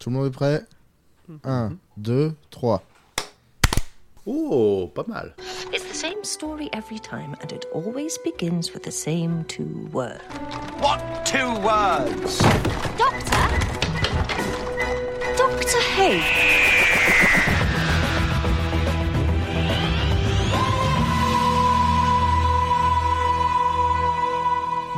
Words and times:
Tout 0.00 0.08
le 0.08 0.16
monde 0.16 0.28
est 0.28 0.30
prêt? 0.30 0.62
1, 1.44 1.76
2, 1.98 2.34
3. 2.50 2.82
Oh, 4.24 4.90
pas 4.94 5.06
mal. 5.06 5.34
It's 5.74 5.84
the 5.84 5.94
same 5.94 6.24
story 6.24 6.70
every 6.72 6.98
time, 6.98 7.36
and 7.42 7.52
it 7.52 7.66
always 7.74 8.16
begins 8.24 8.72
with 8.72 8.82
the 8.82 8.90
same 8.90 9.44
two 9.44 9.90
words. 9.92 10.22
What 10.78 11.00
two 11.26 11.52
words? 11.60 12.38
Doctor? 12.96 13.46
Doctor 15.36 15.80
who? 15.98 16.69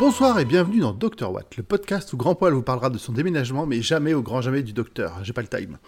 Bonsoir 0.04 0.40
et 0.40 0.44
bienvenue 0.44 0.80
dans 0.80 0.92
Dr 0.92 1.30
Watt, 1.30 1.56
le 1.56 1.62
podcast 1.62 2.12
où 2.12 2.16
Grand 2.16 2.34
Poil 2.34 2.52
vous 2.54 2.62
parlera 2.64 2.90
de 2.90 2.98
son 2.98 3.12
déménagement, 3.12 3.66
mais 3.66 3.82
jamais 3.82 4.14
au 4.14 4.20
grand 4.20 4.40
jamais 4.40 4.64
du 4.64 4.72
docteur. 4.72 5.20
J'ai 5.22 5.32
pas 5.32 5.42
le 5.42 5.46
time. 5.46 5.78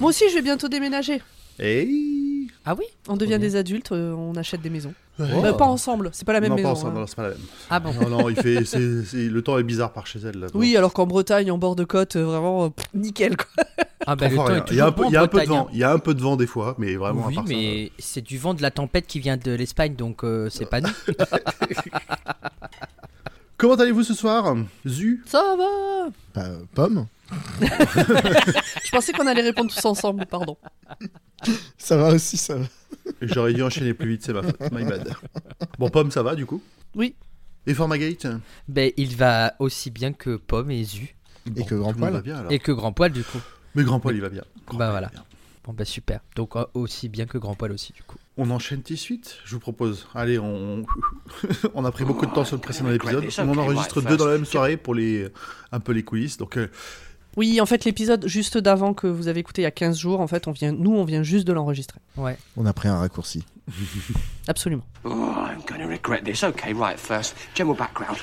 Moi 0.00 0.10
aussi, 0.10 0.24
je 0.28 0.34
vais 0.34 0.42
bientôt 0.42 0.68
déménager. 0.68 1.22
Et 1.58 1.88
Ah 2.66 2.74
oui 2.78 2.84
On 3.08 3.16
devient 3.16 3.38
des 3.38 3.56
adultes, 3.56 3.92
euh, 3.92 4.12
on 4.12 4.34
achète 4.34 4.60
des 4.60 4.68
maisons. 4.68 4.92
Bah, 5.18 5.54
pas 5.54 5.64
ensemble, 5.64 6.10
c'est 6.12 6.26
pas 6.26 6.34
la 6.34 6.40
même 6.42 6.50
non, 6.50 6.56
maison. 6.56 6.68
pas 6.68 6.72
ensemble, 6.72 6.96
hein. 6.98 7.00
non, 7.00 7.06
c'est 7.06 7.16
pas 7.16 7.22
la 7.22 7.28
même. 7.30 7.38
Ah 7.70 7.80
bon 7.80 7.94
Non, 7.94 8.10
non, 8.10 8.28
il 8.28 8.36
fait, 8.36 8.66
c'est- 8.66 9.02
c'est- 9.04 9.28
le 9.30 9.40
temps 9.40 9.56
est 9.56 9.62
bizarre 9.62 9.94
par 9.94 10.06
chez 10.06 10.18
elle. 10.18 10.40
Là, 10.40 10.48
Oui, 10.52 10.76
alors 10.76 10.92
qu'en 10.92 11.06
Bretagne, 11.06 11.50
en 11.50 11.56
bord 11.56 11.74
de 11.74 11.84
côte, 11.84 12.16
euh, 12.16 12.24
vraiment, 12.26 12.66
euh, 12.66 12.68
pff, 12.68 12.84
nickel 12.92 13.34
quoi. 13.38 13.64
Ah 14.06 14.14
bah 14.14 14.28
le 14.28 14.36
temps 14.36 14.44
rien. 14.44 14.56
est 14.62 14.70
il 14.72 14.76
y 14.76 14.80
a 14.82 14.88
un 14.88 14.92
toujours 14.92 14.94
peu, 14.94 15.02
bon 15.04 15.08
il 15.08 15.14
y 15.14 15.16
a 15.16 15.20
en 15.22 15.24
un 15.24 15.28
peu 15.28 15.40
de 15.40 15.46
Bretagne, 15.46 15.48
vent. 15.64 15.68
Il 15.72 15.78
y 15.78 15.84
a 15.84 15.90
un 15.90 15.98
peu 15.98 16.12
de 16.14 16.20
vent 16.20 16.36
des 16.36 16.46
fois, 16.46 16.74
mais 16.76 16.96
vraiment. 16.96 17.24
à 17.24 17.28
Oui, 17.28 17.34
part 17.36 17.46
ça, 17.46 17.54
mais 17.54 17.92
c'est 17.98 18.20
du 18.20 18.36
vent 18.36 18.52
de 18.52 18.60
la 18.60 18.70
tempête 18.70 19.06
qui 19.06 19.20
vient 19.20 19.38
de 19.38 19.52
l'Espagne, 19.52 19.94
donc 19.96 20.22
euh, 20.22 20.50
c'est 20.50 20.68
pas 20.68 20.82
nous. 20.82 20.90
Comment 23.64 23.76
allez-vous 23.76 24.02
ce 24.04 24.12
soir 24.12 24.54
Zu 24.84 25.22
Ça 25.24 25.42
va 25.56 26.10
Bah, 26.34 26.50
pomme 26.74 27.06
Je 27.62 28.90
pensais 28.90 29.14
qu'on 29.14 29.26
allait 29.26 29.40
répondre 29.40 29.72
tous 29.74 29.82
ensemble, 29.86 30.26
pardon. 30.26 30.58
Ça 31.78 31.96
va 31.96 32.10
aussi, 32.12 32.36
ça 32.36 32.56
va. 32.56 32.66
J'aurais 33.22 33.54
dû 33.54 33.62
enchaîner 33.62 33.94
plus 33.94 34.10
vite, 34.10 34.22
c'est 34.22 34.34
ma 34.34 34.42
faute. 34.42 34.60
My 34.70 34.84
bad. 34.84 35.14
Bon, 35.78 35.88
Pomme, 35.88 36.10
ça 36.10 36.22
va 36.22 36.34
du 36.34 36.44
coup 36.44 36.62
Oui. 36.94 37.14
Et 37.66 37.72
Formagate 37.72 38.26
ben 38.68 38.92
il 38.98 39.16
va 39.16 39.54
aussi 39.60 39.90
bien 39.90 40.12
que 40.12 40.36
Pomme 40.36 40.70
et 40.70 40.84
Zu. 40.84 41.16
Et 41.56 41.64
que 41.64 41.74
Grand 41.74 41.94
Poil 41.94 42.12
va 42.12 42.20
bien 42.20 42.36
alors. 42.36 42.52
Et 42.52 42.58
que 42.58 42.70
Grand 42.70 42.92
Poil 42.92 43.12
du 43.12 43.24
coup. 43.24 43.40
Mais 43.74 43.82
Grand 43.82 43.98
Poil, 43.98 44.14
il 44.16 44.20
va 44.20 44.28
bien. 44.28 44.44
Grand 44.66 44.76
Bah 44.76 44.88
Poil, 44.88 44.90
voilà. 44.90 45.10
il 45.10 45.16
va 45.16 45.22
bien. 45.22 45.33
Bon 45.64 45.72
bah 45.72 45.86
super. 45.86 46.20
Donc 46.36 46.56
euh, 46.56 46.64
aussi 46.74 47.08
bien 47.08 47.24
que 47.24 47.38
Grand 47.38 47.54
Poil 47.54 47.72
aussi 47.72 47.92
du 47.94 48.02
coup. 48.02 48.16
On 48.36 48.50
enchaîne 48.50 48.82
tout 48.82 48.92
de 48.92 48.98
suite, 48.98 49.38
je 49.44 49.54
vous 49.54 49.60
propose. 49.60 50.06
Allez, 50.14 50.38
on... 50.38 50.84
on 51.74 51.84
a 51.84 51.90
pris 51.90 52.04
beaucoup 52.04 52.26
de 52.26 52.32
temps 52.32 52.44
sur 52.44 52.56
le 52.56 52.60
précédent 52.60 52.90
épisode. 52.90 53.26
On 53.38 53.48
en 53.48 53.58
enregistre 53.58 54.02
deux 54.02 54.16
dans 54.16 54.26
la 54.26 54.34
même 54.34 54.44
soirée 54.44 54.76
pour 54.76 54.94
les 54.94 55.28
un 55.72 55.80
peu 55.80 55.92
les 55.92 56.02
coulisses. 56.02 56.36
Donc, 56.36 56.58
euh, 56.58 56.68
Oui, 57.36 57.60
en 57.60 57.66
fait, 57.66 57.84
l'épisode 57.84 58.26
juste 58.26 58.58
d'avant 58.58 58.92
que 58.92 59.06
vous 59.06 59.28
avez 59.28 59.40
écouté 59.40 59.62
il 59.62 59.64
y 59.64 59.66
a 59.66 59.70
15 59.70 59.98
jours, 59.98 60.20
en 60.20 60.26
fait, 60.26 60.48
on 60.48 60.52
vient, 60.52 60.72
nous, 60.72 60.92
on 60.92 61.04
vient 61.04 61.22
juste 61.22 61.46
de 61.46 61.52
l'enregistrer. 61.52 62.00
Ouais. 62.16 62.36
On 62.56 62.66
a 62.66 62.72
pris 62.72 62.88
un 62.88 62.98
raccourci. 62.98 63.44
Absolument. 64.48 64.84
Oh, 65.04 65.10
I'm 65.10 65.62
going 65.66 65.80
to 65.80 65.88
regret 65.88 66.24
this. 66.24 66.44
Okay, 66.44 66.72
right, 66.74 66.98
first, 66.98 67.34
general 67.54 67.76
background. 67.76 68.18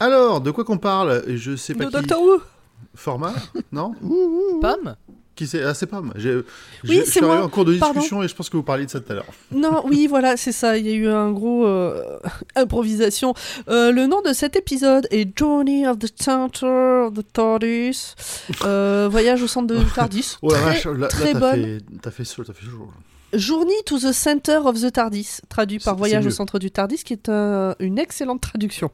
Alors, 0.00 0.40
de 0.40 0.50
quoi 0.50 0.64
qu'on 0.64 0.78
parle? 0.78 1.22
Je 1.28 1.56
sais 1.56 1.74
pas 1.74 1.86
qui. 1.86 1.92
Doctor 1.92 2.20
Who 2.22 2.40
Format 2.94 3.34
Non? 3.72 3.92
Pomme? 4.60 4.96
Qui 5.34 5.46
c'est? 5.46 5.62
Ah, 5.62 5.74
c'est 5.74 5.86
Pomme. 5.86 6.12
J'ai- 6.16 6.40
Oui, 6.88 7.02
c'est 7.04 7.20
moi. 7.20 7.42
en 7.42 7.48
cours 7.50 7.66
de 7.66 7.74
Pardon. 7.76 7.94
discussion 7.94 8.22
et 8.22 8.28
je 8.28 8.34
pense 8.34 8.48
que 8.48 8.56
vous 8.56 8.62
parliez 8.62 8.86
de 8.86 8.90
ça 8.90 9.00
tout 9.00 9.12
à 9.12 9.16
l'heure. 9.16 9.26
Non, 9.54 9.82
oui, 9.86 10.06
voilà, 10.06 10.36
c'est 10.38 10.52
ça. 10.52 10.78
Il 10.78 10.86
y 10.86 10.90
a 10.90 10.94
eu 10.94 11.08
un 11.08 11.30
gros 11.30 11.66
euh, 11.66 12.18
improvisation. 12.56 13.34
Euh, 13.68 13.92
le 13.92 14.06
nom 14.06 14.22
de 14.22 14.32
cet 14.32 14.56
épisode 14.56 15.06
est 15.10 15.28
Journey 15.38 15.86
of 15.86 15.98
the 15.98 16.08
Center 16.22 17.04
of 17.08 17.14
the 17.14 17.32
TARDIS. 17.32 18.14
Euh, 18.64 19.08
voyage 19.10 19.42
au 19.42 19.46
centre 19.46 19.66
de 19.74 19.78
TARDIS. 19.94 20.36
Oh 20.40 20.48
Très, 20.48 20.60
vache, 20.62 20.84
là, 20.86 20.92
là, 20.94 21.08
très 21.08 21.32
t'as 21.34 21.38
bonne. 21.38 21.62
fait, 21.62 21.78
t'as 22.00 22.10
fait 22.10 22.22
t'as 22.24 22.52
fait 22.54 22.64
chaud. 22.66 22.88
Journey 23.34 23.74
to 23.84 23.98
the 23.98 24.12
Center 24.12 24.60
of 24.64 24.80
the 24.80 24.90
TARDIS, 24.90 25.40
traduit 25.50 25.80
par 25.80 25.96
Voyage 25.96 26.24
au 26.26 26.30
centre 26.30 26.58
du 26.58 26.70
TARDIS, 26.70 27.02
qui 27.04 27.12
est 27.12 27.28
un- 27.28 27.74
une 27.78 27.98
excellente 27.98 28.40
traduction. 28.40 28.90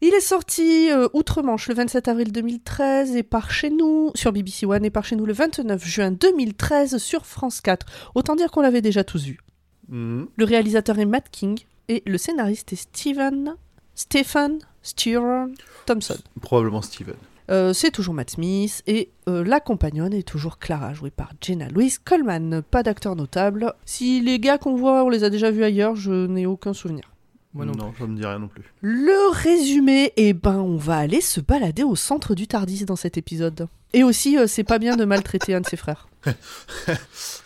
Il 0.00 0.14
est 0.14 0.20
sorti 0.20 0.92
euh, 0.92 1.08
outre-Manche 1.12 1.68
le 1.68 1.74
27 1.74 2.06
avril 2.06 2.30
2013 2.30 3.16
et 3.16 3.24
par 3.24 3.50
chez 3.50 3.68
nous 3.68 4.12
sur 4.14 4.32
BBC 4.32 4.64
One 4.64 4.84
et 4.84 4.90
par 4.90 5.04
chez 5.04 5.16
nous 5.16 5.26
le 5.26 5.32
29 5.32 5.84
juin 5.84 6.12
2013 6.12 6.98
sur 6.98 7.26
France 7.26 7.60
4. 7.60 7.84
Autant 8.14 8.36
dire 8.36 8.52
qu'on 8.52 8.60
l'avait 8.60 8.80
déjà 8.80 9.02
tous 9.02 9.24
vu. 9.24 9.40
Mhm. 9.88 10.28
Le 10.36 10.44
réalisateur 10.44 11.00
est 11.00 11.04
Matt 11.04 11.28
King 11.32 11.58
et 11.88 12.04
le 12.06 12.16
scénariste 12.16 12.72
est 12.72 12.76
Steven 12.76 13.56
Stephen 13.96 14.60
Stewart 14.82 15.48
Thompson. 15.84 16.18
Probablement 16.40 16.82
Steven. 16.82 17.16
Euh, 17.50 17.72
c'est 17.72 17.90
toujours 17.90 18.14
Matt 18.14 18.30
Smith 18.30 18.84
et 18.86 19.10
euh, 19.28 19.42
la 19.42 19.58
compagnonne 19.58 20.14
est 20.14 20.22
toujours 20.22 20.58
Clara, 20.58 20.94
jouée 20.94 21.10
par 21.10 21.32
Jenna 21.40 21.68
Louise 21.70 21.98
Coleman. 21.98 22.62
Pas 22.62 22.84
d'acteur 22.84 23.16
notable. 23.16 23.72
Si 23.84 24.20
les 24.20 24.38
gars 24.38 24.58
qu'on 24.58 24.76
voit, 24.76 25.02
on 25.02 25.08
les 25.08 25.24
a 25.24 25.30
déjà 25.30 25.50
vus 25.50 25.64
ailleurs, 25.64 25.96
je 25.96 26.26
n'ai 26.26 26.46
aucun 26.46 26.72
souvenir. 26.72 27.10
Moi 27.54 27.64
non. 27.64 27.92
ça 27.98 28.06
me 28.06 28.14
dit 28.16 28.24
rien 28.24 28.38
non 28.38 28.48
plus. 28.48 28.62
Le 28.82 29.32
résumé, 29.32 30.12
eh 30.16 30.32
ben, 30.34 30.56
on 30.56 30.76
va 30.76 30.98
aller 30.98 31.20
se 31.20 31.40
balader 31.40 31.82
au 31.82 31.96
centre 31.96 32.34
du 32.34 32.46
Tardis 32.46 32.84
dans 32.84 32.96
cet 32.96 33.16
épisode. 33.16 33.68
Et 33.94 34.04
aussi, 34.04 34.36
euh, 34.36 34.46
c'est 34.46 34.64
pas 34.64 34.78
bien 34.78 34.96
de 34.96 35.04
maltraiter 35.06 35.54
un 35.54 35.62
de 35.62 35.66
ses 35.66 35.76
frères. 35.76 36.08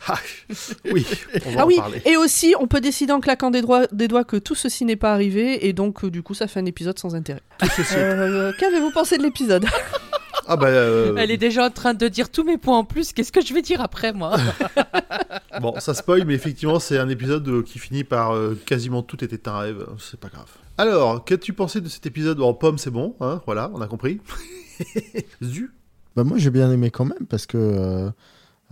Ah, 0.09 0.19
oui, 0.93 1.07
on 1.47 1.51
va 1.53 1.61
ah 1.61 1.65
en 1.65 1.67
oui, 1.69 1.77
parler. 1.77 2.03
et 2.05 2.17
aussi, 2.17 2.57
on 2.59 2.67
peut 2.67 2.81
décider 2.81 3.12
en 3.12 3.21
claquant 3.21 3.53
des 3.53 3.62
doigts, 3.62 3.87
des 3.93 4.09
doigts 4.09 4.25
que 4.25 4.37
tout 4.37 4.57
ceci 4.57 4.85
n'est 4.85 4.97
pas 4.97 5.12
arrivé, 5.12 5.69
et 5.69 5.73
donc, 5.73 6.03
euh, 6.03 6.11
du 6.11 6.25
coup, 6.25 6.35
ça 6.35 6.49
fait 6.49 6.59
un 6.59 6.67
épisode 6.67 6.99
sans 6.99 7.15
intérêt. 7.15 7.41
Euh, 7.95 8.53
Qu'avez-vous 8.59 8.91
pensé 8.91 9.17
de 9.17 9.23
l'épisode? 9.23 9.65
Ah 10.47 10.57
bah, 10.57 10.67
euh, 10.69 11.15
Elle 11.17 11.31
est 11.31 11.37
déjà 11.37 11.67
en 11.67 11.71
train 11.71 11.95
de 11.95 12.09
dire 12.09 12.31
tous 12.31 12.45
mes 12.45 12.59
points 12.59 12.79
en 12.79 12.85
plus. 12.85 13.13
Qu'est-ce 13.13 13.33
que 13.33 13.41
je 13.45 13.55
vais 13.55 13.63
dire 13.63 13.81
après 13.81 14.13
moi 14.13 14.37
bon, 15.61 15.75
ça 15.79 15.95
spoil, 15.95 16.25
mais 16.25 16.35
effectivement, 16.35 16.79
c'est 16.81 16.99
un 16.99 17.09
épisode 17.09 17.47
euh, 17.49 17.63
qui 17.63 17.79
finit 17.79 18.05
par 18.05 18.35
euh, 18.35 18.59
quasiment 18.67 19.03
tout 19.03 19.23
était 19.25 19.49
un 19.49 19.59
rêve. 19.59 19.87
C'est 19.99 20.19
pas 20.19 20.29
grave. 20.29 20.49
Alors, 20.79 21.25
qu'as-tu 21.25 21.53
pensé 21.53 21.81
de 21.81 21.89
cet 21.89 22.07
épisode 22.07 22.41
En 22.41 22.55
pomme, 22.55 22.79
c'est 22.79 22.91
bon, 22.91 23.15
hein, 23.21 23.41
voilà, 23.47 23.71
on 23.75 23.81
a 23.81 23.87
compris. 23.87 24.21
Zu 25.43 25.71
Bah, 26.17 26.25
moi, 26.25 26.39
j'ai 26.39 26.51
bien 26.51 26.71
aimé 26.73 26.91
quand 26.91 27.05
même 27.05 27.27
parce 27.29 27.47
que, 27.47 27.59
euh, 27.59 28.11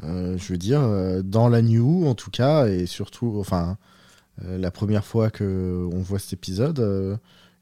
euh, 0.05 0.37
je 0.39 0.53
veux 0.53 0.59
dire, 0.59 0.81
euh, 0.81 1.23
dans 1.23 1.49
la 1.49 1.63
New, 1.63 2.07
en 2.07 2.15
tout 2.15 2.31
cas, 2.31 2.67
et 2.67 2.87
surtout, 2.87 3.37
enfin, 3.39 3.77
euh, 4.45 4.59
la 4.59 4.71
première 4.71 5.05
fois 5.05 5.31
que 5.31 5.89
on 5.93 6.01
voit 6.01 6.19
cet 6.19 6.33
épisode, 6.33 6.81
euh, 6.81 7.17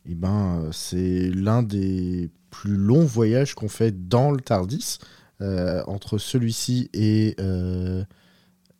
eh 0.08 0.14
ben, 0.14 0.62
euh, 0.64 0.72
c'est 0.72 1.30
l'un 1.30 1.62
des 1.62 2.30
plus 2.50 2.76
longs 2.76 3.04
voyages 3.04 3.54
qu'on 3.54 3.68
fait 3.68 4.08
dans 4.08 4.30
le 4.30 4.40
Tardis, 4.40 4.98
euh, 5.40 5.82
entre 5.86 6.18
celui-ci 6.18 6.88
et 6.94 7.36
euh, 7.40 8.02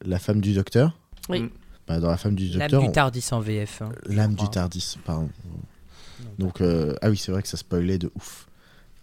la 0.05 0.19
femme 0.19 0.41
du 0.41 0.55
docteur. 0.55 0.99
Oui. 1.29 1.43
Mm. 1.43 1.51
Bah, 1.87 2.01
dans 2.01 2.09
la 2.11 2.17
femme 2.17 2.35
du 2.35 2.49
L'âme 2.49 2.59
docteur, 2.61 2.81
du 2.83 2.89
on- 2.89 2.93
Tardis 2.93 3.25
en 3.33 3.41
VF. 3.41 3.83
hein, 3.83 3.89
L'âme 4.07 4.35
du. 4.35 4.49
Tardis, 4.49 4.97
pardon. 5.05 5.29
Donc, 6.39 6.61
euh, 6.61 6.95
ah 7.01 7.11
oui, 7.11 7.17
c'est 7.17 7.33
vrai 7.33 7.43
que 7.43 7.49
ça 7.49 7.57
spoilait 7.57 7.99
de 7.99 8.11
ouf. 8.15 8.47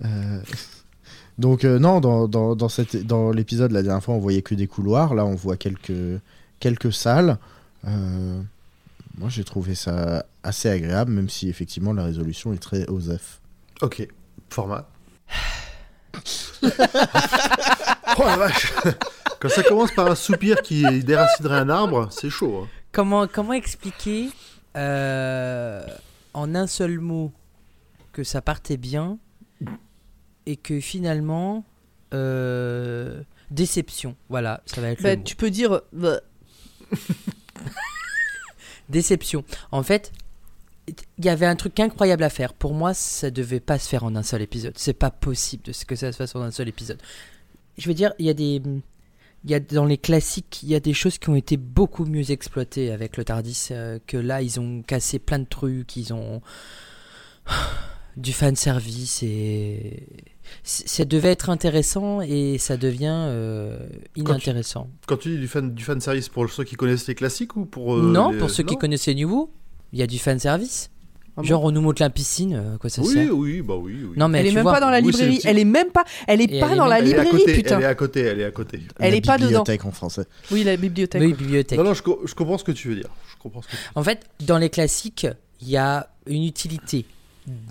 Euh, 0.04 0.42
Donc, 1.38 1.66
euh, 1.66 1.80
non, 1.80 2.00
dans, 2.00 2.28
dans, 2.28 2.56
dans, 2.56 2.70
cette- 2.70 3.06
dans 3.06 3.32
l'épisode, 3.32 3.72
la 3.72 3.84
dernière 3.84 4.04
fois, 4.04 4.16
on 4.16 4.20
voyait 4.20 4.42
que 4.42 4.56
des 4.56 4.68
couloirs. 4.68 5.16
Là, 5.16 5.26
on 5.26 5.36
voit 5.36 5.58
quelques, 5.58 6.20
quelques 6.60 6.94
salles. 6.94 7.38
Moi, 9.18 9.30
j'ai 9.30 9.44
trouvé 9.44 9.76
ça 9.76 10.26
assez 10.44 10.70
agréable, 10.70 11.12
même 11.12 11.30
si 11.30 11.48
effectivement 11.50 11.94
la 11.94 12.04
résolution 12.04 12.52
est 12.54 12.58
très 12.62 12.86
osef. 12.90 13.42
Ok, 13.82 14.08
format. 14.50 14.90
oh 16.64 16.70
la 18.26 18.38
vache 18.38 18.74
Quand 19.40 19.50
ça 19.50 19.64
commence 19.64 19.92
par 19.94 20.08
un 20.08 20.16
soupir 20.16 20.62
qui 20.62 21.04
déracinerait 21.04 21.60
un 21.60 21.70
arbre, 21.70 22.08
c'est 22.12 22.30
chaud. 22.30 22.64
hein. 22.64 22.68
Comment, 22.92 23.28
comment 23.28 23.54
expliquer 23.54 24.30
euh, 24.78 25.86
en 26.34 26.56
un 26.56 26.68
seul 26.68 27.00
mot 27.00 27.32
que 28.14 28.24
ça 28.24 28.42
partait 28.42 28.78
bien 28.78 29.18
et 30.46 30.56
que 30.56 30.80
finalement 30.80 31.66
euh, 32.14 33.22
déception? 33.52 34.16
Voilà, 34.30 34.62
ça 34.66 34.82
va 34.82 34.90
être 34.90 35.02
Bah, 35.04 35.12
le 35.12 35.18
mot. 35.18 35.24
Tu 35.24 35.36
peux 35.36 35.50
dire. 35.50 35.82
bah, 35.92 36.22
Déception. 38.90 39.44
En 39.72 39.84
fait, 39.84 40.12
il 40.88 41.26
y 41.26 41.30
avait 41.30 41.46
un 41.46 41.56
truc 41.56 41.80
incroyable 41.80 42.24
à 42.24 42.30
faire. 42.30 42.54
Pour 42.54 42.74
moi, 42.74 42.94
ça 42.94 43.32
devait 43.32 43.60
pas 43.60 43.80
se 43.80 43.90
faire 43.90 44.04
en 44.04 44.16
un 44.16 44.24
seul 44.24 44.42
épisode. 44.42 44.74
C'est 44.78 44.94
pas 44.94 45.12
possible 45.12 45.64
que 45.88 45.96
ça 45.96 46.12
se 46.12 46.18
fasse 46.18 46.36
en 46.36 46.42
un 46.42 46.52
seul 46.52 46.68
épisode. 46.68 47.02
Je 47.78 47.88
veux 47.88 47.94
dire, 47.94 48.14
il 48.20 48.26
y 48.26 48.30
a 48.30 48.34
des 48.34 48.62
il 49.46 49.52
y 49.52 49.54
a 49.54 49.60
dans 49.60 49.86
les 49.86 50.00
classiques, 50.00 50.64
il 50.64 50.70
y 50.70 50.76
a 50.76 50.80
des 50.80 50.94
choses 50.94 51.20
qui 51.20 51.30
ont 51.30 51.36
été 51.36 51.56
beaucoup 51.56 52.06
mieux 52.06 52.32
exploitées 52.32 52.92
avec 52.92 53.16
le 53.16 53.24
Tardis 53.24 53.68
euh, 53.70 54.00
que 54.08 54.18
là, 54.18 54.42
ils 54.42 54.60
ont 54.60 54.82
cassé 54.82 55.20
plein 55.20 55.38
de 55.38 55.46
trucs, 55.46 55.96
ils 55.98 56.14
ont 56.14 56.42
du 58.18 58.34
fan 58.34 58.56
service 58.56 59.22
et 59.22 60.08
ça 60.64 61.06
devait 61.06 61.32
être 61.32 61.50
intéressant 61.50 62.22
et 62.22 62.58
ça 62.58 62.78
devient 62.78 63.12
euh, 63.28 63.78
inintéressant. 64.16 64.90
Quand 65.08 65.18
tu 65.18 65.30
dis 65.30 65.38
du 65.38 65.48
fan, 65.48 65.74
du 65.74 65.84
fan 65.84 66.00
service 66.02 66.30
pour 66.30 66.50
ceux 66.50 66.64
qui 66.64 66.76
connaissent 66.76 67.08
les 67.08 67.16
classiques 67.16 67.56
ou 67.56 67.66
pour. 67.66 67.96
euh, 67.96 68.02
non, 68.12 68.32
les- 68.32 68.38
pour 68.38 68.50
ceux 68.50 68.64
qui 68.64 68.78
connaissaient 68.78 69.14
New 69.14 69.30
Who, 69.30 69.50
il 69.94 70.00
y 70.00 70.04
a 70.04 70.08
du 70.08 70.20
fan 70.20 70.40
service. 70.40 70.90
Ah 71.38 71.42
bon 71.42 71.48
Genre, 71.50 71.64
on 71.66 71.72
nous 71.72 71.82
montre 71.82 72.02
la 72.02 72.10
piscine, 72.10 72.54
euh, 72.56 72.78
quoi 72.78 72.90
ça 72.90 73.02
Oui, 73.02 73.10
sert 73.14 73.34
oui, 73.38 73.62
bah 73.62 73.76
oui. 73.76 73.94
oui. 74.04 74.14
Non, 74.16 74.30
mais 74.30 74.40
Elle 74.40 74.48
est 74.48 74.52
même 74.54 74.64
vois, 74.64 74.72
pas 74.72 74.80
dans 74.80 74.90
la 74.90 75.02
librairie. 75.02 75.42
Elle 75.44 75.60
est 75.60 75.66
même 75.66 75.90
pas. 75.92 76.06
Elle 76.28 76.40
est 76.40 76.46
Et 76.46 76.60
pas 76.62 76.68
elle 76.68 76.74
est 76.74 76.76
dans 76.78 76.86
la 76.86 77.02
même- 77.02 77.08
elle 77.08 77.12
est 77.12 77.20
à 77.20 77.24
librairie, 77.24 77.44
côté, 77.44 77.54
putain. 77.56 77.78
Elle 77.78 77.84
est 77.84 77.88
à 77.88 77.96
côté, 77.96 78.20
elle 78.22 78.40
est 78.40 78.46
à 78.46 78.52
côté. 78.52 78.80
Elle 79.02 79.12
La 79.12 79.18
est 79.18 79.26
pas 79.26 79.36
dedans. 79.38 79.48
bibliothèque 79.48 79.84
en 79.86 79.92
français. 79.92 80.24
Oui, 80.52 80.64
la 80.64 80.78
bibliothèque. 80.78 81.22
Oui, 81.22 81.28
ouais. 81.28 81.34
bibliothèque. 81.34 81.78
Non, 81.78 81.84
non, 81.84 81.94
je, 81.94 82.04
co- 82.04 82.22
je 82.24 82.34
comprends 82.36 82.58
ce 82.58 82.64
que 82.64 82.72
tu 82.72 82.88
veux 82.88 82.96
dire. 82.96 83.10
Je 83.30 83.36
comprends 83.44 83.62
ce 83.62 83.68
que 83.68 83.72
tu 83.76 83.78
En 83.96 84.04
fait, 84.04 84.22
dans 84.46 84.58
les 84.58 84.70
classiques, 84.70 85.28
il 85.62 85.68
y 85.70 85.76
a 85.76 86.08
une 86.26 86.46
utilité 86.46 87.06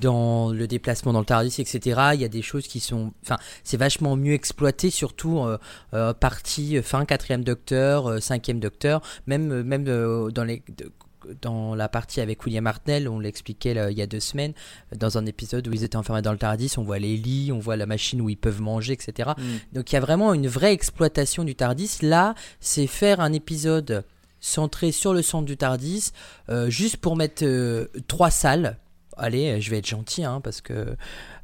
dans 0.00 0.50
le 0.50 0.66
déplacement 0.66 1.12
dans 1.12 1.20
le 1.20 1.24
Tardis, 1.26 1.54
etc. 1.60 2.00
Il 2.14 2.20
y 2.20 2.24
a 2.24 2.28
des 2.28 2.42
choses 2.42 2.66
qui 2.68 2.80
sont, 2.80 3.12
enfin, 3.22 3.38
c'est 3.64 3.76
vachement 3.76 4.16
mieux 4.16 4.34
exploité, 4.34 4.90
surtout 4.90 5.40
euh, 5.40 5.58
euh, 5.94 6.12
partie 6.14 6.78
euh, 6.78 6.82
fin 6.82 7.04
quatrième 7.04 7.42
Docteur, 7.44 8.06
euh, 8.08 8.20
cinquième 8.20 8.60
Docteur, 8.60 9.02
même 9.26 9.50
euh, 9.52 9.62
même 9.64 9.84
euh, 9.88 10.30
dans 10.30 10.44
les 10.44 10.62
de- 10.78 10.92
dans 11.40 11.74
la 11.74 11.88
partie 11.88 12.20
avec 12.20 12.44
William 12.44 12.66
Hartnell, 12.66 13.08
on 13.08 13.18
l'expliquait 13.18 13.72
là, 13.72 13.90
il 13.90 13.96
y 13.96 14.02
a 14.02 14.06
deux 14.06 14.20
semaines, 14.20 14.52
dans 14.94 15.16
un 15.16 15.24
épisode 15.24 15.66
où 15.66 15.72
ils 15.72 15.82
étaient 15.82 15.96
enfermés 15.96 16.20
dans 16.20 16.32
le 16.32 16.38
Tardis, 16.38 16.74
on 16.76 16.82
voit 16.82 16.98
les 16.98 17.16
lits, 17.16 17.50
on 17.50 17.58
voit 17.60 17.76
la 17.76 17.86
machine 17.86 18.20
où 18.20 18.28
ils 18.28 18.36
peuvent 18.36 18.60
manger, 18.60 18.92
etc. 18.92 19.30
Donc 19.72 19.90
il 19.90 19.94
y 19.94 19.96
a 19.96 20.02
vraiment 20.02 20.34
une 20.34 20.46
vraie 20.48 20.74
exploitation 20.74 21.42
du 21.44 21.54
Tardis. 21.54 21.96
Là, 22.02 22.34
c'est 22.60 22.86
faire 22.86 23.20
un 23.20 23.32
épisode 23.32 24.04
centré 24.40 24.92
sur 24.92 25.14
le 25.14 25.22
centre 25.22 25.46
du 25.46 25.56
Tardis, 25.56 26.10
euh, 26.50 26.68
juste 26.68 26.98
pour 26.98 27.16
mettre 27.16 27.42
euh, 27.46 27.86
trois 28.06 28.30
salles. 28.30 28.76
Allez, 29.16 29.60
je 29.60 29.70
vais 29.70 29.78
être 29.78 29.86
gentil, 29.88 30.24
hein, 30.24 30.40
parce 30.42 30.60
que 30.60 30.96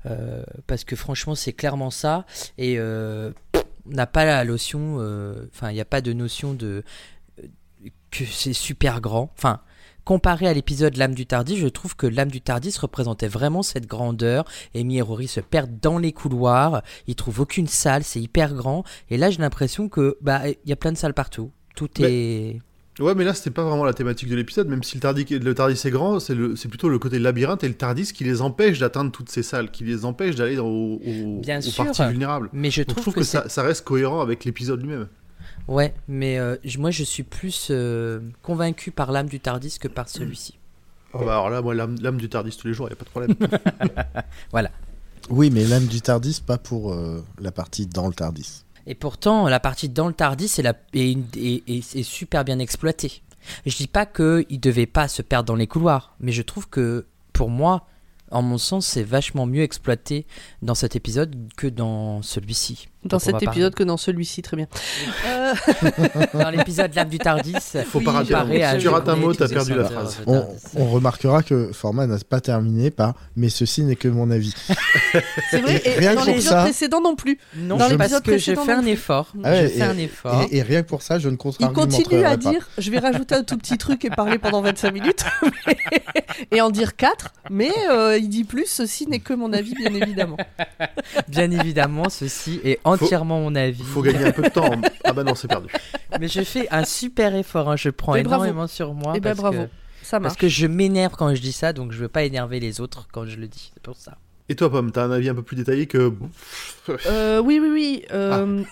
euh, 0.07 0.43
parce 0.67 0.85
que 0.85 0.97
franchement, 0.97 1.35
c'est 1.35 1.53
clairement 1.53 1.91
ça. 1.91 2.25
Et 2.59 2.79
euh, 2.79 3.33
on 3.87 3.91
n'a 3.95 4.07
pas 4.07 4.25
la 4.25 4.45
notion, 4.45 4.97
euh, 5.01 5.47
enfin, 5.55 5.71
il 5.71 5.75
n'y 5.75 5.81
a 5.81 5.85
pas 5.85 6.01
de 6.01 6.13
notion 6.13 6.55
de 6.55 6.83
euh, 7.43 7.47
que 8.11 8.25
c'est 8.25 8.53
super 8.53 9.01
grand. 9.01 9.31
Enfin, 9.37 9.61
comparé 10.05 10.49
à 10.49 10.55
l'épisode 10.55 10.97
L'âme 10.97 11.15
du 11.15 11.27
Tardis, 11.27 11.57
je 11.57 11.69
trouve 11.69 11.95
que 11.97 12.07
L'âme 12.07 12.31
du 12.31 12.41
Tardis 12.41 12.75
représentait 12.81 13.29
vraiment 13.29 13.63
cette 13.63 13.87
grandeur. 13.87 14.45
Amy 14.75 14.99
et 14.99 15.03
Rory 15.03 15.29
se 15.29 15.41
perdent 15.41 15.79
dans 15.81 15.99
les 15.99 16.13
couloirs, 16.13 16.83
ils 17.07 17.15
trouvent 17.15 17.41
aucune 17.41 17.69
salle, 17.69 18.03
c'est 18.05 18.21
hyper 18.21 18.55
grand. 18.55 18.85
Et 19.11 19.17
là, 19.17 19.31
j'ai 19.31 19.39
l'impression 19.39 19.89
que 19.89 20.17
bah 20.21 20.49
il 20.49 20.57
y 20.69 20.73
a 20.73 20.77
plein 20.77 20.93
de 20.93 20.99
salles 20.99 21.15
partout. 21.15 21.53
Tout 21.77 21.89
Mais- 22.01 22.11
est 22.51 22.61
Ouais, 23.01 23.15
mais 23.15 23.25
là, 23.25 23.33
c'était 23.35 23.51
pas 23.51 23.65
vraiment 23.65 23.85
la 23.85 23.95
thématique 23.95 24.29
de 24.29 24.37
l'épisode, 24.37 24.69
même 24.69 24.83
si 24.83 24.97
le 24.97 25.01
Tardis, 25.01 25.25
le 25.31 25.55
Tardis 25.55 25.81
est 25.85 25.91
grand, 25.91 26.21
c'est 26.21 26.35
le- 26.35 26.55
c'est 26.57 26.69
plutôt 26.69 26.89
le 26.89 26.99
côté 26.99 27.19
labyrinthe 27.19 27.65
et 27.65 27.69
le 27.69 27.75
Tardis 27.75 28.13
qui 28.13 28.25
les 28.25 28.43
empêche 28.43 28.79
d'atteindre 28.79 29.11
toutes 29.11 29.31
ces 29.31 29.43
salles, 29.43 29.71
qui 29.71 29.85
les 29.85 30.05
empêche 30.05 30.37
d'aller 30.37 30.57
dans- 30.57 30.67
au, 30.67 31.01
au- 31.05 31.41
Bien 31.41 31.59
aux 31.59 31.63
sûr. 31.63 31.85
parties 31.87 32.05
vulnérables. 32.09 32.51
Mais 32.53 32.71
je 32.71 32.83
Donc, 32.83 32.89
trouve, 32.89 32.99
je 32.99 33.03
trouve 33.03 33.15
que, 33.15 33.23
ça, 33.23 33.49
ça 33.49 33.63
reste 33.63 33.85
cohérent 33.85 34.21
avec 34.21 34.45
l'épisode 34.45 34.81
lui-même. 34.83 35.09
Ouais, 35.69 35.95
mais 36.09 36.39
euh, 36.39 36.57
moi 36.79 36.91
je 36.91 37.05
suis 37.05 37.23
plus 37.23 37.69
euh, 37.71 38.21
convaincu 38.43 38.91
par 38.91 39.13
l'âme 39.13 39.29
du 39.29 39.41
Tardis 39.41 39.79
que 39.81 39.89
par 39.89 40.09
celui-ci. 40.09 40.59
Oh, 41.13 41.19
bah, 41.25 41.33
alors 41.33 41.51
là, 41.51 41.61
moi, 41.63 41.75
l'âme 41.75 41.97
l'âme 42.01 42.19
du 42.19 42.29
Tardis 42.29 42.57
tous 42.57 42.67
les 42.69 42.75
jours, 42.75 42.89
y 42.89 42.93
a 42.93 42.97
pas 42.97 43.05
de 43.05 43.11
problème. 43.11 43.35
Oui, 45.29 45.51
mais 45.51 45.65
l'âme 45.65 45.87
du 45.87 46.01
Tardis, 46.01 46.43
pas 46.45 46.59
pour 46.59 46.93
euh, 46.93 47.23
la 47.41 47.53
partie 47.53 47.87
dans 47.87 48.09
le 48.09 48.15
Tardis. 48.15 48.65
Et 48.87 48.95
pourtant, 48.95 49.49
la 49.49 49.61
partie 49.61 49.89
dans 49.89 50.09
le 50.09 50.15
Tardis 50.15 50.53
est, 50.59 50.63
la, 50.63 50.75
est, 50.95 52.03
super 52.03 52.45
bien 52.45 52.59
exploitée. 52.59 53.23
Je 53.67 53.77
dis 53.77 53.87
pas 53.87 54.07
qu'il 54.07 54.61
devait 54.61 54.87
pas 54.87 55.09
se 55.09 55.23
perdre 55.23 55.47
dans 55.47 55.55
les 55.55 55.67
couloirs, 55.67 56.15
mais 56.21 56.33
je 56.33 56.43
trouve 56.43 56.69
que 56.69 57.07
pour 57.33 57.51
moi, 57.51 57.87
en 58.31 58.43
mon 58.43 58.59
sens, 58.59 58.87
c'est 58.87 59.03
vachement 59.03 59.47
mieux 59.47 59.63
exploité 59.63 60.27
dans 60.63 60.75
cet 60.75 60.95
épisode 60.95 61.35
que 61.57 61.67
dans 61.67 62.23
celui-ci. 62.23 62.89
Dans 63.03 63.19
cet 63.19 63.33
parler. 63.33 63.47
épisode 63.47 63.75
que 63.75 63.83
dans 63.83 63.97
celui-ci, 63.97 64.43
très 64.43 64.59
bien. 64.59 64.67
Euh, 65.27 65.55
Dans 66.35 66.51
l'épisode 66.51 66.95
L'âme 66.95 67.09
du 67.09 67.19
Tardis, 67.19 67.55
Faut 67.87 67.99
Oui, 68.01 68.05
pas 68.05 68.13
rater 68.13 68.35
Si 68.75 68.79
tu 68.83 68.89
rates 68.89 69.09
un 69.09 69.17
mot, 69.17 69.33
t'as 69.33 69.49
perdu 69.49 69.75
la 69.75 69.85
phrase. 69.87 70.19
On, 70.27 70.45
remarquera 70.91 71.43
que 71.43 71.71
Format 71.73 72.07
n'a 72.07 72.19
pas 72.19 72.41
terminé 72.41 72.91
par 72.91 73.15
mais 73.37 73.49
ceci 73.49 73.83
n'est 73.85 73.97
que 73.97 74.09
mon 74.09 74.31
avis. 74.31 74.55
c'est 75.51 75.61
vrai, 75.61 75.77
Et 75.85 75.89
et, 75.91 75.95
rien 75.99 76.11
dans 76.15 76.21
que 76.21 76.25
pour 76.27 76.35
l'épisode 76.35 76.53
ça- 76.53 76.63
précédent 76.63 77.01
non 77.01 77.17
plus. 77.17 77.39
Non, 77.57 77.77
Dans 77.77 77.89
parce 77.89 77.91
l'épisode 77.93 78.23
que 78.23 78.37
j'ai 78.39 78.55
précédent 78.55 78.65
fait 78.67 78.73
non 78.75 78.79
un 78.81 78.83
plus. 78.83 78.91
effort. 78.93 79.33
Ah 79.45 79.51
ouais, 79.51 79.61
j'ai 79.63 79.69
fait 79.69 79.83
un 79.83 79.97
et- 79.99 80.03
effort. 80.05 80.47
Et, 80.51 80.57
et 80.59 80.63
rien 80.63 80.83
que 80.83 80.89
pour 80.89 81.03
ça, 81.03 81.19
je 81.19 81.29
ne 81.29 81.35
Il 81.35 81.39
contre-argumenterai 81.39 82.03
continue 82.03 82.25
à 82.25 82.31
pas. 82.31 82.37
dire, 82.37 82.69
je 82.77 82.91
vais 82.91 82.99
rajouter 82.99 83.35
un 83.35 83.45
tout 83.45 83.57
petit 83.57 83.79
truc 83.79 84.05
et 84.05 84.11
parler 84.11 84.39
pendant 84.39 84.61
25 84.61 84.93
minutes, 84.93 85.25
et 86.51 86.61
en 86.61 86.71
dire 86.71 86.97
4, 86.97 87.33
mais 87.51 87.73
euh, 87.91 88.19
il 88.19 88.29
dit 88.29 88.45
plus, 88.45 88.67
ceci 88.67 89.07
n'est 89.07 89.21
que 89.21 89.33
mon 89.33 89.53
avis, 89.53 89.75
bien 89.75 89.95
évidemment. 89.95 90.37
Bien 91.29 91.51
évidemment, 91.51 92.09
ceci 92.11 92.61
est 92.65 92.79
entièrement 92.93 93.41
mon 93.41 93.55
avis. 93.55 93.83
Faut 93.83 94.03
gagner 94.03 94.25
un 94.27 94.33
peu 94.33 94.43
de 94.43 94.49
temps. 94.49 94.71
Ah 95.05 95.13
bah 95.13 95.25
non, 95.25 95.35
c'est 95.35 95.49
perdu. 95.49 95.69
Mais 96.21 96.29
je 96.29 96.43
fais 96.43 96.69
un 96.71 96.85
super 96.85 97.35
effort, 97.35 97.69
hein, 97.71 97.77
je 97.77 97.91
prends 97.91 98.15
Et 98.15 98.23
bravo. 98.23 98.45
énormément 98.45 98.67
sur 98.69 98.95
moi. 98.95 99.15
Eh 99.17 99.21
ben, 99.21 99.31
parce 99.31 99.41
bravo. 99.41 99.65
que- 99.65 99.69
Ça 100.03 100.21
marche. 100.21 100.33
Parce 100.35 100.41
que 100.41 100.49
je 100.49 100.67
m'énerve 100.67 101.15
quand 101.17 101.35
je 101.35 101.41
dis 101.41 101.53
ça, 101.53 101.73
donc 101.73 101.91
je 101.93 101.99
veux 101.99 102.09
pas 102.09 102.23
énerver 102.23 102.61
les 102.61 102.81
autres 102.81 103.09
quand 103.13 103.27
je 103.27 103.37
le 103.37 103.49
dis. 103.49 103.71
C'est 103.75 103.83
pour 103.83 103.97
ça. 103.97 104.17
Et 104.49 104.55
toi, 104.57 104.71
Pomme, 104.71 104.91
t'as 104.93 105.05
un 105.05 105.11
avis 105.11 105.29
un 105.29 105.35
peu 105.35 105.43
plus 105.43 105.57
détaillé 105.57 105.87
que. 105.87 106.13
Euh, 107.07 107.41
oui, 107.41 107.59
oui, 107.61 107.69
oui. 107.73 108.03
euh, 108.13 108.63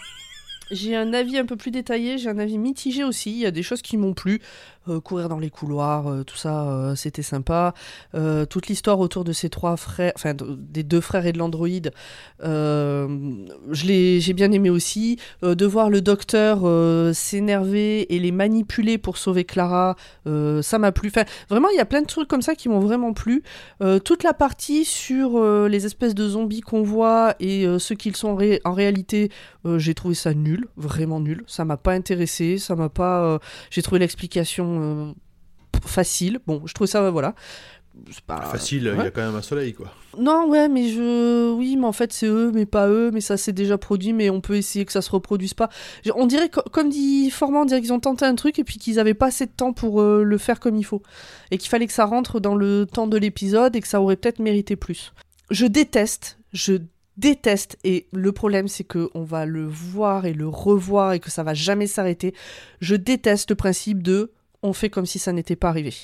J'ai 0.71 0.95
un 0.97 1.13
avis 1.15 1.39
un 1.39 1.47
peu 1.47 1.57
plus 1.57 1.71
détaillé, 1.71 2.19
j'ai 2.19 2.29
un 2.29 2.39
avis 2.39 2.59
mitigé 2.59 3.03
aussi. 3.05 3.31
Il 3.33 3.39
y 3.39 3.47
a 3.47 3.51
des 3.51 3.63
choses 3.63 3.81
qui 3.83 3.97
m'ont 3.97 4.13
plu. 4.15 4.41
Euh, 4.89 5.01
courir 5.01 5.29
dans 5.29 5.39
les 5.39 5.51
couloirs, 5.51 6.07
euh, 6.07 6.23
tout 6.25 6.37
ça, 6.37 6.67
euh, 6.71 6.95
c'était 6.95 7.23
sympa. 7.23 7.75
Toute 8.49 8.69
l'histoire 8.69 9.01
autour 9.01 9.25
de 9.25 9.33
ces 9.33 9.49
trois 9.51 9.77
frères, 9.77 10.13
enfin 10.15 10.35
de- 10.35 10.57
des 10.59 10.83
deux 10.83 11.01
frères 11.01 11.27
et 11.27 11.33
de 11.33 11.39
l'androïde, 11.39 11.91
j'ai 13.73 14.33
bien 14.35 14.53
aimé 14.53 14.71
aussi. 14.71 15.19
De 15.43 15.67
voir 15.67 15.91
le 15.91 16.01
docteur 16.01 16.61
s'énerver 17.15 18.15
et 18.15 18.19
les 18.19 18.33
manipuler 18.33 18.99
pour 18.99 19.19
sauver 19.19 19.45
Clara, 19.45 19.97
ça 20.27 20.79
m'a 20.79 20.93
plu. 20.93 21.11
Vraiment, 21.49 21.69
il 21.71 21.77
y 21.77 21.81
a 21.81 21.85
plein 21.85 22.03
de 22.03 22.07
trucs 22.07 22.29
comme 22.29 22.43
ça 22.43 22.55
qui 22.55 22.69
m'ont 22.69 22.81
vraiment 22.81 23.13
plu. 23.13 23.43
Toute 24.05 24.23
la 24.23 24.35
partie 24.35 24.85
sur 24.85 25.41
les 25.69 25.87
espèces 25.87 26.15
de 26.15 26.29
zombies 26.29 26.61
qu'on 26.61 26.83
voit 26.83 27.35
et 27.41 27.67
ceux 27.79 27.95
qu'ils 27.95 28.17
sont 28.17 28.29
en, 28.29 28.37
ré- 28.37 28.61
en 28.65 28.73
réalité, 28.73 29.31
j'ai 29.77 29.95
trouvé 29.95 30.15
ça 30.15 30.35
nul, 30.35 30.58
vraiment 30.77 31.21
nul. 31.21 31.45
Ça 31.47 31.65
m'a 31.65 31.77
pas 31.77 31.93
intéressé, 31.93 32.59
ça 32.59 32.75
m'a 32.77 32.89
pas. 32.89 33.23
euh, 33.25 33.39
j'ai 33.71 33.83
trouvé 33.83 33.99
l'explication 33.99 35.11
euh, 35.11 35.13
facile. 35.85 36.41
Bon, 36.47 36.63
je 36.67 36.75
trouvais 36.75 36.89
ça, 36.89 37.03
euh, 37.03 37.11
voilà. 37.11 37.35
C'est 38.13 38.21
pas 38.21 38.41
Facile, 38.43 38.95
il 38.97 39.03
y 39.03 39.07
a 39.09 39.11
quand 39.11 39.23
même 39.27 39.35
un 39.35 39.43
soleil, 39.43 39.73
quoi. 39.75 39.93
Non, 40.17 40.49
ouais, 40.49 40.69
mais 40.69 40.89
je. 40.89 41.51
Oui, 41.53 41.77
mais 41.77 41.87
en 41.87 41.93
fait, 41.93 42.13
c'est 42.13 42.29
eux, 42.29 42.53
mais 42.55 42.65
pas 42.65 42.89
eux, 42.89 43.11
mais 43.13 43.21
ça 43.21 43.37
s'est 43.37 43.53
déjà 43.53 43.77
produit, 43.77 44.13
mais 44.13 44.31
on 44.31 44.41
peut 44.41 44.55
essayer 44.55 44.85
que 44.85 44.93
ça 44.93 45.03
se 45.03 45.11
reproduise 45.11 45.53
pas. 45.53 45.69
On 46.15 46.27
dirait, 46.27 46.49
co- 46.49 46.63
comme 46.71 46.91
dit 46.91 47.29
Formand, 47.31 47.63
on 47.63 47.65
dirait 47.65 47.81
qu'ils 47.81 47.93
ont 47.93 47.99
tenté 47.99 48.25
un 48.25 48.37
truc 48.37 48.61
et 48.61 48.65
puis 48.65 48.79
qu'ils 48.79 49.01
avaient 49.01 49.15
pas 49.15 49.27
assez 49.27 49.47
de 49.47 49.51
temps 49.51 49.73
pour 49.73 50.01
euh, 50.01 50.23
le 50.23 50.39
faire 50.39 50.61
comme 50.61 50.77
il 50.77 50.85
faut. 50.85 51.03
Et 51.51 51.59
qu'il 51.59 51.69
fallait 51.69 51.89
que 51.89 51.93
ça 51.93 52.05
rentre 52.05 52.39
dans 52.39 52.55
le 52.55 52.87
temps 52.87 53.09
de 53.09 53.17
l'épisode 53.19 53.75
et 53.75 53.81
que 53.81 53.89
ça 53.89 54.01
aurait 54.01 54.15
peut-être 54.17 54.39
mérité 54.39 54.77
plus. 54.77 55.13
Je 55.51 55.67
déteste, 55.67 56.39
je 56.53 56.75
déteste, 57.19 57.77
et 57.85 58.07
le 58.13 58.33
problème 58.33 58.69
c'est 58.69 58.85
que 58.85 59.11
on 59.15 59.23
va 59.25 59.45
le 59.45 59.67
voir 59.67 60.25
et 60.27 60.33
le 60.33 60.49
revoir 60.49 61.13
et 61.13 61.21
que 61.21 61.31
ça 61.31 61.43
va 61.43 61.53
jamais 61.55 61.87
s'arrêter. 61.87 62.35
Je 62.81 62.95
déteste 62.97 63.51
le 63.51 63.57
principe 63.57 64.03
de 64.03 64.33
on 64.63 64.73
fait 64.73 64.91
comme 64.91 65.07
si 65.07 65.19
ça 65.19 65.33
n'était 65.33 65.55
pas 65.57 65.69
arrivé. 65.69 65.95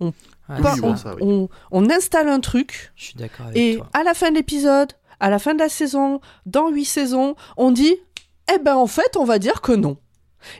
Ouais, 0.00 0.10
Pas- 0.48 0.74
Oui, 0.74 0.80
on, 0.82 0.90
bon, 0.90 0.96
ça, 0.96 1.14
oui. 1.14 1.20
on- 1.22 1.48
on 1.70 1.88
installe 1.90 2.28
un 2.28 2.40
truc 2.40 2.92
Je 2.96 3.04
suis 3.04 3.14
d'accord 3.14 3.46
avec 3.46 3.56
et 3.56 3.76
toi. 3.76 3.88
à 3.94 4.02
la 4.02 4.12
fin 4.14 4.30
de 4.30 4.36
l'épisode, 4.36 4.92
à 5.20 5.30
la 5.30 5.38
fin 5.38 5.54
de 5.54 5.60
la 5.60 5.68
saison, 5.68 6.20
dans 6.46 6.68
huit 6.68 6.84
saisons, 6.84 7.36
on 7.56 7.70
dit 7.70 7.94
Eh 8.52 8.58
ben 8.58 8.74
en 8.76 8.86
fait, 8.88 9.16
on 9.16 9.24
va 9.24 9.38
dire 9.38 9.60
que 9.62 9.72
non. 9.72 9.96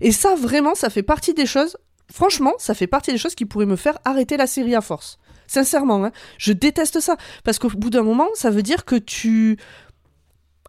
Et 0.01 0.13
ça, 0.13 0.35
vraiment, 0.37 0.75
ça 0.77 0.89
fait 0.91 1.03
partie 1.03 1.35
des 1.35 1.45
choses. 1.47 1.77
Franchement, 2.13 2.53
ça 2.59 2.73
fait 2.75 2.87
partie 2.87 3.11
des 3.11 3.19
choses 3.19 3.35
qui 3.35 3.45
pourraient 3.47 3.67
me 3.67 3.77
faire 3.77 3.99
arrêter 4.05 4.37
la 4.37 4.47
série 4.47 4.75
à 4.77 4.81
force. 4.81 5.19
Sincèrement, 5.49 6.05
hein. 6.05 6.13
je 6.39 6.53
déteste 6.53 7.01
ça. 7.01 7.17
Parce 7.45 7.59
qu'au 7.59 7.69
bout 7.69 7.91
d'un 7.91 8.03
moment, 8.05 8.29
ça 8.35 8.51
veut 8.51 8.63
dire 8.63 8.85
que 8.85 8.97
tu. 8.97 9.59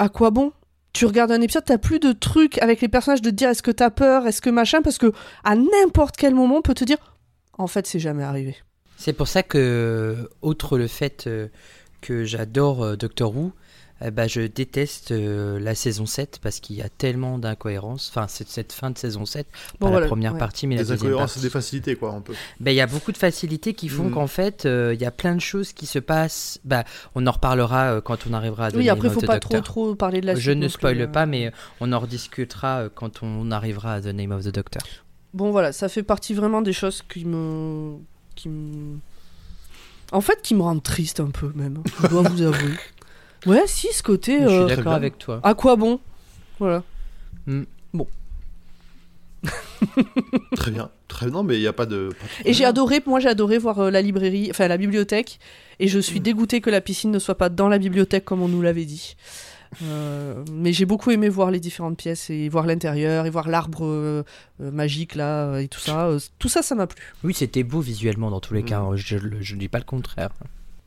À 0.04 0.10
quoi 0.10 0.32
bon? 0.32 0.52
Tu 0.92 1.06
regardes 1.06 1.32
un 1.32 1.40
épisode, 1.40 1.64
t'as 1.64 1.78
plus 1.78 1.98
de 1.98 2.12
trucs 2.12 2.58
avec 2.58 2.82
les 2.82 2.90
personnages 2.90 3.22
de 3.22 3.30
dire 3.30 3.48
est-ce 3.48 3.64
que 3.64 3.72
t'as 3.72 3.90
peur, 3.90 4.28
est-ce 4.28 4.42
que 4.42 4.50
machin, 4.50 4.82
parce 4.82 4.98
que 4.98 5.14
à 5.46 5.56
n'importe 5.56 6.18
quel 6.18 6.36
moment, 6.36 6.58
on 6.58 6.62
peut 6.62 6.74
te 6.74 6.84
dire 6.84 6.98
en 7.58 7.68
fait, 7.68 7.88
c'est 7.88 8.00
jamais 8.00 8.24
arrivé. 8.24 8.58
C'est 8.98 9.14
pour 9.14 9.30
ça 9.30 9.44
que, 9.44 10.30
outre 10.42 10.78
le 10.78 10.88
fait 10.88 11.24
euh, 11.28 11.48
que 12.02 12.26
j'adore 12.26 12.84
euh, 12.84 12.96
Doctor 12.98 13.34
Who, 13.34 13.54
eh 14.02 14.12
ben, 14.12 14.28
je 14.28 14.42
déteste 14.42 15.12
euh, 15.12 15.60
la 15.60 15.76
saison 15.76 16.06
7 16.06 16.40
parce 16.42 16.60
qu'il 16.60 16.76
y 16.76 16.82
a 16.82 16.90
tellement 16.90 17.38
d'incohérences. 17.38 18.10
Enfin, 18.10 18.26
c'est 18.28 18.48
cette 18.50 18.74
fin 18.74 18.90
de 18.90 18.98
saison 18.98 19.26
7, 19.26 19.48
Bon, 19.80 19.86
pas 19.86 19.92
voilà, 19.92 20.00
la 20.02 20.08
première 20.08 20.34
ouais. 20.34 20.40
partie, 20.40 20.68
mais 20.68 20.76
la 20.76 20.84
Des 20.84 20.90
deuxième 20.90 21.12
incohérences 21.12 21.32
et 21.32 21.34
partie. 21.36 21.42
des 21.46 21.50
facilités, 21.50 21.96
quoi, 21.96 22.12
un 22.14 22.22
peu. 22.22 22.34
Ben, 22.60 22.72
il 22.72 22.76
y 22.76 22.82
a 22.82 22.88
beaucoup 22.88 23.12
de 23.14 23.18
facilités 23.18 23.74
qui 23.74 23.88
font 23.88 24.10
Mm. 24.10 24.12
qu'en 24.12 24.28
fait, 24.28 24.66
euh, 24.66 24.94
il 24.94 25.02
y 25.02 25.06
a 25.06 25.12
plein 25.12 25.36
de 25.36 25.42
choses 25.42 25.72
qui 25.74 25.86
se 25.86 26.00
passent. 26.00 26.60
Bah, 26.66 26.84
on 27.16 27.26
en 27.28 27.32
reparlera 27.32 27.94
euh, 27.94 28.02
quand 28.02 28.28
on 28.30 28.34
arrivera 28.34 28.66
à 28.68 28.70
Oui, 28.76 28.88
The 28.88 28.90
après, 28.90 29.08
Name 29.08 29.14
faut 29.14 29.20
of 29.20 29.24
the 29.24 29.28
pas 29.28 29.40
trop, 29.40 29.62
trop 29.62 29.96
parler 29.96 30.20
de 30.22 30.26
la 30.26 30.36
Je 30.36 30.52
ne 30.52 30.68
spoile 30.68 31.00
euh. 31.02 31.08
pas, 31.08 31.26
mais 31.26 31.52
on 31.80 31.92
en 31.94 32.00
rediscutera 32.00 32.80
euh, 32.82 32.90
quand 32.94 33.24
on 33.24 33.52
arrivera 33.52 33.94
à 33.94 34.02
The 34.02 34.08
Name 34.08 34.32
of 34.32 34.44
the 34.44 34.50
Doctor. 34.54 34.82
Bon 35.34 35.52
voilà, 35.52 35.72
ça 35.72 35.88
fait 35.88 36.04
partie 36.04 36.34
vraiment 36.34 36.62
des 36.62 36.74
choses 36.74 37.04
qui 37.08 37.24
me... 37.26 37.96
qui 38.36 38.50
me... 38.50 38.98
En 40.12 40.22
fait, 40.22 40.42
qui 40.44 40.54
me 40.56 40.62
rendent 40.62 40.84
triste 40.84 41.20
un 41.22 41.32
peu 41.32 41.52
même, 41.56 41.82
je 42.02 42.08
dois 42.08 42.22
vous 42.24 42.42
avouer. 42.42 42.74
Ouais, 43.46 43.64
si, 43.66 43.88
ce 43.94 44.04
côté... 44.04 44.40
Je 44.40 44.46
euh, 44.46 44.50
suis 44.50 44.66
Très 44.68 44.76
d'accord 44.78 44.92
bien. 44.94 44.98
avec 44.98 45.18
toi. 45.18 45.40
À 45.44 45.54
quoi 45.54 45.76
bon? 45.76 46.00
Voilà. 46.60 46.84
Très 50.56 50.72
bien. 50.72 50.90
Très 51.08 51.28
non, 51.28 51.44
mais 51.44 51.58
il 51.58 51.60
n'y 51.60 51.68
a 51.68 51.74
pas 51.74 51.86
de. 51.86 52.10
pas 52.10 52.44
de 52.44 52.50
Et 52.50 52.54
j'ai 52.54 52.66
adoré, 52.66 53.02
moi 53.06 53.20
j'ai 53.20 53.30
adoré 53.30 53.58
voir 53.58 53.80
euh, 53.80 53.92
la 53.92 54.02
librairie, 54.02 54.48
enfin 54.50 54.68
la 54.68 54.78
bibliothèque, 54.78 55.40
et 55.80 55.88
je 55.88 56.00
suis 56.00 56.20
dégoûtée 56.20 56.62
que 56.62 56.70
la 56.70 56.82
piscine 56.82 57.12
ne 57.12 57.20
soit 57.20 57.38
pas 57.38 57.50
dans 57.50 57.68
la 57.68 57.78
bibliothèque 57.78 58.26
comme 58.26 58.42
on 58.42 58.48
nous 58.48 58.62
l'avait 58.62 58.86
dit. 58.86 59.16
Euh, 59.84 60.44
mais 60.52 60.72
j'ai 60.72 60.86
beaucoup 60.86 61.12
aimé 61.12 61.30
voir 61.30 61.52
les 61.52 61.60
différentes 61.60 61.98
pièces 61.98 62.30
et 62.30 62.48
voir 62.48 62.66
l'intérieur 62.66 63.26
et 63.26 63.30
voir 63.32 63.50
l'arbre 63.50 63.86
euh, 63.86 64.24
euh, 64.62 64.72
magique 64.72 65.16
là 65.16 65.48
euh, 65.48 65.58
et 65.60 65.68
tout 65.68 65.80
ça. 65.80 66.08
Euh, 66.08 66.20
tout 66.40 66.48
ça, 66.50 66.62
ça 66.62 66.76
m'a 66.76 66.88
plu. 66.88 67.04
Oui, 67.24 67.34
c'était 67.34 67.64
beau 67.64 67.80
visuellement 67.82 68.30
dans 68.32 68.40
tous 68.40 68.54
les 68.54 68.62
Mm. 68.62 68.66
cas. 68.66 68.80
hein. 68.80 68.96
Je 68.96 69.18
ne 69.18 69.60
dis 69.60 69.68
pas 69.70 69.80
le 69.80 69.84
contraire. 69.86 70.30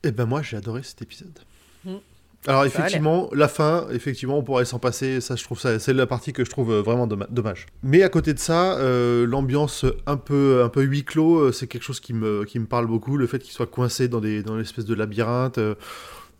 Eh 0.04 0.12
ben 0.12 0.24
moi 0.24 0.40
j'ai 0.42 0.56
adoré 0.56 0.82
cet 0.82 1.02
épisode. 1.02 1.38
Mm. 1.84 1.94
Alors 2.46 2.62
effectivement, 2.64 3.28
la 3.32 3.48
fin, 3.48 3.86
effectivement, 3.90 4.38
on 4.38 4.42
pourrait 4.42 4.64
s'en 4.64 4.78
passer. 4.78 5.20
Ça, 5.20 5.34
je 5.36 5.42
trouve 5.44 5.58
ça, 5.58 5.78
c'est 5.78 5.92
la 5.92 6.06
partie 6.06 6.32
que 6.32 6.44
je 6.44 6.50
trouve 6.50 6.70
euh, 6.72 6.80
vraiment 6.82 7.06
dommage. 7.06 7.66
Mais 7.82 8.02
à 8.02 8.08
côté 8.08 8.34
de 8.34 8.38
ça, 8.38 8.78
euh, 8.78 9.26
l'ambiance 9.26 9.84
un 10.06 10.16
peu, 10.16 10.62
un 10.62 10.68
peu 10.68 10.82
huis 10.82 11.04
clos, 11.04 11.38
euh, 11.40 11.52
c'est 11.52 11.66
quelque 11.66 11.82
chose 11.82 12.00
qui 12.00 12.12
me, 12.12 12.44
qui 12.44 12.58
me 12.58 12.66
parle 12.66 12.86
beaucoup. 12.86 13.16
Le 13.16 13.26
fait 13.26 13.38
qu'il 13.40 13.52
soit 13.52 13.66
coincé 13.66 14.08
dans 14.08 14.20
des, 14.20 14.42
dans 14.42 14.56
l'espèce 14.56 14.84
de 14.84 14.94
labyrinthe 14.94 15.58
euh, 15.58 15.74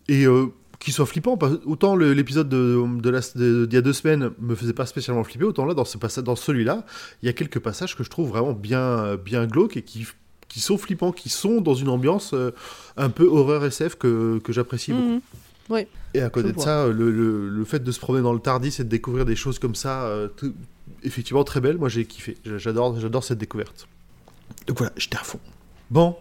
et 0.08 0.26
euh, 0.26 0.46
qu'il 0.78 0.92
soit 0.92 1.06
flippant. 1.06 1.38
Autant 1.64 1.96
l'épisode 1.96 2.48
de, 2.48 2.84
de 3.00 3.10
la- 3.10 3.20
de- 3.34 3.64
d'il 3.66 3.74
y 3.74 3.78
a 3.78 3.82
deux 3.82 3.92
semaines 3.92 4.30
me 4.38 4.54
faisait 4.54 4.74
pas 4.74 4.86
spécialement 4.86 5.24
flipper, 5.24 5.46
autant 5.46 5.64
là, 5.64 5.74
dans, 5.74 5.84
ce 5.84 6.20
dans 6.20 6.36
celui-là, 6.36 6.84
il 7.22 7.26
y 7.26 7.28
a 7.28 7.32
quelques 7.32 7.58
passages 7.60 7.96
que 7.96 8.04
je 8.04 8.10
trouve 8.10 8.28
vraiment 8.28 8.52
bien, 8.52 9.16
bien 9.16 9.46
glauques 9.46 9.76
et 9.76 9.82
qui 9.82 10.06
qui 10.48 10.60
sont 10.60 10.78
flippants, 10.78 11.10
qui 11.10 11.28
sont 11.28 11.60
dans 11.60 11.74
une 11.74 11.88
ambiance 11.88 12.30
euh, 12.32 12.52
un 12.96 13.10
peu 13.10 13.26
horreur 13.26 13.64
SF 13.64 13.96
que, 13.96 14.38
que 14.38 14.52
j'apprécie 14.52 14.92
beaucoup. 14.92 15.20
Et 16.14 16.20
à 16.20 16.30
côté 16.30 16.48
de 16.50 16.54
vois. 16.54 16.64
ça, 16.64 16.86
le, 16.86 17.10
le- 17.10 17.48
le 17.48 17.64
fait 17.64 17.80
de 17.82 17.90
se 17.92 17.98
promener 18.00 18.22
dans 18.22 18.32
le 18.32 18.38
Tardis 18.40 18.74
et 18.78 18.84
de 18.84 18.88
découvrir 18.88 19.24
des 19.24 19.36
choses 19.36 19.58
comme 19.58 19.74
ça, 19.74 20.04
euh, 20.04 20.28
tout- 20.28 20.54
effectivement 21.02 21.44
très 21.44 21.60
belles, 21.60 21.78
moi 21.78 21.88
j'ai 21.88 22.04
kiffé. 22.04 22.36
J'adore, 22.44 22.98
j'adore 23.00 23.24
cette 23.24 23.38
découverte. 23.38 23.88
Donc 24.66 24.78
voilà, 24.78 24.92
j'étais 24.96 25.16
à 25.16 25.20
fond. 25.24 25.40
Bon, 25.90 26.16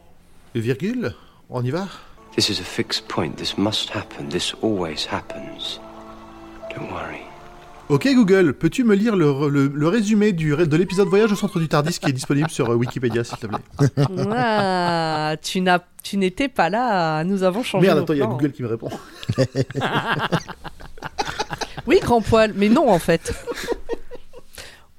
virgule, 0.55 1.13
on 1.49 1.63
y 1.63 1.69
va? 1.71 1.87
This 2.35 2.49
is 2.49 2.59
a 2.59 2.63
fixed 2.65 3.07
point. 3.07 3.31
This 3.37 3.57
must 3.57 3.89
happen. 3.95 4.27
This 4.29 4.53
always 4.61 5.07
happens. 5.09 5.79
Don't 6.75 6.91
worry. 6.91 7.21
Ok 7.87 8.07
Google, 8.15 8.53
peux-tu 8.53 8.83
me 8.83 8.95
lire 8.95 9.15
le, 9.15 9.47
le- 9.47 9.67
le 9.67 9.87
résumé 9.87 10.31
du, 10.31 10.55
de 10.55 10.75
l'épisode 10.75 11.07
Voyage 11.07 11.31
au 11.31 11.35
centre 11.35 11.59
du 11.59 11.67
Tardis 11.67 11.99
qui 11.99 12.09
est 12.09 12.13
disponible 12.13 12.49
sur 12.49 12.71
euh, 12.71 12.75
Wikipédia, 12.75 13.23
s'il 13.23 13.37
te 13.37 13.45
plaît? 13.45 13.59
Ah, 14.35 15.35
tu 15.41 15.61
n'as, 15.61 15.79
tu 16.01 16.17
n'étais 16.17 16.47
pas 16.47 16.69
là. 16.71 17.23
Nous 17.23 17.43
avons 17.43 17.61
changé. 17.61 17.85
Merde, 17.85 17.99
attends, 17.99 18.13
il 18.13 18.19
y 18.19 18.23
a. 18.23 18.25
Google 18.25 18.51
qui 18.51 18.63
me 18.63 18.67
répond. 18.67 18.89
Oui, 21.87 21.99
grand 22.01 22.19
poil, 22.21 22.53
mais 22.55 22.67
non 22.67 22.89
en 22.89 22.97
fait. 22.97 23.31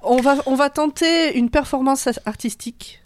On 0.01 0.21
va, 0.21 0.37
on 0.45 0.55
va 0.55 0.69
tenter 0.69 1.37
une 1.37 1.49
performance 1.49 2.07
artistique. 2.25 3.01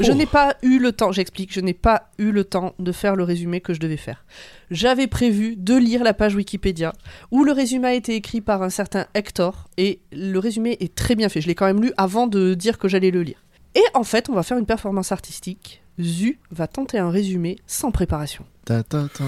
Je 0.00 0.12
n'ai 0.12 0.26
pas 0.26 0.56
eu 0.62 0.78
le 0.78 0.92
temps, 0.92 1.12
j'explique, 1.12 1.52
je 1.52 1.60
n'ai 1.60 1.74
pas 1.74 2.10
eu 2.18 2.30
le 2.32 2.44
temps 2.44 2.74
de 2.78 2.92
faire 2.92 3.16
le 3.16 3.24
résumé 3.24 3.60
que 3.60 3.74
je 3.74 3.80
devais 3.80 3.96
faire. 3.96 4.24
J'avais 4.70 5.06
prévu 5.06 5.56
de 5.56 5.76
lire 5.76 6.02
la 6.04 6.14
page 6.14 6.34
Wikipédia 6.34 6.92
où 7.30 7.44
le 7.44 7.52
résumé 7.52 7.88
a 7.88 7.94
été 7.94 8.14
écrit 8.14 8.40
par 8.40 8.62
un 8.62 8.70
certain 8.70 9.06
Hector 9.14 9.68
et 9.76 10.00
le 10.12 10.38
résumé 10.38 10.76
est 10.80 10.94
très 10.94 11.14
bien 11.14 11.28
fait. 11.28 11.40
Je 11.40 11.46
l'ai 11.48 11.54
quand 11.54 11.66
même 11.66 11.82
lu 11.82 11.92
avant 11.96 12.26
de 12.26 12.54
dire 12.54 12.78
que 12.78 12.88
j'allais 12.88 13.10
le 13.10 13.22
lire. 13.22 13.42
Et 13.74 13.82
en 13.94 14.04
fait, 14.04 14.28
on 14.28 14.34
va 14.34 14.42
faire 14.42 14.58
une 14.58 14.66
performance 14.66 15.12
artistique. 15.12 15.82
Zu 16.00 16.38
va 16.50 16.66
tenter 16.66 16.98
un 16.98 17.10
résumé 17.10 17.56
sans 17.66 17.90
préparation. 17.90 18.44
Ta, 18.64 18.82
ta, 18.82 19.06
ta. 19.08 19.24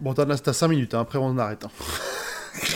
Bon, 0.00 0.12
t'as 0.14 0.52
5 0.52 0.68
minutes, 0.68 0.94
hein, 0.94 1.00
après 1.00 1.18
on 1.18 1.38
arrête. 1.38 1.64
hein. 1.64 1.70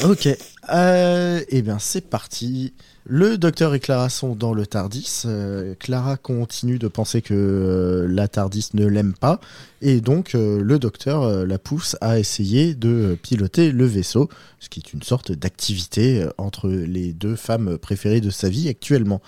Ok. 0.08 0.28
Euh, 0.70 1.42
eh 1.48 1.62
bien, 1.62 1.78
c'est 1.78 2.08
parti. 2.08 2.74
Le 3.04 3.38
docteur 3.38 3.74
et 3.74 3.80
Clara 3.80 4.10
sont 4.10 4.34
dans 4.34 4.52
le 4.52 4.66
Tardis. 4.66 5.22
Euh, 5.24 5.74
Clara 5.78 6.16
continue 6.16 6.78
de 6.78 6.88
penser 6.88 7.22
que 7.22 7.32
euh, 7.34 8.06
la 8.06 8.28
Tardis 8.28 8.70
ne 8.74 8.86
l'aime 8.86 9.14
pas. 9.14 9.40
Et 9.80 10.00
donc, 10.00 10.32
le 10.34 10.78
docteur 10.78 11.46
la 11.46 11.58
pousse 11.58 11.96
à 12.00 12.18
essayer 12.18 12.74
de 12.74 13.16
piloter 13.22 13.70
le 13.70 13.86
vaisseau, 13.86 14.28
ce 14.58 14.68
qui 14.68 14.80
est 14.80 14.92
une 14.92 15.02
sorte 15.02 15.30
d'activité 15.30 16.26
entre 16.36 16.68
les 16.68 17.12
deux 17.12 17.36
femmes 17.36 17.78
préférées 17.78 18.20
de 18.20 18.30
sa 18.30 18.48
vie 18.48 18.68
actuellement. 18.68 19.22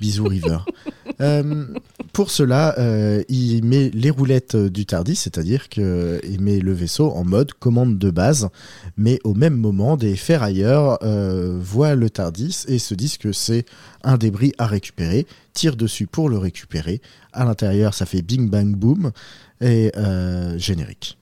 Bisous, 0.00 0.28
River. 0.28 0.58
Euh, 1.20 1.64
pour 2.12 2.30
cela, 2.30 2.78
euh, 2.78 3.22
il 3.28 3.64
met 3.64 3.90
les 3.90 4.10
roulettes 4.10 4.56
du 4.56 4.86
Tardis, 4.86 5.16
c'est-à-dire 5.16 5.68
qu'il 5.68 6.38
met 6.40 6.60
le 6.60 6.72
vaisseau 6.72 7.10
en 7.10 7.24
mode 7.24 7.52
commande 7.54 7.98
de 7.98 8.10
base 8.10 8.48
mais 8.96 9.18
au 9.24 9.34
même 9.34 9.56
moment, 9.56 9.96
des 9.96 10.16
ferrailleurs 10.16 10.98
euh, 11.02 11.58
voient 11.60 11.94
le 11.94 12.08
Tardis 12.10 12.64
et 12.68 12.78
se 12.78 12.94
disent 12.94 13.18
que 13.18 13.32
c'est 13.32 13.64
un 14.02 14.16
débris 14.16 14.52
à 14.58 14.66
récupérer, 14.66 15.26
tirent 15.52 15.76
dessus 15.76 16.06
pour 16.06 16.28
le 16.28 16.38
récupérer. 16.38 17.00
À 17.32 17.44
l'intérieur, 17.44 17.94
ça 17.94 18.06
fait 18.06 18.22
bing 18.22 18.48
bang 18.48 18.74
boom 18.74 19.12
et 19.60 19.92
générique. 20.56 21.18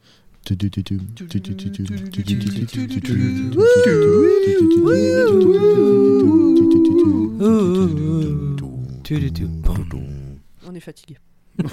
On 10.67 10.75
est 10.75 10.81
fatigué. 10.81 11.17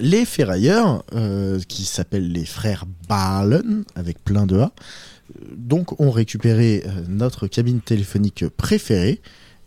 Les 0.00 0.24
ferrailleurs, 0.24 1.04
euh, 1.14 1.60
qui 1.68 1.84
s'appellent 1.84 2.32
les 2.32 2.46
frères 2.46 2.86
Balen, 3.08 3.84
avec 3.94 4.24
plein 4.24 4.46
de 4.46 4.58
A, 4.58 4.72
donc 5.54 6.00
ont 6.00 6.10
récupéré 6.10 6.82
euh, 6.86 7.04
notre 7.08 7.46
cabine 7.48 7.80
téléphonique 7.80 8.48
préférée 8.48 9.20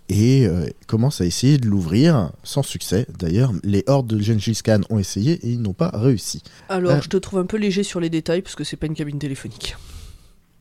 et 0.09 0.47
euh, 0.47 0.65
commencent 0.87 1.21
à 1.21 1.25
essayer 1.25 1.57
de 1.59 1.67
l'ouvrir 1.67 2.31
sans 2.43 2.63
succès. 2.63 3.05
D'ailleurs, 3.19 3.51
les 3.63 3.83
hordes 3.85 4.07
de 4.07 4.19
Gengis 4.19 4.61
Khan 4.63 4.81
ont 4.89 4.97
essayé 4.97 5.33
et 5.45 5.49
ils 5.51 5.61
n'ont 5.61 5.73
pas 5.73 5.91
réussi. 5.93 6.41
Alors, 6.67 6.93
Euh. 6.93 7.01
je 7.01 7.09
te 7.09 7.17
trouve 7.17 7.39
un 7.39 7.45
peu 7.45 7.57
léger 7.57 7.83
sur 7.83 7.99
les 7.99 8.09
détails 8.09 8.41
parce 8.41 8.55
que 8.55 8.63
c'est 8.63 8.77
pas 8.77 8.87
une 8.87 8.95
cabine 8.95 9.19
téléphonique. 9.19 9.75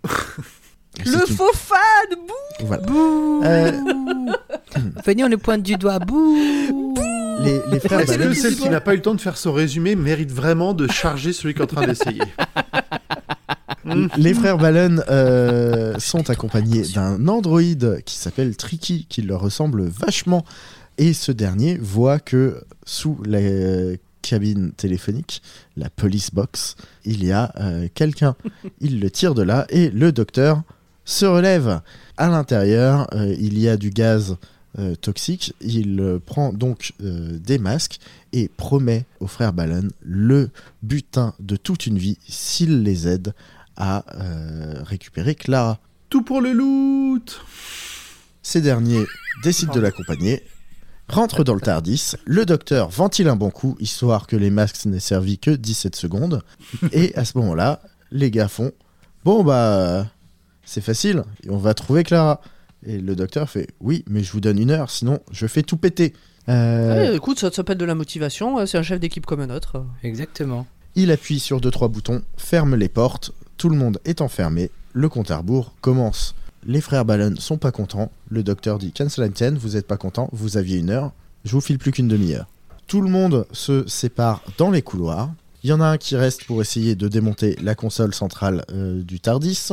Le 1.05 1.13
une- 1.29 1.37
faux 1.37 1.53
fan 1.55 1.79
bouh 2.17 2.67
Voilà. 2.67 2.83
Bouh 2.83 3.41
Euh, 3.45 3.73
Venez, 5.07 5.25
on 5.25 5.29
le 5.29 5.39
pointe 5.39 5.63
du 5.63 5.77
doigt. 5.77 5.99
Bouh 5.99 6.95
les, 7.43 7.61
les 7.71 7.81
frères 7.81 8.01
Est-ce 8.01 8.13
que 8.13 8.19
Balen, 8.19 8.35
celle 8.35 8.57
qui 8.57 8.69
n'a 8.69 8.81
pas 8.81 8.93
eu 8.93 8.97
le 8.97 9.03
temps 9.03 9.15
de 9.15 9.21
faire 9.21 9.37
son 9.37 9.53
résumé 9.53 9.97
mérite 9.97 10.31
vraiment 10.31 10.75
de 10.75 10.87
charger 10.89 11.33
celui 11.33 11.55
qui 11.55 11.61
est 11.61 11.65
en 11.65 11.67
train 11.67 11.87
d'essayer 11.87 12.23
les 14.17 14.35
frères 14.35 14.59
Balen 14.59 15.03
euh, 15.11 15.99
sont 15.99 16.31
accompagnés 16.31 16.83
d'un 16.95 17.27
androïde 17.27 18.01
qui 18.05 18.17
s'appelle 18.17 18.57
Tricky, 18.57 19.07
qui 19.09 19.23
leur 19.23 19.41
ressemble 19.41 19.83
vachement. 19.89 20.45
Et 20.99 21.13
ce 21.15 21.33
dernier 21.33 21.79
voit 21.79 22.19
que 22.21 22.63
sous 22.85 23.19
la 23.25 23.39
euh, 23.39 23.97
cabine 24.21 24.73
téléphonique, 24.73 25.43
la 25.77 25.91
police 25.91 26.31
box, 26.33 26.77
il 27.05 27.25
y 27.25 27.33
a 27.33 27.53
euh, 27.59 27.89
quelqu'un. 27.93 28.37
Il 28.81 29.01
le 29.01 29.11
tire 29.11 29.35
de 29.35 29.43
là 29.43 29.67
et 29.71 29.91
le 29.91 30.13
docteur 30.13 30.63
se 31.05 31.27
relève. 31.27 31.81
À 32.17 32.29
l'intérieur, 32.29 33.09
euh, 33.15 33.35
il 33.39 33.59
y 33.59 33.69
a 33.69 33.77
du 33.77 33.91
gaz 33.91 34.37
euh, 34.79 34.95
toxique. 34.95 35.55
Il 35.61 36.01
euh, 36.01 36.19
prend 36.19 36.53
donc 36.53 36.93
des 37.01 37.59
masques 37.59 37.99
et 38.33 38.49
promet 38.49 39.05
aux 39.21 39.27
frères 39.27 39.53
Balen 39.53 39.91
le 40.01 40.51
butin 40.83 41.35
de 41.41 41.57
toute 41.57 41.87
une 41.87 41.99
vie 41.99 42.19
s'il 42.29 42.83
les 42.83 43.09
aide 43.09 43.35
à 43.77 44.05
récupérer 44.85 45.35
Clara. 45.35 45.79
Tout 46.11 46.23
pour 46.23 46.43
le 46.43 46.53
loot 46.53 47.41
Ces 48.43 48.61
derniers 48.61 49.07
décident 49.43 49.73
de 49.73 49.81
l'accompagner, 49.81 50.43
rentrent 51.09 51.43
dans 51.43 51.55
le 51.55 51.61
Tardis, 51.61 52.13
le 52.27 52.45
docteur 52.45 52.91
ventile 52.91 53.29
un 53.29 53.37
bon 53.37 53.51
coup, 53.51 53.77
histoire 53.81 54.27
que 54.27 54.37
les 54.37 54.51
masques 54.51 54.85
n'aient 54.85 55.01
servi 55.01 55.39
que 55.39 55.51
17 55.51 55.97
secondes, 55.97 56.43
et 56.93 57.15
à 57.17 57.25
ce 57.25 57.39
moment-là, 57.39 57.81
les 58.11 58.31
gars 58.31 58.49
font 58.49 58.73
«Bon 59.25 59.43
bah, 59.43 60.07
c'est 60.65 60.81
facile, 60.81 61.25
on 61.49 61.57
va 61.57 61.75
trouver 61.75 62.03
Clara». 62.05 62.41
Et 62.85 62.99
le 62.99 63.15
docteur 63.15 63.49
fait 63.49 63.69
«Oui, 63.81 64.05
mais 64.09 64.25
je 64.25 64.33
vous 64.33 64.41
donne 64.41 64.59
une 64.59 64.71
heure, 64.71 64.91
sinon 64.91 65.21
je 65.31 65.47
fais 65.47 65.63
tout 65.63 65.77
péter 65.77 66.13
Euh, 66.49 67.11
Ouais, 67.11 67.17
Écoute, 67.17 67.39
ça 67.39 67.53
s'appelle 67.53 67.79
de 67.79 67.85
la 67.85 67.95
motivation, 67.95 68.65
c'est 68.67 68.77
un 68.79 68.83
chef 68.83 68.99
d'équipe 68.99 69.25
comme 69.25 69.41
un 69.41 69.51
autre. 69.51 69.85
Exactement. 70.03 70.67
Il 70.97 71.11
appuie 71.13 71.39
sur 71.39 71.61
deux 71.61 71.71
trois 71.71 71.87
boutons, 71.89 72.23
ferme 72.37 72.75
les 72.75 72.89
portes, 72.89 73.33
tout 73.57 73.69
le 73.69 73.77
monde 73.77 73.99
est 74.05 74.21
enfermé, 74.21 74.71
le 74.93 75.09
compte 75.09 75.31
à 75.31 75.37
rebours 75.39 75.73
commence. 75.81 76.35
Les 76.67 76.81
frères 76.81 77.05
Ballon 77.05 77.35
sont 77.39 77.57
pas 77.59 77.71
contents, 77.71 78.11
le 78.29 78.43
docteur 78.43 78.79
dit 78.79 78.91
cancel 78.93 79.25
and 79.25 79.29
10, 79.53 79.59
vous 79.61 79.77
êtes 79.77 79.87
pas 79.87 79.97
contents, 79.97 80.29
vous 80.33 80.57
aviez 80.57 80.79
une 80.79 80.91
heure, 80.91 81.13
je 81.45 81.53
vous 81.53 81.61
file 81.61 81.79
plus 81.79 81.93
qu'une 81.93 82.09
demi-heure. 82.09 82.47
Tout 82.89 83.01
le 83.01 83.09
monde 83.11 83.47
se 83.53 83.87
sépare 83.87 84.43
dans 84.59 84.71
les 84.73 84.83
couloirs. 84.83 85.31
Il 85.63 85.71
y 85.71 85.73
en 85.73 85.81
a 85.81 85.87
un 85.87 85.97
qui 85.99 86.17
reste 86.17 86.45
pour 86.45 86.61
essayer 86.61 86.97
de 86.97 87.07
démonter 87.07 87.57
la 87.63 87.77
console 87.77 88.13
centrale 88.13 88.65
euh, 88.73 89.01
du 89.03 89.21
Tardis. 89.21 89.69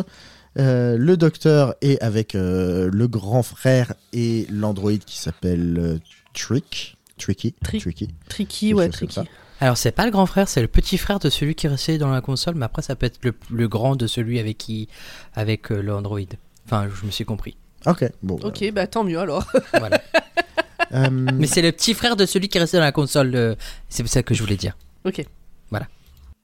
Euh, 0.57 0.97
le 0.97 1.15
docteur 1.17 1.75
est 1.81 1.99
avec 2.01 2.35
euh, 2.35 2.89
le 2.91 3.07
grand 3.07 3.43
frère 3.43 3.93
et 4.13 4.47
l'androïde 4.49 5.05
qui 5.05 5.17
s'appelle 5.17 5.77
euh, 5.79 5.97
Trick. 6.33 6.97
Tricky. 7.17 7.53
Trick. 7.63 7.81
Tricky. 7.81 8.09
Tricky, 8.29 8.73
ouais, 8.73 8.89
tricky. 8.89 9.19
Alors, 9.61 9.77
c'est 9.77 9.91
pas 9.91 10.05
le 10.05 10.11
grand 10.11 10.25
frère, 10.25 10.47
c'est 10.47 10.61
le 10.61 10.67
petit 10.69 10.97
frère 10.97 11.19
de 11.19 11.29
celui 11.29 11.53
qui 11.53 11.67
est 11.67 11.69
resté 11.69 11.97
dans 11.97 12.09
la 12.09 12.21
console, 12.21 12.55
mais 12.55 12.63
après, 12.65 12.81
ça 12.81 12.95
peut 12.95 13.05
être 13.05 13.19
le, 13.23 13.33
le 13.51 13.67
grand 13.67 13.95
de 13.97 14.07
celui 14.07 14.39
avec 14.39 14.57
qui. 14.57 14.87
avec 15.35 15.71
euh, 15.71 15.81
l'Android. 15.81 16.19
Enfin, 16.65 16.87
je 16.93 17.05
me 17.05 17.11
suis 17.11 17.25
compris. 17.25 17.57
Ok, 17.85 18.05
bon. 18.23 18.39
Ok, 18.43 18.71
bah 18.73 18.87
tant 18.87 19.03
mieux 19.03 19.19
alors. 19.19 19.45
Voilà. 19.77 20.01
Mais 21.11 21.45
c'est 21.47 21.61
le 21.61 21.71
petit 21.71 21.93
frère 21.93 22.15
de 22.15 22.25
celui 22.25 22.47
qui 22.49 22.57
est 22.57 22.61
resté 22.61 22.77
dans 22.77 22.83
la 22.83 22.91
console. 22.91 23.35
euh, 23.35 23.55
C'est 23.89 24.07
ça 24.07 24.23
que 24.23 24.33
je 24.33 24.41
voulais 24.41 24.55
dire. 24.57 24.75
ok. 25.05 25.25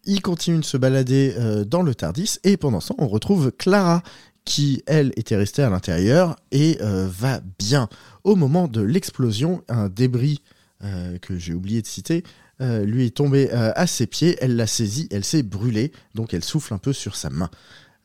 Il 0.06 0.22
continue 0.22 0.60
de 0.60 0.66
se 0.66 0.78
balader 0.78 1.34
euh, 1.38 1.66
dans 1.66 1.82
le 1.82 1.96
Tardis 1.96 2.38
et 2.44 2.58
pendant 2.58 2.80
ce 2.80 2.90
temps, 2.90 2.96
on 3.00 3.08
retrouve 3.08 3.52
Clara 3.52 4.04
qui, 4.44 4.84
elle, 4.86 5.12
était 5.16 5.36
restée 5.36 5.64
à 5.64 5.70
l'intérieur 5.70 6.36
et 6.52 6.78
euh, 6.82 7.08
va 7.10 7.42
bien. 7.58 7.90
Au 8.24 8.36
moment 8.36 8.68
de 8.68 8.82
l'explosion, 8.82 9.64
un 9.68 9.90
débris 9.90 10.42
euh, 10.84 11.18
que 11.18 11.38
j'ai 11.38 11.54
oublié 11.54 11.82
de 11.82 11.88
citer 11.88 12.24
lui 12.62 13.06
est 13.06 13.18
tombé 13.18 13.50
à 13.52 13.86
ses 13.86 14.08
pieds. 14.08 14.38
Elle 14.40 14.56
l'a 14.56 14.66
saisi, 14.66 15.10
elle 15.12 15.26
s'est 15.26 15.44
brûlée, 15.44 15.92
donc 16.14 16.34
elle 16.34 16.42
souffle 16.42 16.74
un 16.74 16.78
peu 16.78 16.94
sur 16.94 17.18
sa 17.18 17.30
main. 17.30 17.50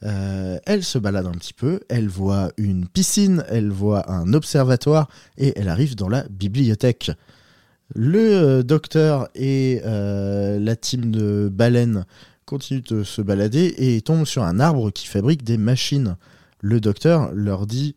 Elle 0.02 0.82
se 0.82 0.98
balade 0.98 1.26
un 1.26 1.34
petit 1.34 1.52
peu, 1.52 1.78
elle 1.88 2.08
voit 2.08 2.50
une 2.56 2.88
piscine, 2.88 3.44
elle 3.48 3.70
voit 3.70 4.10
un 4.10 4.34
observatoire 4.34 5.08
et 5.38 5.52
elle 5.54 5.68
arrive 5.68 5.94
dans 5.94 6.08
la 6.08 6.24
bibliothèque. 6.28 7.12
Le 7.94 8.18
euh, 8.18 8.62
docteur 8.62 9.28
et 9.34 9.80
euh, 9.84 10.58
la 10.60 10.76
team 10.76 11.10
de 11.10 11.48
baleines 11.52 12.04
continuent 12.44 12.82
de 12.82 13.02
se 13.02 13.20
balader 13.22 13.74
et 13.78 14.00
tombent 14.00 14.26
sur 14.26 14.42
un 14.44 14.60
arbre 14.60 14.90
qui 14.90 15.06
fabrique 15.06 15.42
des 15.44 15.56
machines. 15.56 16.16
Le 16.60 16.80
docteur 16.80 17.32
leur 17.32 17.66
dit 17.66 17.96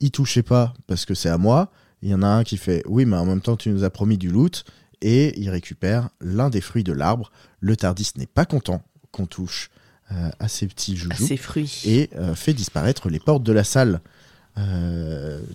Y 0.00 0.10
touchez 0.10 0.42
pas 0.42 0.74
parce 0.86 1.06
que 1.06 1.14
c'est 1.14 1.28
à 1.28 1.38
moi. 1.38 1.70
Il 2.02 2.10
y 2.10 2.14
en 2.14 2.22
a 2.22 2.26
un 2.26 2.44
qui 2.44 2.58
fait 2.58 2.82
Oui, 2.86 3.06
mais 3.06 3.16
en 3.16 3.24
même 3.24 3.40
temps, 3.40 3.56
tu 3.56 3.70
nous 3.70 3.84
as 3.84 3.90
promis 3.90 4.18
du 4.18 4.28
loot. 4.30 4.64
Et 5.00 5.38
il 5.40 5.50
récupère 5.50 6.08
l'un 6.20 6.50
des 6.50 6.60
fruits 6.60 6.84
de 6.84 6.92
l'arbre. 6.92 7.30
Le 7.60 7.76
Tardis 7.76 8.12
n'est 8.16 8.26
pas 8.26 8.44
content 8.44 8.82
qu'on 9.10 9.26
touche 9.26 9.70
euh, 10.12 10.30
à 10.38 10.48
ces 10.48 10.66
petits 10.66 10.96
joujoux 10.96 11.26
Ces 11.26 11.36
fruits. 11.36 11.82
et 11.86 12.10
euh, 12.16 12.34
fait 12.34 12.52
disparaître 12.52 13.08
les 13.08 13.20
portes 13.20 13.42
de 13.42 13.52
la 13.52 13.64
salle. 13.64 14.00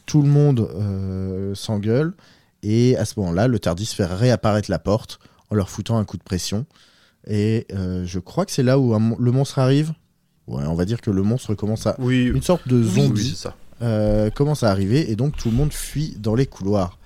Tout 0.06 0.22
le 0.22 0.28
monde 0.28 1.54
s'engueule 1.56 2.14
et 2.64 2.98
à 2.98 3.06
ce 3.06 3.20
moment-là, 3.20 3.48
le 3.48 3.60
Tardis 3.60 3.86
fait 3.88 4.06
réapparaître 4.06 4.70
la 4.70 4.80
porte 4.80 5.20
en 5.50 5.56
leur 5.56 5.70
foutant 5.70 5.98
un 5.98 6.06
coup 6.06 6.18
de 6.18 6.24
pression. 6.24 6.66
Et 7.28 7.68
euh, 7.74 8.06
je 8.06 8.20
crois 8.20 8.46
que 8.46 8.52
c'est 8.52 8.64
là 8.64 8.80
où 8.80 8.94
un 8.94 9.16
le 9.20 9.32
monstre 9.32 9.60
arrive. 9.60 9.94
Ouais, 10.48 10.64
on 10.66 10.74
va 10.74 10.86
dire 10.86 11.00
que 11.02 11.12
le 11.12 11.22
monstre 11.22 11.54
commence 11.54 11.86
à 11.86 11.96
Oui, 12.00 12.24
une 12.26 12.42
sorte 12.42 12.68
de 12.68 12.78
oui, 12.78 12.90
zombie 12.90 13.36
ça. 13.36 13.56
euh, 13.82 14.30
commence 14.32 14.64
à 14.64 14.72
arriver 14.72 15.12
et 15.12 15.16
donc 15.16 15.38
tout 15.38 15.50
le 15.52 15.56
monde 15.56 15.72
fuit 15.74 16.16
dans 16.18 16.34
les 16.36 16.46
couloirs. 16.48 16.98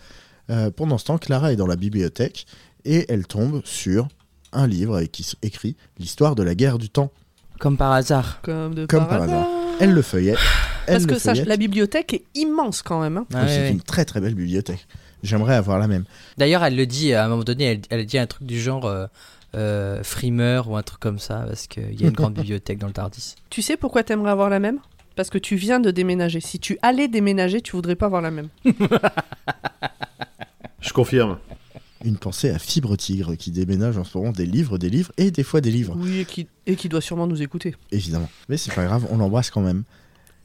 Euh, 0.49 0.71
pendant 0.71 0.97
ce 0.97 1.05
temps, 1.05 1.17
Clara 1.17 1.51
est 1.51 1.55
dans 1.57 1.67
la 1.67 1.75
bibliothèque 1.75 2.45
et 2.85 3.05
elle 3.09 3.25
tombe 3.27 3.61
sur 3.65 4.07
un 4.53 4.67
livre 4.67 4.95
avec 4.97 5.11
qui 5.11 5.29
écrit 5.41 5.75
l'histoire 5.99 6.35
de 6.35 6.43
la 6.43 6.55
guerre 6.55 6.77
du 6.77 6.89
temps. 6.89 7.11
Comme 7.59 7.75
par 7.77 7.91
hasard. 7.91 8.39
Comme 8.43 8.75
de 8.75 8.85
Comme 8.85 9.07
par, 9.07 9.19
par 9.19 9.21
hasard. 9.23 9.47
Elle 9.79 9.91
le 9.93 10.01
feuillette. 10.01 10.37
Elle 10.87 11.05
Parce 11.05 11.27
le 11.27 11.43
que 11.43 11.47
la 11.49 11.57
bibliothèque 11.57 12.13
est 12.13 12.23
immense 12.35 12.81
quand 12.81 13.01
même. 13.01 13.17
hein. 13.17 13.25
Ah, 13.33 13.43
ouais, 13.43 13.47
c'est 13.47 13.59
ouais. 13.61 13.71
une 13.71 13.81
très 13.81 14.05
très 14.05 14.21
belle 14.21 14.35
bibliothèque. 14.35 14.85
J'aimerais 15.23 15.55
avoir 15.55 15.79
la 15.79 15.87
même. 15.87 16.03
D'ailleurs, 16.37 16.63
elle 16.63 16.75
le 16.75 16.85
dit 16.85 17.13
à 17.13 17.25
un 17.25 17.29
moment 17.29 17.43
donné, 17.43 17.63
elle, 17.65 17.81
elle 17.89 18.05
dit 18.05 18.17
un 18.17 18.27
truc 18.27 18.45
du 18.45 18.59
genre 18.61 18.85
euh, 18.85 19.07
euh, 19.55 20.03
frimeur 20.03 20.69
ou 20.69 20.75
un 20.75 20.83
truc 20.83 20.99
comme 20.99 21.19
ça, 21.19 21.45
parce 21.47 21.67
qu'il 21.67 21.99
y 21.99 22.03
a 22.05 22.07
une 22.09 22.13
grande 22.13 22.33
bibliothèque 22.39 22.77
dans 22.79 22.87
le 22.87 22.93
Tardis. 22.93 23.35
Tu 23.49 23.61
sais 23.61 23.77
pourquoi 23.77 24.03
t'aimerais 24.03 24.31
avoir 24.31 24.49
la 24.49 24.59
même? 24.59 24.79
Parce 25.15 25.29
que 25.29 25.37
tu 25.37 25.55
viens 25.55 25.79
de 25.79 25.91
déménager. 25.91 26.39
Si 26.41 26.59
tu 26.59 26.77
allais 26.81 27.07
déménager, 27.07 27.61
tu 27.61 27.73
voudrais 27.75 27.95
pas 27.95 28.07
avoir 28.07 28.21
la 28.21 28.31
même. 28.31 28.49
Je 30.81 30.91
confirme. 30.91 31.37
Une 32.03 32.17
pensée 32.17 32.49
à 32.49 32.59
Fibre 32.59 32.97
Tigre 32.97 33.35
qui 33.35 33.49
déménage 33.51 33.97
en 33.97 34.03
ce 34.03 34.17
moment 34.17 34.31
des 34.33 34.45
livres, 34.45 34.77
des 34.77 34.89
livres 34.89 35.13
et 35.17 35.31
des 35.31 35.43
fois 35.43 35.61
des 35.61 35.71
livres, 35.71 35.95
Oui, 35.97 36.19
et 36.19 36.25
qui, 36.25 36.47
et 36.67 36.75
qui 36.75 36.89
doit 36.89 36.99
sûrement 36.99 37.27
nous 37.27 37.41
écouter. 37.41 37.75
évidemment. 37.91 38.27
Mais 38.49 38.57
c'est 38.57 38.73
pas 38.73 38.83
grave, 38.83 39.07
on 39.09 39.17
l'embrasse 39.17 39.49
quand 39.49 39.61
même. 39.61 39.83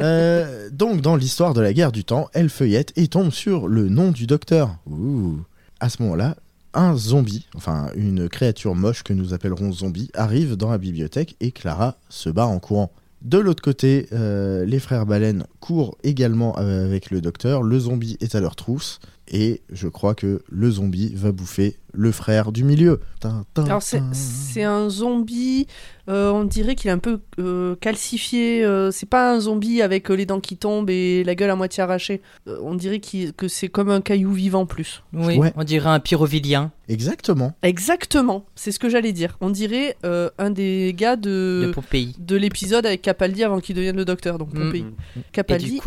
Euh, 0.00 0.68
donc, 0.70 1.00
dans 1.00 1.16
l'histoire 1.16 1.54
de 1.54 1.60
la 1.60 1.72
guerre 1.72 1.92
du 1.92 2.04
temps, 2.04 2.28
elle 2.32 2.50
feuillette 2.50 2.92
et 2.96 3.08
tombe 3.08 3.30
sur 3.30 3.68
le 3.68 3.88
nom 3.88 4.10
du 4.10 4.26
docteur. 4.26 4.76
Ouh. 4.86 5.40
À 5.80 5.88
ce 5.88 6.02
moment-là, 6.02 6.36
un 6.74 6.96
zombie, 6.96 7.46
enfin 7.56 7.90
une 7.94 8.28
créature 8.28 8.74
moche 8.74 9.02
que 9.02 9.12
nous 9.12 9.32
appellerons 9.34 9.72
zombie, 9.72 10.10
arrive 10.14 10.56
dans 10.56 10.70
la 10.70 10.78
bibliothèque 10.78 11.36
et 11.40 11.50
Clara 11.50 11.96
se 12.08 12.30
bat 12.30 12.46
en 12.46 12.58
courant. 12.58 12.92
De 13.22 13.38
l'autre 13.38 13.62
côté, 13.62 14.06
euh, 14.12 14.64
les 14.64 14.78
frères 14.78 15.06
baleines 15.06 15.44
courent 15.58 15.96
également 16.04 16.56
euh, 16.58 16.84
avec 16.84 17.10
le 17.10 17.20
docteur. 17.20 17.62
Le 17.62 17.78
zombie 17.78 18.16
est 18.20 18.36
à 18.36 18.40
leur 18.40 18.54
trousse 18.54 19.00
et 19.26 19.60
je 19.70 19.88
crois 19.88 20.14
que 20.14 20.42
le 20.48 20.70
zombie 20.70 21.12
va 21.14 21.32
bouffer 21.32 21.76
le 21.92 22.12
frère 22.12 22.52
du 22.52 22.64
milieu. 22.64 23.00
Tin, 23.20 23.44
tin, 23.54 23.64
Alors 23.64 23.82
c'est 23.82 24.62
un 24.62 24.88
zombie, 24.88 25.66
euh, 26.08 26.30
on 26.30 26.44
dirait 26.44 26.74
qu'il 26.76 26.88
est 26.88 26.92
un 26.92 26.98
peu 26.98 27.20
euh, 27.38 27.74
calcifié. 27.80 28.64
euh, 28.64 28.90
c'est 28.90 29.08
pas 29.08 29.32
un 29.34 29.40
zombie 29.40 29.82
avec 29.82 30.10
euh, 30.10 30.14
les 30.14 30.24
dents 30.26 30.40
qui 30.40 30.56
tombent 30.56 30.90
et 30.90 31.24
la 31.24 31.34
gueule 31.34 31.50
à 31.50 31.56
moitié 31.56 31.82
arrachée. 31.82 32.20
Euh, 32.46 32.58
on 32.62 32.74
dirait 32.74 33.00
qu'il- 33.00 33.32
que 33.32 33.48
c'est 33.48 33.68
comme 33.68 33.90
un 33.90 34.00
caillou 34.00 34.32
vivant 34.32 34.66
plus. 34.66 35.02
Oui, 35.12 35.38
Ouais. 35.38 35.52
on 35.56 35.64
dirait 35.64 35.88
un 35.90 36.00
pyrovilien 36.00 36.72
Exactement. 36.90 37.52
Exactement, 37.62 38.46
c'est 38.54 38.72
ce 38.72 38.78
que 38.78 38.88
j'allais 38.88 39.12
dire. 39.12 39.36
On 39.42 39.50
dirait 39.50 39.96
euh, 40.06 40.30
un 40.38 40.48
des 40.50 40.94
gars 40.96 41.16
de 41.16 41.70
de, 42.18 42.36
l'épisode 42.36 42.86
avec 42.86 43.02
Capaldi 43.02 43.44
avant 43.44 43.60
qu'il 43.60 43.76
devienne 43.76 43.96
le 43.96 44.06
docteur, 44.06 44.38
donc 44.38 44.54
Mm. 44.54 44.58
Pompéi. 44.58 44.86
Capaldi 45.32 45.80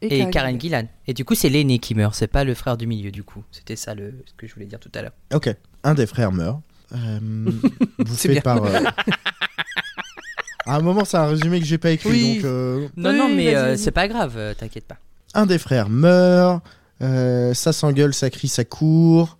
Et 0.00 0.28
Karen 0.30 0.60
Gillan. 0.60 0.88
Et 1.06 1.14
du 1.14 1.24
coup, 1.24 1.34
c'est 1.34 1.48
l'aîné 1.48 1.78
qui 1.78 1.94
meurt, 1.94 2.14
c'est 2.14 2.26
pas 2.26 2.42
le 2.44 2.54
frère 2.54 2.76
du 2.76 2.86
milieu, 2.86 3.10
du 3.10 3.22
coup. 3.22 3.42
C'était 3.52 3.76
ça 3.76 3.94
le... 3.94 4.14
ce 4.26 4.32
que 4.36 4.46
je 4.46 4.54
voulais 4.54 4.66
dire 4.66 4.80
tout 4.80 4.90
à 4.94 5.02
l'heure. 5.02 5.12
Ok. 5.34 5.54
Un 5.84 5.94
des 5.94 6.06
frères 6.06 6.32
meurt. 6.32 6.60
Euh, 6.94 7.18
bouffé 7.98 8.40
par. 8.40 8.62
euh, 8.64 8.80
À 10.66 10.76
un 10.76 10.80
moment, 10.80 11.04
c'est 11.04 11.16
un 11.16 11.26
résumé 11.26 11.58
que 11.58 11.66
j'ai 11.66 11.78
pas 11.78 11.90
écrit. 11.90 12.10
Oui. 12.10 12.34
Donc, 12.36 12.44
euh, 12.44 12.88
Non, 12.96 13.10
Oui, 13.10 13.16
non, 13.18 13.28
mais 13.28 13.46
vas-y, 13.46 13.54
euh, 13.56 13.66
vas-y. 13.68 13.78
c'est 13.78 13.90
pas 13.90 14.06
grave, 14.06 14.34
euh, 14.36 14.54
t'inquiète 14.54 14.86
pas. 14.86 14.96
un 15.34 15.44
des 15.46 15.58
frères 15.58 15.88
meurt. 15.88 16.62
euh, 17.02 17.52
ça 17.54 17.72
s'engueule, 17.72 18.14
ça 18.14 18.30
crie, 18.30 18.46
ça 18.48 18.64
court. 18.64 19.38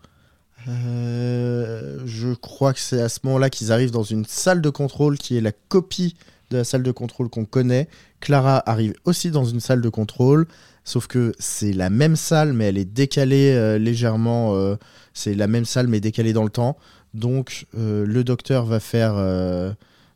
Euh, 0.69 1.99
je 2.07 2.35
crois 2.35 2.73
que 2.73 2.81
c'est 2.81 3.01
à 3.01 3.09
ce 3.09 3.21
moment-là 3.25 3.51
qu'ils 3.51 3.73
arrivent 3.73 3.91
dans 3.91 4.03
une 4.03 4.25
salle 4.25 4.61
de 4.61 4.71
contrôle 4.71 5.19
qui 5.19 5.37
est 5.37 5.41
la 5.41 5.53
copie 5.53 6.17
de 6.53 6.59
la 6.59 6.65
salle 6.65 6.83
de 6.83 6.93
contrôle 6.93 7.29
qu'on 7.29 7.45
connaît. 7.45 7.89
Clara 8.21 8.63
arrive 8.71 8.95
aussi 9.05 9.31
dans 9.31 9.45
une 9.45 9.61
salle 9.61 9.81
de 9.81 9.89
contrôle, 9.89 10.47
sauf 10.85 11.07
que 11.07 11.33
c'est 11.39 11.73
la 11.73 11.91
même 11.91 12.15
salle, 12.17 12.53
mais 12.53 12.67
elle 12.67 12.79
est 12.79 12.85
décalée 12.85 13.53
euh, 13.57 13.79
légèrement. 13.79 14.55
euh, 14.55 14.77
c'est 15.15 15.35
la 15.35 15.47
même 15.47 15.65
salle, 15.65 15.89
mais 15.89 16.01
décalée 16.01 16.33
dans 16.33 16.45
le 16.45 16.51
temps. 16.51 16.77
Donc 17.15 17.67
euh, 17.77 18.07
le 18.07 18.25
docteur 18.25 18.65
va 18.65 18.81
faire, 18.81 19.15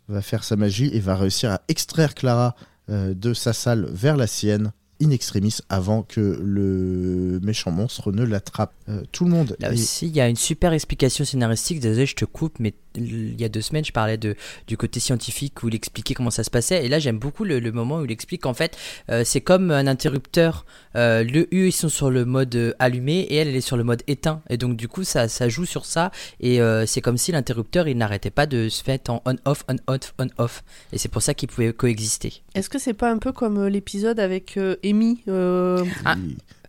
va 0.08 0.22
faire 0.22 0.44
sa 0.44 0.56
magie 0.56 0.90
et 0.92 1.00
va 1.00 1.16
réussir 1.16 1.50
à 1.50 1.60
extraire 1.68 2.14
Clara 2.14 2.54
de 2.88 3.34
sa 3.34 3.52
salle 3.52 3.88
vers 3.92 4.16
la 4.16 4.26
sienne 4.28 4.72
in 5.02 5.10
extremis 5.10 5.58
avant 5.68 6.02
que 6.02 6.40
le 6.42 7.38
méchant 7.42 7.70
monstre 7.70 8.12
ne 8.12 8.24
l'attrape. 8.24 8.72
Euh, 8.88 9.02
tout 9.12 9.24
le 9.24 9.30
monde 9.30 9.54
Là 9.60 9.68
est- 9.70 9.74
aussi, 9.74 10.06
il 10.06 10.16
y 10.16 10.22
a 10.22 10.28
une 10.28 10.36
super 10.36 10.72
explication 10.72 11.24
scénaristique. 11.26 11.80
Désolé, 11.80 12.06
je 12.06 12.14
te 12.14 12.24
coupe, 12.24 12.54
mais 12.60 12.72
il 12.96 13.40
y 13.40 13.44
a 13.44 13.48
deux 13.48 13.60
semaines, 13.60 13.84
je 13.84 13.92
parlais 13.92 14.16
de, 14.16 14.36
du 14.66 14.76
côté 14.76 15.00
scientifique 15.00 15.62
où 15.62 15.68
il 15.68 15.74
expliquait 15.74 16.14
comment 16.14 16.30
ça 16.30 16.44
se 16.44 16.50
passait. 16.50 16.84
Et 16.84 16.88
là, 16.88 16.98
j'aime 16.98 17.18
beaucoup 17.18 17.44
le, 17.44 17.58
le 17.60 17.72
moment 17.72 17.98
où 17.98 18.04
il 18.04 18.12
explique 18.12 18.42
qu'en 18.42 18.54
fait, 18.54 18.76
euh, 19.10 19.22
c'est 19.24 19.40
comme 19.40 19.70
un 19.70 19.86
interrupteur. 19.86 20.64
Euh, 20.96 21.24
le 21.24 21.42
eux, 21.52 21.66
ils 21.68 21.72
sont 21.72 21.88
sur 21.88 22.10
le 22.10 22.24
mode 22.24 22.54
euh, 22.56 22.72
allumé 22.78 23.20
et 23.20 23.36
elle, 23.36 23.48
elle 23.48 23.56
est 23.56 23.60
sur 23.60 23.76
le 23.76 23.84
mode 23.84 24.02
éteint. 24.06 24.42
Et 24.48 24.56
donc, 24.56 24.76
du 24.76 24.88
coup, 24.88 25.04
ça, 25.04 25.28
ça 25.28 25.48
joue 25.48 25.64
sur 25.64 25.84
ça. 25.84 26.10
Et 26.40 26.60
euh, 26.60 26.86
c'est 26.86 27.00
comme 27.00 27.16
si 27.16 27.32
l'interrupteur, 27.32 27.88
il 27.88 27.96
n'arrêtait 27.96 28.30
pas 28.30 28.46
de 28.46 28.68
se 28.68 28.82
faire 28.82 28.98
en 29.08 29.22
on-off, 29.24 29.64
on-off, 29.68 30.14
on-off. 30.18 30.64
Et 30.92 30.98
c'est 30.98 31.08
pour 31.08 31.22
ça 31.22 31.34
qu'ils 31.34 31.48
pouvaient 31.48 31.72
coexister. 31.72 32.42
Est-ce 32.54 32.70
que 32.70 32.78
c'est 32.78 32.94
pas 32.94 33.10
un 33.10 33.18
peu 33.18 33.32
comme 33.32 33.66
l'épisode 33.66 34.20
avec 34.20 34.56
euh, 34.56 34.76
Amy 34.84 35.22
euh, 35.28 35.84
Ah. 36.04 36.16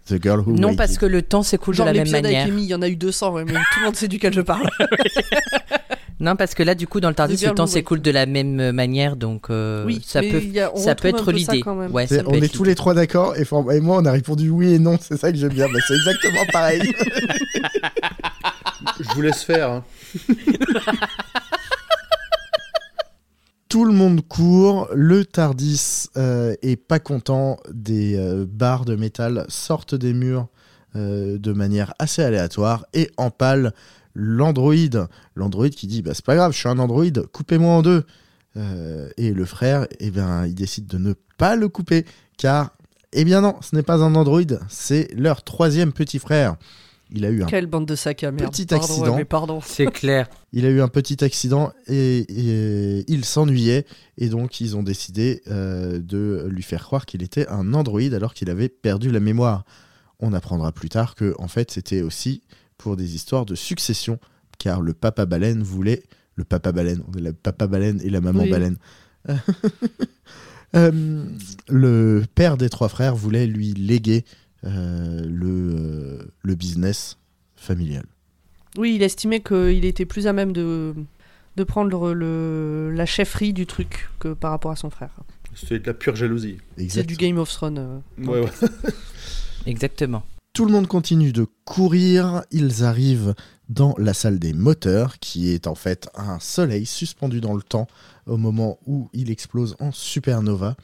The 0.08 0.22
Girl 0.22 0.40
Who 0.40 0.54
Non, 0.54 0.76
parce 0.76 0.98
que 0.98 1.06
le 1.06 1.22
temps 1.22 1.44
s'écoule 1.44 1.74
de 1.74 1.78
Genre 1.78 1.86
la 1.86 1.92
même 1.94 2.04
l'épisode 2.04 2.26
avec 2.26 2.38
manière. 2.38 2.48
Amy, 2.48 2.64
il 2.64 2.70
y 2.70 2.76
en 2.76 2.82
a 2.82 2.88
eu 2.88 2.96
200, 2.96 3.34
ouais, 3.34 3.44
mais 3.46 3.54
tout 3.54 3.80
le 3.80 3.86
monde 3.86 3.96
sait 3.96 4.08
duquel 4.08 4.34
je 4.34 4.42
parle. 4.42 4.70
Non, 6.20 6.36
parce 6.36 6.56
que 6.56 6.64
là, 6.64 6.74
du 6.74 6.88
coup, 6.88 7.00
dans 7.00 7.10
le 7.10 7.16
Tardis, 7.16 7.46
le 7.46 7.54
temps 7.54 7.68
s'écoule 7.68 8.02
de 8.02 8.10
la 8.12 8.26
même 8.26 8.60
euh, 8.60 8.72
peut-être 8.74 9.16
donc 9.16 9.52
euh, 9.52 9.86
oui, 9.86 10.02
ça 10.06 10.22
peut 10.22 10.42
a- 10.60 10.76
ça 10.76 10.96
peut 10.96 11.08
être 11.10 11.32
l'idée. 11.32 11.62
Ouais, 11.92 12.08
on 12.26 12.34
être 12.34 12.44
est 12.44 12.52
tous 12.52 12.64
les 12.64 12.74
trois 12.76 12.94
d'accord 12.96 13.36
et, 13.38 13.46
moi 13.82 13.98
on 14.02 14.06
a 14.06 14.12
répondu 14.12 14.50
oui 14.50 14.74
et 14.74 14.80
non, 14.80 14.98
c'est 15.00 15.18
ça 15.18 15.32
que 15.32 15.38
j'aime 15.38 15.54
bien. 15.54 15.68
Bah, 15.72 15.80
c'est 15.88 15.94
exactement 15.96 16.46
pareil. 16.52 16.82
Je 19.00 19.14
vous 19.14 19.22
laisse 19.22 19.44
faire. 19.44 19.70
hein. 19.70 19.84
Tout 23.70 23.84
le 23.84 23.92
monde 23.92 24.22
court, 24.28 24.88
le 24.94 25.26
Tardis 25.26 26.06
euh, 26.16 26.56
est 26.62 26.78
pas 26.78 27.00
content, 27.00 27.58
des 27.72 28.16
euh, 28.16 28.46
barres 28.50 28.86
de 28.86 28.96
métal 28.96 29.46
sortent 29.50 29.94
des 29.94 30.14
murs 30.14 30.48
euh, 30.96 31.38
de 31.38 31.52
manière 31.52 31.94
assez 32.00 32.24
aléatoire 32.24 32.86
et 32.94 33.10
empale 33.18 33.74
l'androïde. 34.20 35.08
L'androïde 35.36 35.76
qui 35.76 35.86
dit 35.88 36.02
bah, 36.02 36.14
c'est 36.14 36.26
pas 36.26 36.36
grave, 36.36 36.52
je 36.52 36.58
suis 36.58 36.68
un 36.68 36.80
androïde, 36.80 37.28
coupez-moi 37.32 37.72
en 37.74 37.82
deux. 37.84 38.04
Euh, 38.58 39.10
et 39.18 39.32
le 39.34 39.46
frère, 39.46 39.88
eh 40.00 40.10
ben, 40.10 40.48
il 40.48 40.56
décide 40.56 40.88
de 40.88 40.98
ne 40.98 41.14
pas 41.38 41.56
le 41.56 41.70
couper 41.70 42.06
car, 42.38 42.72
eh 43.14 43.24
bien 43.24 43.42
non, 43.42 43.56
ce 43.62 43.76
n'est 43.76 43.84
pas 43.84 44.02
un 44.02 44.16
androïde, 44.16 44.60
c'est 44.68 45.10
leur 45.14 45.44
troisième 45.44 45.94
petit 45.94 46.18
frère. 46.18 46.56
il 47.12 47.24
a 47.26 47.30
eu 47.30 47.44
un 47.44 47.46
Quelle 47.46 47.68
bande 47.68 47.86
de 47.86 47.96
sacs 47.96 48.24
à 48.24 48.32
merde. 48.32 48.52
Petit 48.52 48.66
Pardon, 48.66 48.84
accident. 48.84 49.12
ouais, 49.12 49.18
mais 49.18 49.26
pardon. 49.26 49.60
C'est 49.64 49.86
clair. 49.86 50.28
Il 50.54 50.66
a 50.66 50.70
eu 50.70 50.82
un 50.82 50.88
petit 50.88 51.24
accident 51.24 51.72
et, 51.88 52.20
et 52.20 53.06
il 53.12 53.26
s'ennuyait 53.26 53.86
et 54.18 54.30
donc 54.30 54.60
ils 54.62 54.76
ont 54.76 54.82
décidé 54.82 55.44
euh, 55.50 56.00
de 56.00 56.48
lui 56.50 56.64
faire 56.64 56.84
croire 56.84 57.06
qu'il 57.06 57.22
était 57.22 57.48
un 57.50 57.74
androïde 57.76 58.16
alors 58.16 58.34
qu'il 58.34 58.50
avait 58.50 58.70
perdu 58.70 59.12
la 59.12 59.20
mémoire. 59.20 59.66
On 60.20 60.34
apprendra 60.34 60.72
plus 60.72 60.90
tard 60.90 61.14
que 61.14 61.36
en 61.38 61.48
fait 61.50 61.70
c'était 61.70 62.02
aussi 62.02 62.42
pour 62.78 62.96
des 62.98 63.16
histoires 63.16 63.46
de 63.46 63.56
succession 63.56 64.20
car 64.60 64.82
le 64.82 64.94
papa 64.94 65.26
baleine 65.26 65.62
voulait 65.64 66.04
le 66.36 66.44
papa 66.44 66.72
baleine, 66.72 67.04
le 67.20 67.34
papa 67.34 67.68
baleine 67.68 68.00
et 68.04 68.10
la 68.10 68.22
maman 68.22 68.44
Oui. 68.44 68.50
baleine. 68.50 68.78
Euh, 70.76 71.24
le 71.70 72.24
père 72.36 72.58
des 72.58 72.68
trois 72.70 72.90
frères 72.90 73.16
voulait 73.16 73.48
lui 73.48 73.74
léguer 73.74 74.26
euh, 74.66 75.22
le, 75.26 75.48
euh, 75.48 76.32
le 76.44 76.56
business 76.56 77.18
familial. 77.56 78.04
Oui, 78.78 78.96
il 78.96 79.02
estimait 79.02 79.40
qu'il 79.40 79.86
était 79.86 80.06
plus 80.06 80.28
à 80.28 80.34
même 80.34 80.52
de, 80.52 80.94
de 81.56 81.64
prendre 81.64 82.10
le, 82.14 82.14
le- 82.14 82.92
la 82.94 83.06
chefferie 83.06 83.54
du 83.54 83.66
truc 83.66 84.10
que 84.20 84.34
par 84.34 84.52
rapport 84.52 84.72
à 84.72 84.76
son 84.76 84.90
frère. 84.90 85.12
C'est 85.56 85.80
de 85.80 85.88
la 85.88 85.94
pure 85.94 86.18
jalousie. 86.18 86.58
C'est 86.90 87.08
du 87.08 87.16
Game 87.16 87.38
of 87.38 87.50
Thrones. 87.50 87.78
euh, 88.20 88.26
ouais. 88.26 88.46
Exactement. 89.66 90.24
Tout 90.58 90.66
le 90.66 90.72
monde 90.72 90.88
continue 90.88 91.32
de 91.34 91.46
courir. 91.66 92.42
Ils 92.50 92.84
arrivent 92.84 93.36
dans 93.70 93.94
la 94.00 94.16
salle 94.16 94.40
des 94.40 94.54
moteurs, 94.54 95.20
qui 95.20 95.52
est 95.52 95.68
en 95.68 95.76
fait 95.76 96.10
un 96.16 96.40
soleil 96.40 96.88
suspendu 96.88 97.42
dans 97.42 97.54
le 97.54 97.62
temps 97.62 97.86
au 98.26 98.38
moment 98.38 98.80
où 98.88 99.08
il 99.14 99.30
explose 99.30 99.76
en 99.80 99.92
supernova. 99.92 100.76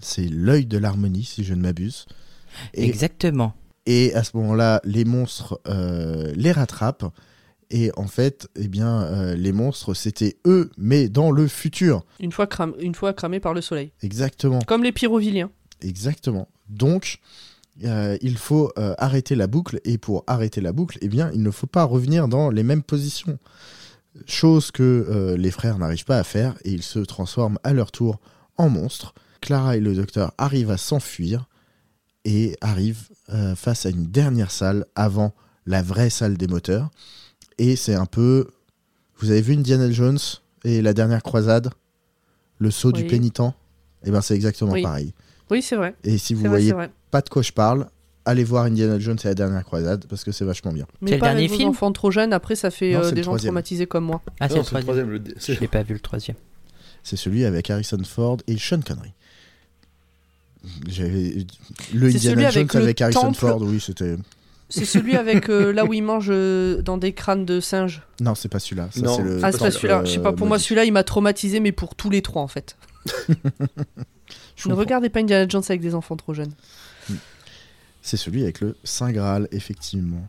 C'est 0.00 0.26
l'œil 0.30 0.64
de 0.64 0.78
l'harmonie, 0.78 1.24
si 1.24 1.44
je 1.44 1.52
ne 1.52 1.60
m'abuse. 1.60 2.06
Exactement. 2.72 3.52
et 3.84 4.14
à 4.14 4.24
ce 4.24 4.34
moment-là, 4.38 4.80
les 4.84 5.04
monstres 5.04 5.60
euh, 5.68 6.32
les 6.34 6.52
rattrapent. 6.52 7.04
Et 7.68 7.90
en 7.98 8.06
fait, 8.06 8.48
eh 8.56 8.66
bien, 8.66 9.02
euh, 9.02 9.34
les 9.36 9.52
monstres, 9.52 9.92
c'était 9.92 10.38
eux, 10.46 10.70
mais 10.78 11.10
dans 11.10 11.30
le 11.32 11.48
futur. 11.48 12.02
Une 12.18 12.32
fois, 12.32 12.46
cram- 12.46 12.74
une 12.80 12.94
fois 12.94 13.12
cramé 13.12 13.40
par 13.40 13.52
le 13.52 13.60
soleil. 13.60 13.92
Exactement. 14.00 14.60
Comme 14.66 14.82
les 14.84 14.92
pyrovilliens. 14.92 15.50
Exactement. 15.82 16.48
Donc, 16.70 17.18
euh, 17.84 18.16
il 18.22 18.36
faut 18.36 18.72
euh, 18.78 18.94
arrêter 18.98 19.34
la 19.34 19.46
boucle, 19.46 19.80
et 19.84 19.98
pour 19.98 20.24
arrêter 20.26 20.60
la 20.60 20.72
boucle, 20.72 20.98
eh 21.00 21.08
bien, 21.08 21.30
il 21.32 21.42
ne 21.42 21.50
faut 21.50 21.66
pas 21.66 21.84
revenir 21.84 22.28
dans 22.28 22.50
les 22.50 22.62
mêmes 22.62 22.82
positions. 22.82 23.38
Chose 24.26 24.70
que 24.70 24.82
euh, 24.82 25.36
les 25.36 25.50
frères 25.50 25.78
n'arrivent 25.78 26.04
pas 26.04 26.18
à 26.18 26.24
faire, 26.24 26.56
et 26.64 26.72
ils 26.72 26.82
se 26.82 26.98
transforment 26.98 27.58
à 27.62 27.72
leur 27.72 27.92
tour 27.92 28.20
en 28.56 28.68
monstres. 28.68 29.14
Clara 29.40 29.76
et 29.76 29.80
le 29.80 29.94
docteur 29.94 30.32
arrivent 30.38 30.70
à 30.70 30.76
s'enfuir, 30.78 31.48
et 32.24 32.56
arrivent 32.60 33.08
face 33.56 33.86
à 33.86 33.90
une 33.90 34.06
dernière 34.06 34.50
salle 34.50 34.84
avant 34.94 35.34
la 35.66 35.82
vraie 35.82 36.10
salle 36.10 36.36
des 36.36 36.46
moteurs. 36.46 36.90
Et 37.58 37.76
c'est 37.76 37.94
un 37.94 38.06
peu... 38.06 38.48
Vous 39.18 39.30
avez 39.30 39.40
vu 39.40 39.54
Indiana 39.54 39.90
Jones 39.90 40.18
et 40.64 40.82
la 40.82 40.92
dernière 40.92 41.22
croisade? 41.22 41.70
Le 42.58 42.70
saut 42.70 42.92
du 42.92 43.04
pénitent? 43.06 43.54
Eh 44.04 44.10
bien, 44.10 44.20
c'est 44.20 44.34
exactement 44.34 44.72
Oui. 44.72 44.82
pareil. 44.82 45.14
Oui, 45.50 45.62
c'est 45.62 45.76
vrai. 45.76 45.94
Et 46.04 46.18
si 46.18 46.34
vous 46.34 46.48
voyez 46.48 46.72
vrai. 46.72 46.90
Pas 47.10 47.20
de 47.22 47.28
quoi 47.28 47.42
je 47.42 47.52
parle, 47.52 47.88
allez 48.24 48.44
voir 48.44 48.64
Indiana 48.64 48.98
Jones 48.98 49.16
et 49.24 49.28
la 49.28 49.34
dernière 49.34 49.64
croisade 49.64 50.04
parce 50.08 50.24
que 50.24 50.32
c'est 50.32 50.44
vachement 50.44 50.72
bien. 50.72 50.86
Mais 51.00 51.10
C'est 51.10 51.14
le 51.16 51.20
pas 51.20 51.26
dernier 51.26 51.40
avec 51.40 51.50
vos 51.52 51.56
film 51.56 51.68
enfants 51.70 51.92
trop 51.92 52.10
jeunes, 52.10 52.32
après 52.32 52.54
ça 52.56 52.70
fait 52.70 52.92
Non, 52.92 52.98
euh, 53.00 53.02
c'est 53.04 53.08
le 53.10 53.14
des 53.16 53.22
gens 53.22 53.30
troisième. 53.30 53.50
traumatisés 53.50 53.86
comme 53.86 54.04
moi. 54.04 54.20
Ah, 54.40 54.48
c'est 54.48 54.54
Non, 54.56 54.60
le 54.60 54.66
troisième. 54.66 54.82
troisième. 54.82 55.10
le- 55.10 55.22
Je 55.36 55.40
c'est- 55.40 55.60
l'ai 55.60 55.68
pas 55.68 55.82
vu 55.82 55.94
le 55.94 56.00
troisième. 56.00 56.36
C'est 57.02 57.16
celui 57.16 57.44
avec 57.44 57.70
Harrison 57.70 58.02
Ford 58.04 58.38
et 58.46 58.58
Sean 58.58 58.80
Connery. 58.80 59.12
J'avais 60.88 61.46
le 61.94 62.10
C'est 62.10 62.16
Indiana 62.16 62.20
celui 62.20 62.34
Jones 62.34 62.44
avec 62.44 62.74
avec, 62.74 62.98
le 63.00 63.04
Harrison 63.04 63.20
temple. 63.22 63.38
Ford, 63.38 63.62
oui, 63.62 63.80
c'était. 63.80 64.16
C'est 64.68 64.84
celui 64.84 65.16
avec 65.16 65.48
euh, 65.48 65.72
là 65.72 65.86
où 65.86 65.94
ils 65.94 66.02
mangent 66.02 66.26
euh, 66.30 66.82
dans 66.82 66.98
des 66.98 67.14
crânes 67.14 67.46
de 67.46 67.58
singes. 67.60 68.02
Non, 68.20 68.34
c'est 68.34 68.48
pas 68.50 68.58
celui-là. 68.58 68.88
Ça, 68.92 69.00
Non. 69.00 69.16
c'est 69.16 69.22
le 69.22 69.40
Ah, 69.42 69.50
c'est 69.52 69.58
pas 69.58 69.64
temple, 69.66 69.70
celui-là. 69.72 70.04
Je 70.04 70.10
sais 70.12 70.18
pas, 70.18 70.28
euh, 70.28 70.32
pour 70.32 70.46
moi, 70.46 70.56
maudit. 70.56 70.64
celui-là, 70.64 70.84
il 70.84 70.92
m'a 70.92 71.04
traumatisé, 71.04 71.60
mais 71.60 71.72
pour 71.72 71.94
tous 71.94 72.10
les 72.10 72.20
trois, 72.20 72.42
en 72.42 72.48
fait. 72.48 72.76
Je 73.06 73.12
Ne 73.38 74.62
comprends. 74.64 74.76
regardez 74.80 75.08
pas 75.08 75.20
Indiana 75.20 75.46
Jones 75.48 75.62
avec 75.66 75.80
des 75.80 75.94
enfants 75.94 76.16
trop 76.16 76.34
jeunes. 76.34 76.52
C'est 78.02 78.16
celui 78.16 78.42
avec 78.42 78.60
le 78.60 78.76
Saint 78.84 79.12
Graal, 79.12 79.48
effectivement. 79.52 80.28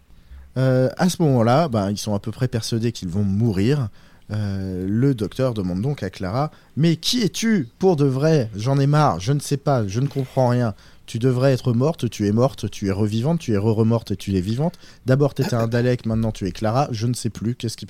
Euh, 0.58 0.90
à 0.98 1.10
ce 1.10 1.22
moment-là, 1.22 1.68
bah, 1.68 1.92
ils 1.92 1.98
sont 1.98 2.14
à 2.14 2.20
peu 2.20 2.32
près 2.32 2.48
persuadés 2.48 2.92
qu'ils 2.92 3.10
vont 3.10 3.24
mourir. 3.24 3.90
Euh, 4.32 4.86
le 4.88 5.16
docteur 5.16 5.56
demande 5.56 5.82
donc 5.82 6.04
à 6.04 6.12
Clara 6.12 6.52
Mais 6.78 6.98
qui 6.98 7.24
es-tu 7.24 7.68
pour 7.80 7.96
de 7.96 8.06
vrai? 8.06 8.50
J'en 8.56 8.80
ai 8.80 8.86
marre, 8.86 9.20
je 9.20 9.34
ne 9.34 9.40
sais 9.40 9.58
pas, 9.58 9.88
je 9.88 10.00
ne 10.00 10.08
comprends 10.08 10.50
rien. 10.50 10.76
Tu 11.08 11.18
devrais 11.18 11.54
être 11.54 11.74
morte, 11.74 12.10
tu 12.10 12.28
es 12.28 12.32
morte, 12.32 12.70
tu 12.70 12.88
es 12.88 12.92
revivante, 12.92 13.40
tu 13.40 13.54
es 13.54 13.58
re-remorte 13.58 14.12
et 14.12 14.16
tu 14.16 14.36
es 14.36 14.42
vivante. 14.42 14.78
D'abord, 15.08 15.34
tu 15.34 15.42
étais 15.42 15.56
un 15.56 15.68
Dalek, 15.68 16.06
maintenant 16.06 16.32
tu 16.32 16.46
es 16.46 16.52
Clara, 16.52 16.88
je 16.92 17.08
ne 17.08 17.14
sais 17.14 17.32
plus, 17.32 17.56
qu'est-ce 17.56 17.78
qui... 17.78 17.88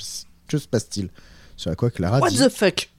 que 0.48 0.58
se 0.58 0.68
passe-t-il? 0.68 1.10
Sur 1.58 1.72
à 1.72 1.76
quoi 1.76 1.90
Clara 1.90 2.20
What 2.20 2.30
dit 2.30 2.38
the 2.38 2.50
fuck 2.50 2.90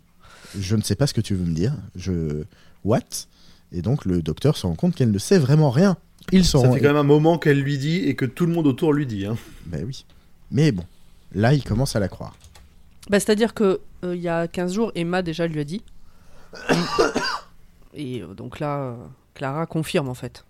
Je 0.58 0.76
ne 0.76 0.82
sais 0.82 0.94
pas 0.94 1.06
ce 1.06 1.14
que 1.14 1.22
tu 1.22 1.34
veux 1.34 1.46
me 1.46 1.54
dire. 1.54 1.72
Je. 1.96 2.44
What? 2.84 3.26
Et 3.72 3.80
donc 3.80 4.04
le 4.04 4.20
docteur 4.20 4.58
se 4.58 4.66
rend 4.66 4.74
compte 4.74 4.94
qu'elle 4.94 5.10
ne 5.10 5.18
sait 5.18 5.38
vraiment 5.38 5.70
rien. 5.70 5.96
Il 6.32 6.44
se 6.44 6.58
Ça 6.58 6.70
fait 6.70 6.80
quand 6.80 6.88
même 6.88 6.96
un 6.96 7.02
moment 7.02 7.38
qu'elle 7.38 7.60
lui 7.60 7.78
dit 7.78 7.98
et 7.98 8.14
que 8.14 8.24
tout 8.24 8.46
le 8.46 8.52
monde 8.52 8.66
autour 8.66 8.92
lui 8.92 9.06
dit. 9.06 9.26
Hein. 9.26 9.36
Ben 9.66 9.84
oui. 9.84 10.04
Mais 10.50 10.72
bon, 10.72 10.84
là, 11.32 11.54
il 11.54 11.64
commence 11.64 11.96
à 11.96 12.00
la 12.00 12.08
croire. 12.08 12.36
bah, 13.08 13.18
C'est-à-dire 13.18 13.54
que 13.54 13.80
euh, 14.04 14.14
il 14.14 14.22
y 14.22 14.28
a 14.28 14.46
15 14.46 14.72
jours, 14.74 14.92
Emma 14.94 15.22
déjà 15.22 15.46
lui 15.46 15.60
a 15.60 15.64
dit. 15.64 15.82
Et 17.94 18.22
euh, 18.22 18.34
donc 18.34 18.60
là, 18.60 18.78
euh, 18.78 18.96
Clara 19.34 19.66
confirme 19.66 20.08
en 20.08 20.14
fait. 20.14 20.44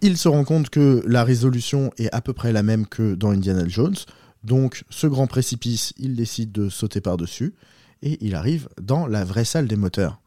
Il 0.00 0.18
se 0.18 0.28
rend 0.28 0.44
compte 0.44 0.68
que 0.68 1.02
la 1.06 1.24
résolution 1.24 1.90
est 1.96 2.12
à 2.14 2.20
peu 2.20 2.34
près 2.34 2.52
la 2.52 2.62
même 2.62 2.86
que 2.86 3.14
dans 3.14 3.30
Indiana 3.30 3.64
Jones. 3.66 3.96
Donc, 4.42 4.84
ce 4.90 5.06
grand 5.06 5.26
précipice, 5.26 5.94
il 5.96 6.14
décide 6.14 6.52
de 6.52 6.68
sauter 6.68 7.00
par-dessus. 7.00 7.54
Et 8.02 8.18
il 8.20 8.34
arrive 8.34 8.68
dans 8.78 9.06
la 9.06 9.24
vraie 9.24 9.46
salle 9.46 9.66
des 9.66 9.76
moteurs. 9.76 10.20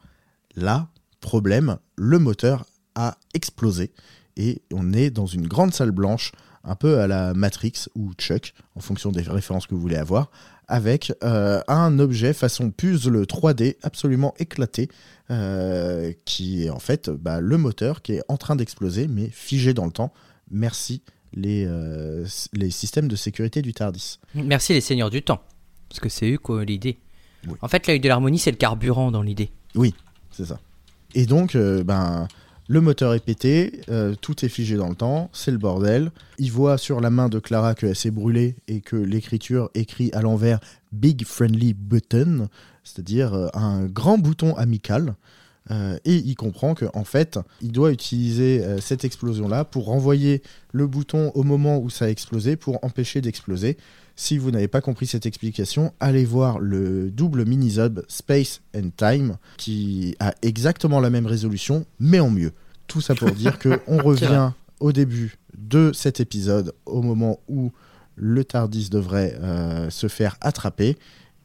Là, 0.55 0.87
problème, 1.21 1.77
le 1.95 2.17
moteur 2.17 2.65
a 2.97 3.17
explosé. 3.33 3.91
Et 4.35 4.61
on 4.73 4.91
est 4.91 5.09
dans 5.09 5.25
une 5.25 5.47
grande 5.47 5.73
salle 5.73 5.91
blanche, 5.91 6.31
un 6.63 6.75
peu 6.75 6.99
à 6.99 7.07
la 7.07 7.33
Matrix 7.33 7.85
ou 7.95 8.13
Chuck, 8.13 8.53
en 8.75 8.81
fonction 8.81 9.11
des 9.11 9.21
références 9.21 9.67
que 9.67 9.75
vous 9.75 9.81
voulez 9.81 9.95
avoir, 9.95 10.29
avec 10.67 11.13
euh, 11.23 11.61
un 11.67 11.97
objet 11.99 12.33
façon 12.33 12.71
puzzle 12.71 13.23
3D 13.23 13.77
absolument 13.83 14.33
éclaté, 14.37 14.89
euh, 15.31 16.11
qui 16.25 16.65
est 16.65 16.69
en 16.69 16.79
fait 16.79 17.09
bah, 17.09 17.39
le 17.39 17.57
moteur 17.57 18.01
qui 18.01 18.13
est 18.13 18.23
en 18.27 18.37
train 18.37 18.55
d'exploser, 18.55 19.07
mais 19.07 19.29
figé 19.29 19.73
dans 19.73 19.85
le 19.85 19.91
temps. 19.91 20.11
Merci 20.51 21.01
les, 21.33 21.65
euh, 21.65 22.25
les 22.53 22.71
systèmes 22.71 23.07
de 23.07 23.15
sécurité 23.15 23.61
du 23.61 23.73
TARDIS. 23.73 24.19
Merci 24.35 24.73
les 24.73 24.81
seigneurs 24.81 25.09
du 25.09 25.21
temps. 25.21 25.41
Parce 25.87 25.99
que 25.99 26.09
c'est 26.09 26.31
eux 26.31 26.37
qui 26.37 26.51
ont 26.51 26.61
eu 26.61 26.65
l'idée. 26.65 26.97
Oui. 27.47 27.53
En 27.61 27.67
fait, 27.69 27.87
l'œil 27.87 27.99
de 27.99 28.07
l'harmonie, 28.09 28.39
c'est 28.39 28.51
le 28.51 28.57
carburant 28.57 29.11
dans 29.11 29.21
l'idée. 29.21 29.51
C'est 30.31 30.45
ça. 30.45 30.59
Et 31.15 31.25
donc, 31.25 31.55
ben, 31.55 32.27
le 32.67 32.81
moteur 32.81 33.13
est 33.13 33.21
pété, 33.21 33.81
euh, 33.89 34.13
tout 34.19 34.43
est 34.43 34.49
figé 34.49 34.75
dans 34.75 34.89
le 34.89 34.95
temps, 34.95 35.29
c'est 35.31 35.51
le 35.51 35.57
bordel. 35.57 36.11
Il 36.37 36.51
voit 36.51 36.77
sur 36.77 36.99
la 36.99 37.09
main 37.09 37.29
de 37.29 37.39
Clara 37.39 37.75
qu'elle 37.75 37.95
s'est 37.95 38.11
brûlée 38.11 38.55
et 38.67 38.81
que 38.81 38.97
l'écriture 38.97 39.69
écrit 39.73 40.11
à 40.13 40.21
l'envers 40.21 40.59
Big 40.91 41.25
Friendly 41.25 41.73
Button, 41.73 42.49
c'est-à-dire 42.83 43.33
euh, 43.33 43.47
un 43.53 43.85
grand 43.85 44.17
bouton 44.17 44.53
amical. 44.55 45.15
Euh, 45.71 45.97
et 46.05 46.15
il 46.15 46.35
comprend 46.35 46.75
qu'en 46.75 46.89
en 46.93 47.03
fait, 47.03 47.39
il 47.61 47.71
doit 47.71 47.91
utiliser 47.91 48.63
cette 48.81 49.03
explosion-là 49.03 49.65
pour 49.65 49.85
renvoyer 49.85 50.41
le 50.71 50.87
bouton 50.87 51.31
au 51.35 51.43
moment 51.43 51.77
où 51.77 51.89
ça 51.89 52.05
a 52.05 52.09
explosé 52.09 52.55
pour 52.55 52.83
empêcher 52.83 53.21
d'exploser. 53.21 53.77
Si 54.19 54.39
vous 54.39 54.49
n'avez 54.49 54.67
pas 54.67 54.81
compris 54.81 55.05
cette 55.05 55.27
explication, 55.27 55.93
allez 55.99 56.25
voir 56.25 56.57
le 56.57 57.11
double 57.11 57.45
mini-sub 57.45 58.01
Space 58.07 58.61
and 58.75 58.89
Time 58.97 59.37
qui 59.57 60.15
a 60.19 60.33
exactement 60.41 60.99
la 60.99 61.11
même 61.11 61.27
résolution, 61.27 61.85
mais 61.99 62.19
en 62.19 62.31
mieux. 62.31 62.51
Tout 62.87 62.99
ça 62.99 63.13
pour 63.13 63.29
dire 63.35 63.59
que 63.59 63.79
on 63.85 63.97
revient 63.97 64.53
au 64.79 64.91
début 64.91 65.37
de 65.55 65.91
cet 65.93 66.19
épisode, 66.19 66.73
au 66.87 67.03
moment 67.03 67.39
où 67.47 67.71
le 68.15 68.43
Tardis 68.43 68.89
devrait 68.89 69.37
euh, 69.39 69.91
se 69.91 70.07
faire 70.07 70.35
attraper, 70.41 70.97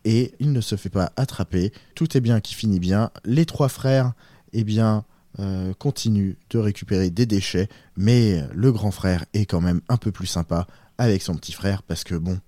et 0.07 0.33
il 0.41 0.53
ne 0.53 0.63
se 0.63 0.77
fait 0.77 0.89
pas 0.89 1.13
attraper. 1.17 1.75
Tout 1.95 2.17
est 2.17 2.23
bien 2.23 2.41
qui 2.41 2.55
finit 2.55 2.81
bien. 2.81 3.11
Les 3.27 3.45
trois 3.45 3.69
frères, 3.69 4.15
eh 4.55 4.65
bien, 4.65 5.05
euh, 5.41 5.75
continuent 5.75 6.37
de 6.49 6.59
récupérer 6.59 7.11
des 7.11 7.27
déchets, 7.27 7.69
mais 7.99 8.43
le 8.55 8.73
grand 8.73 8.93
frère 8.93 9.27
est 9.35 9.45
quand 9.45 9.61
même 9.61 9.83
un 9.91 9.99
peu 9.99 10.11
plus 10.11 10.27
sympa 10.27 10.67
avec 10.97 11.21
son 11.21 11.35
petit 11.35 11.53
frère, 11.53 11.83
parce 11.83 12.03
que 12.03 12.15
bon, 12.15 12.41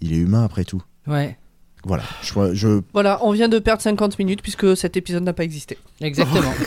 il 0.00 0.12
est 0.12 0.16
humain 0.16 0.44
après 0.44 0.64
tout. 0.64 0.82
Ouais. 1.06 1.38
Voilà, 1.84 2.02
je, 2.22 2.32
je- 2.54 2.80
Voilà, 2.92 3.20
on 3.22 3.30
vient 3.30 3.48
de 3.48 3.58
perdre 3.60 3.80
50 3.82 4.18
minutes 4.18 4.42
puisque 4.42 4.76
cet 4.76 4.96
épisode 4.96 5.22
n'a 5.22 5.32
pas 5.32 5.44
existé. 5.44 5.78
Exactement. 6.00 6.52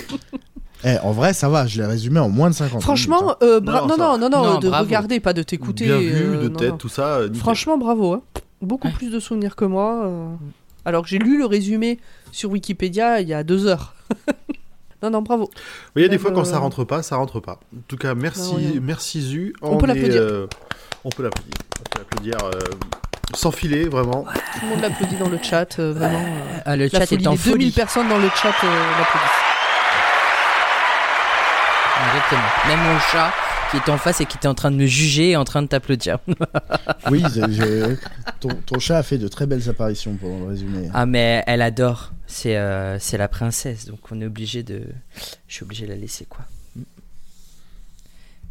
Eh, 0.86 0.98
en 1.04 1.12
vrai, 1.12 1.34
ça 1.34 1.50
va, 1.50 1.68
je 1.68 1.78
l'ai 1.82 1.86
résumé 1.86 2.22
en 2.22 2.30
moins 2.30 2.50
de 2.50 2.56
50 2.56 2.72
minutes, 2.72 2.84
Franchement, 2.86 3.32
hein. 3.32 3.38
euh, 3.44 3.60
Non, 3.60 3.86
non, 3.86 3.98
non, 3.98 4.18
non, 4.18 4.30
non, 4.30 4.44
Non, 4.54 4.60
de 4.60 4.70
bravo. 4.70 4.86
regarder, 4.86 5.20
pas 5.20 5.34
de 5.34 5.44
t'écouter. 5.44 5.84
Bien 5.88 5.98
vu, 6.00 6.14
euh, 6.14 6.44
de 6.44 6.48
non, 6.48 6.56
tête, 6.56 6.70
non. 6.70 6.78
tout 6.78 6.88
ça. 6.88 7.16
euh, 7.18 7.24
nickel. 7.26 7.36
Franchement, 7.42 7.78
bravo. 7.78 8.14
hein. 8.14 8.22
Beaucoup 8.62 8.88
Ouais. 8.88 8.94
plus 8.94 9.10
de 9.12 9.20
souvenirs 9.20 9.58
que 9.58 9.66
moi. 9.66 10.06
euh. 10.06 10.34
Alors 10.86 11.04
que 11.04 11.10
j'ai 11.10 11.18
lu 11.20 11.38
le 11.38 11.46
résumé 11.46 12.00
sur 12.32 12.52
Wikipédia 12.52 13.20
il 13.20 13.28
y 13.28 13.34
a 13.34 13.44
deux 13.44 13.66
heures. 13.68 13.94
non, 15.04 15.10
non, 15.10 15.22
bravo. 15.22 15.50
Il 15.98 16.02
y 16.02 16.06
a 16.06 16.08
des 16.08 16.12
Même, 16.14 16.20
fois 16.22 16.32
quand 16.32 16.42
euh, 16.42 16.44
ça 16.46 16.60
rentre 16.60 16.86
pas, 16.86 17.04
ça 17.04 17.18
rentre 17.18 17.42
pas. 17.42 17.60
En 17.76 17.82
tout 17.90 17.98
cas, 17.98 18.16
merci, 18.16 18.56
rien. 18.56 18.80
merci 18.82 19.22
Zu. 19.22 19.54
On 19.62 19.76
peut 19.76 19.86
l'applaudir. 19.86 20.22
euh, 20.22 20.48
On 21.04 21.10
peut 21.10 21.24
l'applaudir. 21.24 21.56
On 21.78 21.84
peut 21.84 22.00
l'applaudir 22.00 22.38
euh, 22.46 22.60
sans 23.34 23.52
filer, 23.52 23.88
vraiment. 23.88 24.26
Tout 24.54 24.60
le 24.64 24.68
monde 24.70 24.82
l'applaudit 24.82 25.16
dans 25.18 25.30
le 25.30 25.40
chat, 25.42 25.80
euh, 25.80 25.94
vraiment. 25.94 26.20
euh, 26.20 26.60
Ah, 26.66 26.76
le 26.76 26.86
la 26.92 27.00
chat 27.00 27.06
folie. 27.08 27.24
est 27.24 27.28
en 27.28 27.32
Les 27.32 27.38
2000 27.38 27.52
folie. 27.52 27.72
personnes 27.72 28.10
dans 28.10 28.18
le 28.18 28.30
chat 28.30 28.50
euh, 28.64 28.90
l'applaudissent. 28.98 29.46
Exactement. 32.08 32.42
Même 32.68 32.80
mon 32.94 33.00
chat 33.00 33.32
qui 33.72 33.78
était 33.78 33.92
en 33.92 33.98
face 33.98 34.20
et 34.22 34.26
qui 34.26 34.38
était 34.38 34.48
en 34.48 34.56
train 34.56 34.72
de 34.72 34.76
me 34.78 34.86
juger 34.88 35.32
est 35.32 35.36
en 35.36 35.44
train 35.44 35.62
de 35.62 35.68
t'applaudir. 35.68 36.18
Oui, 37.12 37.22
ton, 38.40 38.50
ton 38.66 38.80
chat 38.80 38.98
a 38.98 39.04
fait 39.04 39.18
de 39.20 39.28
très 39.28 39.46
belles 39.46 39.70
apparitions 39.70 40.14
pour 40.16 40.30
le 40.40 40.48
résumé. 40.48 40.90
Ah 40.94 41.06
mais 41.06 41.44
elle 41.46 41.62
adore. 41.62 42.12
C'est 42.26 42.58
euh, 42.58 42.98
c'est 43.00 43.18
la 43.18 43.28
princesse, 43.28 43.86
donc 43.86 44.00
on 44.12 44.22
est 44.22 44.26
obligé 44.26 44.64
de. 44.64 44.84
Je 45.48 45.54
suis 45.56 45.64
obligé 45.64 45.86
de 45.86 45.92
la 45.92 45.98
laisser 45.98 46.26
quoi. 46.26 46.46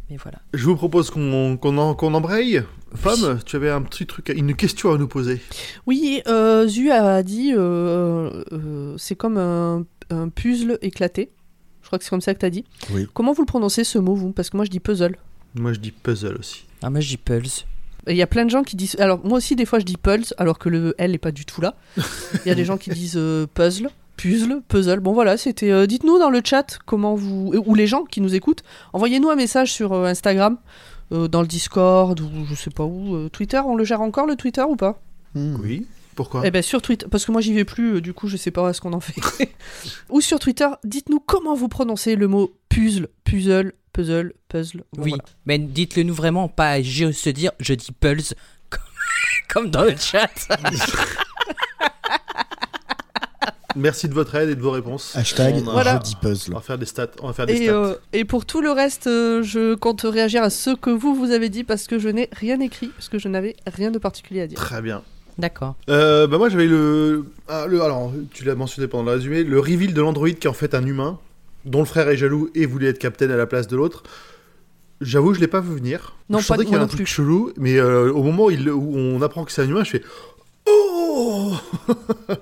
Mais 0.09 0.17
voilà. 0.17 0.39
Je 0.53 0.65
vous 0.65 0.75
propose 0.75 1.11
qu'on 1.11 1.57
embraye. 1.61 2.63
Pomme, 3.03 3.39
tu 3.45 3.55
avais 3.55 3.69
un 3.69 3.81
petit 3.81 4.05
truc, 4.07 4.31
une 4.35 4.55
question 4.55 4.91
à 4.91 4.97
nous 4.97 5.07
poser. 5.07 5.39
Oui, 5.85 6.21
euh, 6.27 6.67
Zu 6.67 6.89
a 6.91 7.21
dit 7.21 7.53
euh, 7.55 8.43
euh, 8.51 8.95
c'est 8.97 9.15
comme 9.15 9.37
un, 9.37 9.85
un 10.09 10.29
puzzle 10.29 10.79
éclaté. 10.81 11.29
Je 11.81 11.87
crois 11.87 11.99
que 11.99 12.03
c'est 12.03 12.09
comme 12.09 12.21
ça 12.21 12.33
que 12.33 12.39
tu 12.39 12.45
as 12.45 12.49
dit. 12.49 12.65
Oui. 12.91 13.07
Comment 13.13 13.33
vous 13.33 13.43
le 13.43 13.47
prononcez 13.47 13.83
ce 13.83 13.99
mot, 13.99 14.15
vous? 14.15 14.31
Parce 14.31 14.49
que 14.49 14.57
moi 14.57 14.65
je 14.65 14.71
dis 14.71 14.79
puzzle. 14.79 15.15
Moi, 15.55 15.73
je 15.73 15.79
dis 15.79 15.91
puzzle 15.91 16.37
aussi. 16.37 16.65
Ah 16.81 16.89
moi 16.89 16.99
je 16.99 17.09
dis 17.09 17.17
Pulse. 17.17 17.65
Il 18.07 18.15
y 18.15 18.21
a 18.21 18.27
plein 18.27 18.45
de 18.45 18.49
gens 18.49 18.63
qui 18.63 18.75
disent. 18.75 18.95
Alors, 18.99 19.23
moi 19.25 19.37
aussi, 19.37 19.55
des 19.55 19.65
fois, 19.65 19.79
je 19.79 19.85
dis 19.85 19.97
pulse, 19.97 20.33
alors 20.37 20.57
que 20.57 20.69
le 20.69 20.95
L 20.97 21.11
n'est 21.11 21.17
pas 21.17 21.31
du 21.31 21.45
tout 21.45 21.61
là. 21.61 21.75
Il 21.97 22.47
y 22.47 22.51
a 22.51 22.55
des 22.55 22.65
gens 22.65 22.77
qui 22.77 22.89
disent 22.89 23.17
euh, 23.17 23.45
puzzle, 23.53 23.89
puzzle, 24.21 24.61
puzzle. 24.67 24.99
Bon, 24.99 25.13
voilà, 25.13 25.37
c'était. 25.37 25.71
euh, 25.71 25.85
Dites-nous 25.87 26.19
dans 26.19 26.29
le 26.29 26.41
chat 26.43 26.77
comment 26.85 27.15
vous. 27.15 27.51
Ou 27.65 27.75
les 27.75 27.87
gens 27.87 28.03
qui 28.03 28.19
nous 28.21 28.35
écoutent, 28.35 28.63
envoyez-nous 28.93 29.29
un 29.29 29.35
message 29.35 29.71
sur 29.71 29.93
euh, 29.93 30.05
Instagram, 30.05 30.57
euh, 31.11 31.27
dans 31.27 31.41
le 31.41 31.47
Discord, 31.47 32.19
ou 32.19 32.29
je 32.49 32.55
sais 32.55 32.69
pas 32.69 32.83
où. 32.83 33.15
euh, 33.15 33.29
Twitter, 33.29 33.61
on 33.65 33.75
le 33.75 33.83
gère 33.85 34.01
encore 34.01 34.25
le 34.27 34.35
Twitter 34.35 34.63
ou 34.63 34.75
pas? 34.75 35.01
Hmm. 35.35 35.55
Oui. 35.61 35.87
Pourquoi? 36.15 36.41
Eh 36.43 36.51
ben 36.51 36.61
sur 36.61 36.81
Twitter, 36.81 37.05
parce 37.09 37.23
que 37.25 37.31
moi 37.31 37.39
j'y 37.39 37.53
vais 37.53 37.63
plus, 37.63 37.95
euh, 37.95 38.01
du 38.01 38.13
coup 38.13 38.27
je 38.27 38.35
sais 38.35 38.51
pas 38.51 38.73
ce 38.73 38.81
qu'on 38.81 38.91
en 38.91 38.99
fait. 38.99 39.21
Ou 40.09 40.19
sur 40.19 40.37
Twitter, 40.39 40.67
dites-nous 40.83 41.21
comment 41.21 41.55
vous 41.55 41.69
prononcez 41.69 42.17
le 42.17 42.27
mot 42.27 42.51
puzzle, 42.67 43.07
puzzle, 43.23 43.71
puzzle, 43.93 44.33
puzzle. 44.49 44.83
Bon, 44.97 45.03
oui. 45.03 45.09
voilà. 45.11 45.23
Mais 45.45 45.57
dites-le 45.59 46.03
nous 46.03 46.13
vraiment, 46.13 46.49
pas 46.49 46.81
juste 46.81 47.21
se 47.23 47.29
dire 47.29 47.51
je 47.61 47.73
dis 47.73 47.87
comme, 48.01 48.81
comme 49.49 49.71
dans 49.71 49.85
le 49.85 49.95
chat. 49.95 50.29
Merci 53.75 54.09
de 54.09 54.13
votre 54.13 54.33
aide 54.35 54.49
et 54.49 54.55
de 54.55 54.61
vos 54.61 54.71
réponses. 54.71 55.15
Hashtag 55.15 55.55
On, 55.63 55.69
a- 55.69 55.71
Voilà. 55.73 55.99
je 56.03 56.09
dis 56.09 56.15
puzzle. 56.15 56.51
on 56.51 56.55
va 56.55 56.61
faire 56.61 56.77
des 56.77 56.85
stats. 56.85 57.07
On 57.21 57.27
va 57.27 57.33
faire 57.33 57.45
des 57.45 57.53
Et, 57.53 57.63
stats. 57.65 57.73
euh, 57.73 57.95
et 58.13 58.25
pour 58.25 58.45
tout 58.45 58.61
le 58.61 58.71
reste, 58.71 59.07
euh, 59.07 59.43
je 59.43 59.75
compte 59.75 60.01
réagir 60.01 60.41
à 60.43 60.49
ce 60.49 60.71
que 60.75 60.89
vous 60.89 61.13
vous 61.13 61.31
avez 61.31 61.49
dit 61.49 61.63
parce 61.63 61.85
que 61.87 61.99
je 61.99 62.09
n'ai 62.09 62.29
rien 62.31 62.59
écrit, 62.59 62.87
parce 62.87 63.09
que 63.09 63.19
je 63.19 63.27
n'avais 63.27 63.55
rien 63.67 63.91
de 63.91 63.99
particulier 63.99 64.41
à 64.41 64.47
dire. 64.47 64.57
Très 64.57 64.81
bien. 64.81 65.03
D'accord. 65.37 65.75
Euh, 65.89 66.27
bah 66.27 66.37
moi 66.37 66.49
j'avais 66.49 66.65
le, 66.67 67.23
ah, 67.47 67.65
le 67.67 67.81
alors 67.81 68.11
tu 68.33 68.43
l'as 68.43 68.55
mentionné 68.55 68.87
pendant 68.89 69.05
le 69.05 69.11
résumé 69.11 69.43
le 69.45 69.57
reveal 69.59 69.93
de 69.93 70.01
l'android 70.01 70.29
qui 70.31 70.47
est 70.47 70.49
en 70.49 70.53
fait 70.53 70.73
un 70.75 70.85
humain 70.85 71.17
dont 71.63 71.79
le 71.79 71.85
frère 71.85 72.09
est 72.09 72.17
jaloux 72.17 72.49
et 72.55 72.65
voulait 72.65 72.87
être 72.87 72.99
capitaine 72.99 73.31
à 73.31 73.37
la 73.37 73.45
place 73.45 73.67
de 73.67 73.77
l'autre. 73.77 74.03
J'avoue 74.99 75.33
je 75.33 75.39
l'ai 75.39 75.47
pas 75.47 75.61
vu 75.61 75.73
venir. 75.75 76.17
Non, 76.29 76.39
je 76.39 76.43
pas 76.47 76.55
sentais 76.55 76.65
qu'il 76.65 76.73
y 76.73 76.75
moi 76.75 76.79
a 76.79 76.81
un 76.81 76.85
non 76.87 76.89
truc 76.89 77.05
plus. 77.05 77.13
chelou 77.13 77.53
mais 77.55 77.77
euh, 77.77 78.11
au 78.11 78.21
moment 78.21 78.45
où, 78.45 78.51
il- 78.51 78.69
où 78.69 78.97
on 78.97 79.21
apprend 79.21 79.45
que 79.45 79.53
c'est 79.53 79.61
un 79.61 79.69
humain 79.69 79.85
je 79.85 79.91
fais 79.91 80.03
oh 80.69 81.53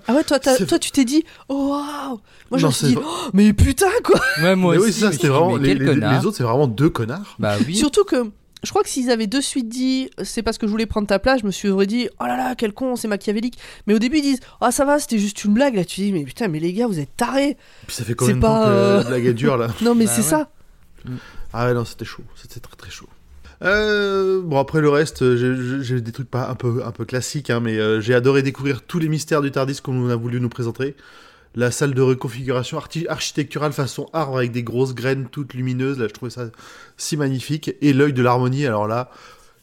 Ah 0.07 0.13
ouais, 0.13 0.23
toi, 0.23 0.39
toi 0.39 0.79
tu 0.79 0.91
t'es 0.91 1.05
dit, 1.05 1.23
oh 1.49 1.69
waouh 1.71 2.19
Moi 2.51 2.59
je 2.59 2.65
me 2.67 2.71
suis 2.71 2.87
dit, 2.87 2.97
oh, 2.99 3.29
mais 3.33 3.53
putain 3.53 3.87
quoi 4.03 4.19
Ouais, 4.41 4.55
moi 4.55 4.73
Mais 4.73 4.79
aussi. 4.79 4.87
oui 4.87 4.93
c'est 4.93 4.99
ça 4.99 5.05
je 5.07 5.11
me 5.11 5.13
c'était 5.13 5.27
vraiment 5.29 5.57
les, 5.57 6.25
autres 6.25 6.37
c'est 6.37 6.43
vraiment 6.43 6.67
deux 6.67 6.89
connards. 6.89 7.35
Bah 7.39 7.55
oui. 7.65 7.75
Surtout 7.75 8.03
que 8.03 8.29
je 8.63 8.69
crois 8.71 8.81
que 8.83 8.89
s'ils 8.89 9.11
avaient 9.11 9.27
de 9.27 9.39
suite 9.39 9.69
dit 9.69 10.09
c'est 10.23 10.41
parce 10.41 10.57
que 10.57 10.65
je 10.67 10.71
voulais 10.71 10.85
prendre 10.87 11.07
ta 11.07 11.19
place, 11.19 11.41
je 11.41 11.45
me 11.45 11.51
suis 11.51 11.69
dit 11.87 12.09
oh 12.19 12.25
là 12.25 12.35
là, 12.37 12.55
quel 12.55 12.73
con, 12.73 12.95
c'est 12.95 13.07
machiavélique. 13.07 13.57
Mais 13.85 13.93
au 13.93 13.99
début 13.99 14.17
ils 14.17 14.23
disent 14.23 14.39
ah 14.61 14.71
ça 14.71 14.83
va, 14.85 14.99
c'était 14.99 15.19
juste 15.19 15.43
une 15.43 15.53
blague. 15.53 15.75
Là 15.75 15.85
tu 15.85 16.01
dis 16.01 16.11
mais 16.11 16.23
putain, 16.23 16.47
mais 16.47 16.59
les 16.59 16.73
gars, 16.73 16.87
vous 16.87 16.99
êtes 16.99 17.15
tarés. 17.15 17.57
Puis 17.85 17.95
ça 17.95 18.03
fait 18.03 18.15
combien 18.15 18.35
de 18.35 18.41
temps 18.41 18.53
pas, 18.53 18.65
que 18.65 18.69
euh, 18.71 18.97
la 18.97 19.03
blague 19.09 19.25
est 19.25 19.33
dure 19.33 19.57
là 19.57 19.67
Non 19.81 19.95
mais 19.95 20.05
Bah 20.05 20.11
c'est 20.15 20.21
ouais. 20.21 20.27
ça. 20.27 20.49
Ah 21.53 21.67
ouais, 21.67 21.73
non, 21.73 21.85
c'était 21.85 22.03
chaud. 22.05 22.23
C'était 22.35 22.59
très 22.59 22.75
très 22.75 22.91
chaud. 22.91 23.07
Euh, 23.63 24.41
bon, 24.43 24.59
après 24.59 24.81
le 24.81 24.89
reste, 24.89 25.23
euh, 25.23 25.81
j'ai- 25.81 26.01
des 26.01 26.11
trucs 26.11 26.29
pas 26.29 26.47
un 26.49 26.55
peu, 26.55 26.83
un 26.85 26.91
peu 26.91 27.05
classiques, 27.05 27.49
hein, 27.49 27.59
mais 27.59 27.77
euh, 27.79 27.99
j'ai 28.01 28.13
adoré 28.13 28.43
découvrir 28.43 28.83
tous 28.83 28.99
les 28.99 29.09
mystères 29.09 29.41
du 29.41 29.51
TARDIS 29.51 29.81
qu'on 29.81 30.09
a 30.09 30.15
voulu 30.15 30.39
nous 30.39 30.49
présenter. 30.49 30.95
La 31.55 31.71
salle 31.71 31.95
de 31.95 32.01
reconfiguration 32.01 32.77
archi- 32.77 33.07
architecturale 33.07 33.73
façon 33.73 34.07
arbre 34.13 34.37
avec 34.37 34.51
des 34.51 34.61
grosses 34.61 34.93
graines 34.93 35.27
toutes 35.31 35.55
lumineuses, 35.55 35.97
là 35.97 36.07
je 36.07 36.13
trouvais 36.13 36.29
ça 36.29 36.49
si 36.97 37.17
magnifique. 37.17 37.71
Et 37.81 37.93
l'œil 37.93 38.13
de 38.13 38.21
l'harmonie, 38.21 38.67
alors 38.67 38.87
là, 38.87 39.09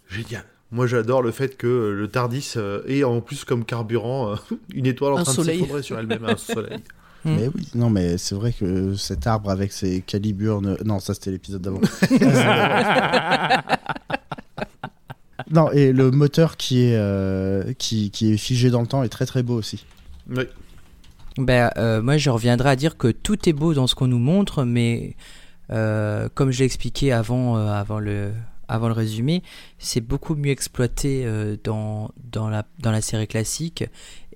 génial. 0.09 0.45
Moi 0.73 0.89
j'adore 0.89 1.23
le 1.23 1.31
fait 1.31 1.57
que 1.57 1.93
le 1.97 2.09
TARDIS 2.09 2.55
ait 2.89 3.05
en 3.05 3.21
plus 3.21 3.45
comme 3.45 3.65
carburant 3.65 4.35
une 4.75 4.87
étoile 4.87 5.13
en 5.13 5.19
Un 5.19 5.23
train 5.23 5.33
soleil. 5.35 5.59
de 5.59 5.63
s'effondrer 5.63 5.83
sur 5.83 5.99
elle-même, 6.01 6.25
un 6.25 6.37
soleil. 6.37 6.79
Mm. 7.25 7.37
Mais 7.37 7.49
oui, 7.55 7.69
non, 7.75 7.91
mais 7.91 8.19
c'est 8.19 8.35
vrai 8.35 8.53
que 8.53 8.95
cet 8.95 9.27
arbre 9.27 9.51
avec 9.51 9.73
ses 9.73 10.01
caliburnes. 10.01 10.77
Non, 10.85 10.99
ça 10.99 11.15
c'était 11.15 11.31
l'épisode 11.31 11.63
d'avant. 11.63 11.81
non, 15.51 15.71
et 15.73 15.93
le 15.93 16.11
moteur 16.11 16.57
qui 16.57 16.83
est, 16.83 16.97
euh, 16.97 17.73
qui, 17.79 18.11
qui 18.11 18.33
est 18.33 18.37
figé 18.37 18.71
dans 18.71 18.81
le 18.81 18.87
temps 18.87 19.03
est 19.03 19.09
très 19.09 19.27
très 19.27 19.43
beau 19.43 19.55
aussi. 19.55 19.85
Oui. 20.29 20.45
Ben, 21.37 21.71
euh, 21.79 22.01
moi, 22.01 22.17
je 22.17 22.31
reviendrai 22.31 22.71
à 22.71 22.77
dire 22.77 22.97
que 22.97 23.09
tout 23.09 23.49
est 23.49 23.53
beau 23.53 23.75
dans 23.75 23.87
ce 23.87 23.95
qu'on 23.95 24.07
nous 24.07 24.19
montre, 24.19 24.65
mais 24.65 25.17
euh, 25.71 26.29
comme 26.35 26.51
je 26.51 26.61
l'ai 26.61 26.65
expliqué 26.65 27.13
avant, 27.13 27.57
euh, 27.57 27.73
avant, 27.73 27.99
le, 27.99 28.33
avant 28.69 28.89
le 28.89 28.93
résumé, 28.93 29.43
c'est 29.79 30.01
beaucoup 30.01 30.35
mieux 30.35 30.51
exploité 30.51 31.23
euh, 31.25 31.57
dans, 31.65 32.11
dans, 32.23 32.49
la, 32.49 32.67
dans 32.79 32.91
la 32.91 33.01
série 33.01 33.27
classique. 33.27 33.85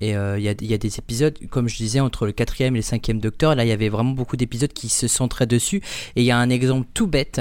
Et 0.01 0.17
euh, 0.17 0.39
il 0.39 0.45
y, 0.45 0.75
a, 0.75 0.79
des 0.79 0.99
épisodes, 0.99 1.39
comme 1.51 1.69
je 1.69 1.77
disais, 1.77 2.01
entre 2.01 2.27
le 2.27 2.33
quatrième 2.33 2.77
et 2.77 2.79
le 2.79 2.83
cinquième 2.83 3.21
Docteur, 3.21 3.55
là, 3.55 3.65
il 3.65 3.69
y 3.69 3.73
avait 3.73 3.89
vraiment 3.89 4.13
beaucoup 4.13 4.37
d'épisodes 4.37 4.73
qui 4.73 4.89
se 4.89 5.09
centraient 5.09 5.47
dessus. 5.47 5.83
Et 6.17 6.23
il 6.23 6.25
y 6.25 6.31
a 6.31 6.39
un 6.39 6.51
exemple 6.51 6.87
tout 6.95 7.07
bête 7.07 7.41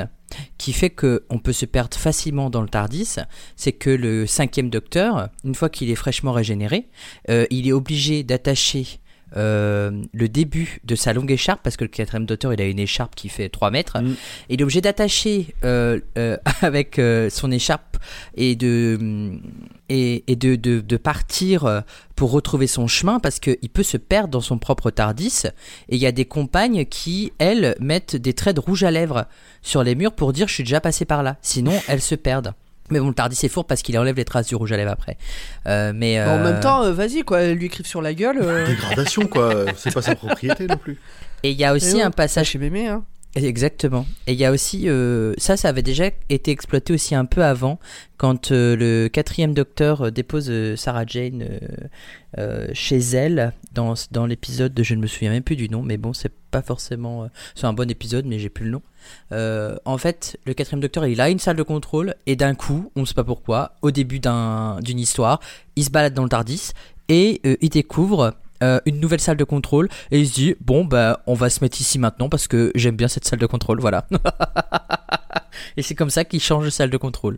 qui 0.57 0.73
fait 0.73 0.89
que 0.89 1.23
on 1.29 1.39
peut 1.39 1.53
se 1.53 1.65
perdre 1.65 1.95
facilement 1.97 2.49
dans 2.49 2.61
le 2.61 2.67
Tardis, 2.67 3.15
c'est 3.55 3.71
que 3.71 3.89
le 3.89 4.27
cinquième 4.27 4.69
Docteur, 4.69 5.29
une 5.45 5.55
fois 5.55 5.69
qu'il 5.69 5.89
est 5.89 5.95
fraîchement 5.95 6.33
régénéré, 6.33 6.89
euh, 7.29 7.45
il 7.49 7.67
est 7.67 7.71
obligé 7.71 8.23
d'attacher 8.23 8.99
euh, 9.35 9.91
le 10.13 10.29
début 10.29 10.79
de 10.85 10.95
sa 10.95 11.11
longue 11.13 11.31
écharpe, 11.31 11.61
parce 11.63 11.75
que 11.75 11.83
le 11.83 11.89
quatrième 11.89 12.25
docteur 12.25 12.53
il 12.53 12.61
a 12.61 12.65
une 12.65 12.79
écharpe 12.79 13.15
qui 13.15 13.29
fait 13.29 13.49
3 13.49 13.71
mètres, 13.71 13.97
Mm. 14.01 14.15
il 14.49 14.59
est 14.59 14.63
obligé 14.63 14.81
d'attacher 14.81 15.53
euh, 15.63 15.99
euh, 16.17 16.37
avec 16.61 16.99
son 17.29 17.51
écharpe 17.51 17.97
et 18.35 18.55
de, 18.55 19.39
et, 19.89 20.23
et 20.27 20.35
de, 20.35 20.55
de, 20.55 20.79
de 20.79 20.97
partir 20.97 21.83
pour 22.15 22.31
retrouver 22.31 22.67
son 22.67 22.87
chemin, 22.87 23.19
parce 23.19 23.39
qu'il 23.39 23.69
peut 23.71 23.83
se 23.83 23.97
perdre 23.97 24.29
dans 24.29 24.41
son 24.41 24.57
propre 24.57 24.91
Tardis, 24.91 25.43
et 25.89 25.95
il 25.95 25.99
y 25.99 26.05
a 26.05 26.11
des 26.11 26.25
compagnes 26.25 26.85
qui, 26.85 27.33
elles, 27.37 27.75
mettent 27.79 28.15
des 28.15 28.33
traits 28.33 28.55
de 28.55 28.61
rouge 28.61 28.83
à 28.83 28.91
lèvres 28.91 29.25
sur 29.61 29.83
les 29.83 29.95
murs 29.95 30.13
pour 30.13 30.33
dire 30.33 30.47
je 30.47 30.53
suis 30.53 30.63
déjà 30.63 30.81
passé 30.81 31.05
par 31.05 31.23
là, 31.23 31.37
sinon 31.41 31.73
elles 31.87 32.01
se 32.01 32.15
perdent. 32.15 32.53
Mais 32.89 32.99
bon, 32.99 33.09
le 33.09 33.13
Tardis 33.13 33.37
est 33.43 33.49
fourbe 33.49 33.67
parce 33.67 33.81
qu'il 33.81 33.97
enlève 33.99 34.15
les 34.15 34.25
traces 34.25 34.47
du 34.47 34.55
rouge 34.55 34.71
à 34.71 34.77
lèvres 34.77 34.91
après. 34.91 35.17
Euh, 35.67 35.91
mais 35.93 36.21
En 36.21 36.39
euh, 36.39 36.43
même 36.43 36.59
temps, 36.61 36.83
euh, 36.83 36.91
vas-y 36.93 37.23
quoi, 37.23 37.45
lui 37.47 37.65
écrivent 37.65 37.85
sur 37.87 38.01
la 38.01 38.13
gueule. 38.13 38.39
euh, 38.41 38.65
Dégradation 38.65 39.27
quoi, 39.27 39.65
c'est 39.75 39.93
pas 39.93 40.01
sa 40.01 40.15
propriété 40.15 40.67
non 40.67 40.77
plus. 40.77 40.97
et 41.43 41.51
il 41.51 41.57
y 41.57 41.65
a 41.65 41.73
aussi 41.73 42.01
un 42.01 42.11
passage 42.11 42.47
chez 42.47 42.59
Mémé 42.59 42.87
hein. 42.87 43.03
Exactement. 43.43 44.05
Et 44.25 44.33
il 44.33 44.39
y 44.39 44.45
a 44.45 44.51
aussi, 44.51 44.89
euh, 44.89 45.33
ça, 45.37 45.57
ça 45.57 45.69
avait 45.69 45.83
déjà 45.83 46.09
été 46.29 46.51
exploité 46.51 46.93
aussi 46.93 47.15
un 47.15 47.25
peu 47.25 47.43
avant, 47.43 47.79
quand 48.17 48.51
euh, 48.51 48.75
le 48.75 49.09
quatrième 49.09 49.53
docteur 49.53 50.01
euh, 50.01 50.11
dépose 50.11 50.51
Sarah 50.75 51.05
Jane 51.05 51.45
chez 52.73 52.97
elle, 52.97 53.53
dans, 53.73 53.95
dans 54.11 54.27
l'épisode 54.27 54.73
de, 54.73 54.83
je 54.83 54.93
ne 54.93 55.01
me 55.01 55.07
souviens 55.07 55.31
même 55.31 55.43
plus 55.43 55.55
du 55.55 55.69
nom, 55.69 55.81
mais 55.81 55.97
bon, 55.97 56.13
c'est 56.13 56.31
pas 56.51 56.61
forcément, 56.61 57.29
c'est 57.55 57.65
un 57.65 57.73
bon 57.73 57.89
épisode, 57.89 58.25
mais 58.25 58.37
j'ai 58.37 58.49
plus 58.49 58.65
le 58.65 58.71
nom. 58.71 58.81
En 59.85 59.97
fait, 59.97 60.37
le 60.45 60.53
quatrième 60.53 60.81
docteur, 60.81 61.07
il 61.07 61.19
a 61.19 61.29
une 61.29 61.39
salle 61.39 61.55
de 61.55 61.63
contrôle, 61.63 62.13
et 62.27 62.35
d'un 62.35 62.53
coup, 62.53 62.91
on 62.95 63.01
ne 63.01 63.05
sait 63.05 63.15
pas 63.15 63.23
pourquoi, 63.23 63.73
au 63.81 63.89
début 63.89 64.19
d'un, 64.19 64.79
d'une 64.81 64.99
histoire, 64.99 65.39
il 65.75 65.83
se 65.83 65.89
balade 65.89 66.13
dans 66.13 66.23
le 66.23 66.29
Tardis, 66.29 66.73
et 67.09 67.41
il 67.61 67.69
découvre 67.69 68.35
euh, 68.63 68.79
une 68.85 68.99
nouvelle 68.99 69.19
salle 69.21 69.37
de 69.37 69.43
contrôle 69.43 69.87
et 70.11 70.19
il 70.19 70.27
se 70.27 70.33
dit 70.33 70.55
bon 70.61 70.83
bah 70.85 71.21
on 71.27 71.33
va 71.33 71.49
se 71.49 71.63
mettre 71.63 71.79
ici 71.81 71.99
maintenant 71.99 72.29
parce 72.29 72.47
que 72.47 72.71
j'aime 72.75 72.95
bien 72.95 73.07
cette 73.07 73.25
salle 73.25 73.39
de 73.39 73.45
contrôle 73.45 73.79
voilà 73.79 74.07
et 75.77 75.81
c'est 75.81 75.95
comme 75.95 76.09
ça 76.09 76.25
qu'il 76.25 76.41
change 76.41 76.65
de 76.65 76.69
salle 76.69 76.89
de 76.89 76.97
contrôle 76.97 77.37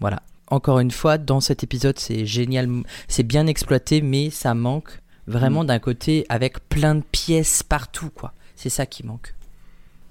voilà 0.00 0.22
encore 0.48 0.80
une 0.80 0.90
fois 0.90 1.18
dans 1.18 1.40
cet 1.40 1.62
épisode 1.64 1.98
c'est 1.98 2.26
génial 2.26 2.68
c'est 3.08 3.22
bien 3.22 3.46
exploité 3.46 4.00
mais 4.02 4.30
ça 4.30 4.54
manque 4.54 5.00
vraiment 5.26 5.64
d'un 5.64 5.78
côté 5.78 6.26
avec 6.28 6.68
plein 6.68 6.94
de 6.96 7.02
pièces 7.12 7.62
partout 7.62 8.10
quoi 8.10 8.32
c'est 8.56 8.70
ça 8.70 8.86
qui 8.86 9.04
manque 9.06 9.34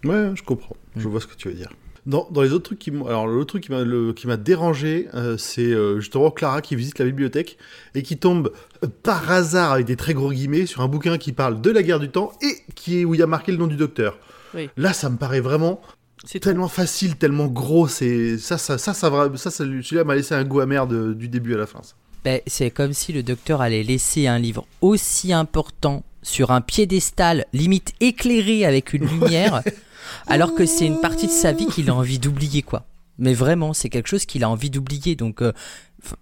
Ouais, 0.03 0.31
je 0.33 0.41
comprends. 0.41 0.75
Je 0.95 1.07
Mm. 1.07 1.11
vois 1.11 1.21
ce 1.21 1.27
que 1.27 1.35
tu 1.35 1.47
veux 1.47 1.53
dire. 1.53 1.69
Dans, 2.07 2.27
dans 2.31 2.41
les 2.41 2.51
autres 2.51 2.63
trucs 2.63 2.79
qui 2.79 2.89
m'ont. 2.89 3.05
Alors, 3.05 3.27
l'autre 3.27 3.49
truc 3.49 3.63
qui 3.65 3.71
m'a 3.71 3.83
le- 3.83 4.11
qui 4.13 4.25
m'a 4.25 4.35
dérangé, 4.37 5.07
euh, 5.13 5.37
c'est 5.37 5.61
euh, 5.71 5.99
justement 5.99 6.31
Clara 6.31 6.61
qui 6.61 6.75
visite 6.75 6.97
la 6.97 7.05
bibliothèque 7.05 7.57
et 7.93 8.01
qui 8.01 8.17
tombe 8.17 8.51
euh, 8.83 8.87
par 9.03 9.29
hasard, 9.31 9.73
avec 9.73 9.85
des 9.85 9.95
très 9.95 10.13
gros 10.15 10.31
guillemets, 10.31 10.65
sur 10.65 10.81
un 10.81 10.87
bouquin 10.87 11.17
qui 11.19 11.31
parle 11.31 11.61
de 11.61 11.69
la 11.69 11.83
guerre 11.83 11.99
du 11.99 12.09
temps 12.09 12.31
et 12.41 12.55
qui 12.73 12.99
est, 13.01 13.05
où 13.05 13.13
il 13.13 13.19
y 13.19 13.23
a 13.23 13.27
marqué 13.27 13.51
le 13.51 13.59
nom 13.59 13.67
du 13.67 13.75
docteur. 13.75 14.17
Oui. 14.55 14.69
Là, 14.77 14.93
ça 14.93 15.09
me 15.11 15.17
paraît 15.17 15.41
vraiment 15.41 15.79
C'est 16.25 16.39
tellement 16.39 16.67
facile, 16.67 17.17
tellement 17.17 17.45
gros. 17.47 17.87
C'est 17.87 18.37
ça, 18.39 18.57
ça, 18.57 18.77
ça, 18.79 18.93
ça, 18.95 19.09
va- 19.11 19.29
ça, 19.37 19.51
ça, 19.51 19.63
celui-là 19.63 20.03
m'a 20.03 20.15
laissé 20.15 20.33
un 20.33 20.43
goût 20.43 20.59
amer 20.61 20.87
de- 20.87 21.13
du 21.13 21.27
début 21.27 21.53
à 21.53 21.57
la 21.57 21.67
fin. 21.67 21.81
ça. 21.83 21.93
Ben, 22.23 22.39
c'est 22.47 22.69
comme 22.71 22.93
si 22.93 23.13
le 23.13 23.21
docteur 23.23 23.61
allait 23.61 23.81
laisser 23.83 24.25
un 24.27 24.37
livre 24.39 24.65
aussi 24.81 25.33
important 25.33 26.03
sur 26.23 26.51
un 26.51 26.61
piédestal, 26.61 27.45
limite 27.53 27.93
éclairé 27.99 28.63
avec 28.65 28.93
une 28.93 29.05
lumière, 29.07 29.63
alors 30.27 30.53
que 30.53 30.65
c'est 30.65 30.85
une 30.85 30.99
partie 30.99 31.27
de 31.27 31.31
sa 31.31 31.51
vie 31.51 31.67
qu'il 31.67 31.89
a 31.89 31.95
envie 31.95 32.19
d'oublier, 32.19 32.61
quoi. 32.61 32.85
Mais 33.17 33.33
vraiment, 33.33 33.73
c'est 33.73 33.89
quelque 33.89 34.07
chose 34.07 34.25
qu'il 34.25 34.43
a 34.43 34.49
envie 34.49 34.69
d'oublier. 34.69 35.15
Donc, 35.15 35.41
euh, 35.41 35.51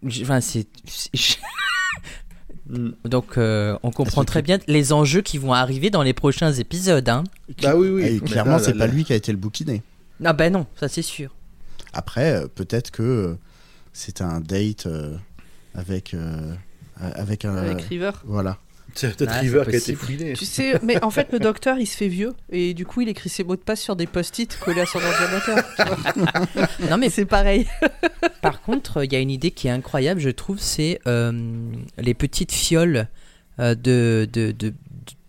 enfin, 0.06 0.42
c'est. 0.42 0.68
Mm. 2.70 2.90
Donc, 3.06 3.38
euh, 3.38 3.78
on 3.84 3.92
comprend 3.92 4.24
très 4.24 4.42
bien 4.42 4.60
les 4.68 4.94
enjeux 4.94 5.22
qui 5.22 5.38
vont 5.38 5.54
arriver 5.54 5.90
dans 5.90 6.04
les 6.04 6.14
prochains 6.14 6.54
épisodes. 6.54 7.08
Hein. 7.10 7.24
Bah 7.62 7.76
oui, 7.76 7.90
oui. 7.90 8.04
Et 8.04 8.12
Mais 8.14 8.20
clairement, 8.20 8.60
c'est 8.60 8.74
pas 8.78 8.88
lui 8.88 9.04
qui 9.04 9.14
a 9.14 9.16
été 9.16 9.32
le 9.32 9.38
bouquiné. 9.38 9.82
Ah 10.24 10.34
ben 10.34 10.52
non, 10.52 10.66
ça 10.76 10.88
c'est 10.88 11.02
sûr. 11.02 11.34
Après, 11.94 12.34
euh, 12.34 12.48
peut-être 12.48 12.92
que 12.92 13.38
c'est 13.94 14.22
un 14.22 14.40
date 14.42 14.86
euh, 14.86 15.16
avec, 15.74 16.14
euh, 16.14 16.54
avec 16.98 17.46
un. 17.46 17.56
Avec 17.56 17.82
River. 17.84 18.12
Voilà. 18.26 18.58
C'est 19.00 19.16
peut-être 19.16 19.32
Ah, 19.34 19.40
River 19.40 19.64
qui 19.70 19.76
a 19.76 19.78
été 19.78 19.96
fouiné. 19.96 20.34
Tu 20.34 20.46
sais, 20.46 20.80
mais 20.84 21.02
en 21.04 21.10
fait, 21.10 21.32
le 21.32 21.40
docteur, 21.40 21.78
il 21.78 21.86
se 21.86 21.96
fait 21.96 22.08
vieux 22.10 22.34
et 22.52 22.74
du 22.74 22.86
coup, 22.86 23.02
il 23.02 23.10
écrit 23.10 23.30
ses 23.30 23.44
mots 23.44 23.56
de 23.56 23.62
passe 23.62 23.82
sur 23.82 23.96
des 23.96 24.08
post-it 24.08 24.58
collés 24.60 24.82
à 24.82 24.86
son 24.86 25.00
ordinateur. 25.00 25.58
Non 26.90 26.98
mais 26.98 27.10
c'est 27.10 27.26
pareil. 27.26 27.66
Par 28.42 28.62
contre, 28.62 29.04
il 29.04 29.14
y 29.14 29.16
a 29.16 29.20
une 29.20 29.32
idée 29.32 29.52
qui 29.52 29.68
est 29.68 29.72
incroyable, 29.72 30.20
je 30.20 30.30
trouve, 30.30 30.60
c'est 30.60 31.00
euh, 31.08 31.32
les 31.98 32.14
petites 32.14 32.52
fioles 32.52 33.08
euh, 33.60 33.76
de, 33.76 34.28
de, 34.32 34.52
de, 34.52 34.70
de- 34.70 34.74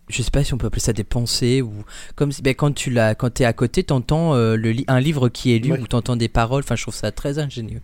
je 0.09 0.22
sais 0.22 0.30
pas 0.30 0.42
si 0.42 0.52
on 0.54 0.59
peut 0.59 0.66
appeler 0.66 0.80
ça 0.80 0.92
des 0.92 1.04
pensées 1.04 1.62
ou 1.62 1.72
comme 2.16 2.33
si- 2.33 2.42
ben, 2.42 2.54
quand 2.54 2.72
tu 2.74 2.90
l'as, 2.90 3.14
quand 3.14 3.30
t'es 3.30 3.44
à 3.44 3.52
côté, 3.52 3.85
t'entends 3.85 4.35
euh, 4.35 4.56
le 4.56 4.72
li- 4.72 4.85
un 4.88 4.98
livre 5.00 5.28
qui 5.28 5.54
est 5.54 5.59
lu 5.59 5.72
Ouais. 5.72 5.78
ou 5.80 5.87
t'entends 5.87 6.16
des 6.16 6.28
paroles. 6.28 6.62
Enfin, 6.64 6.74
je 6.76 6.83
trouve 6.83 6.94
ça 6.94 7.12
très 7.12 7.38
ingénieux. 7.38 7.80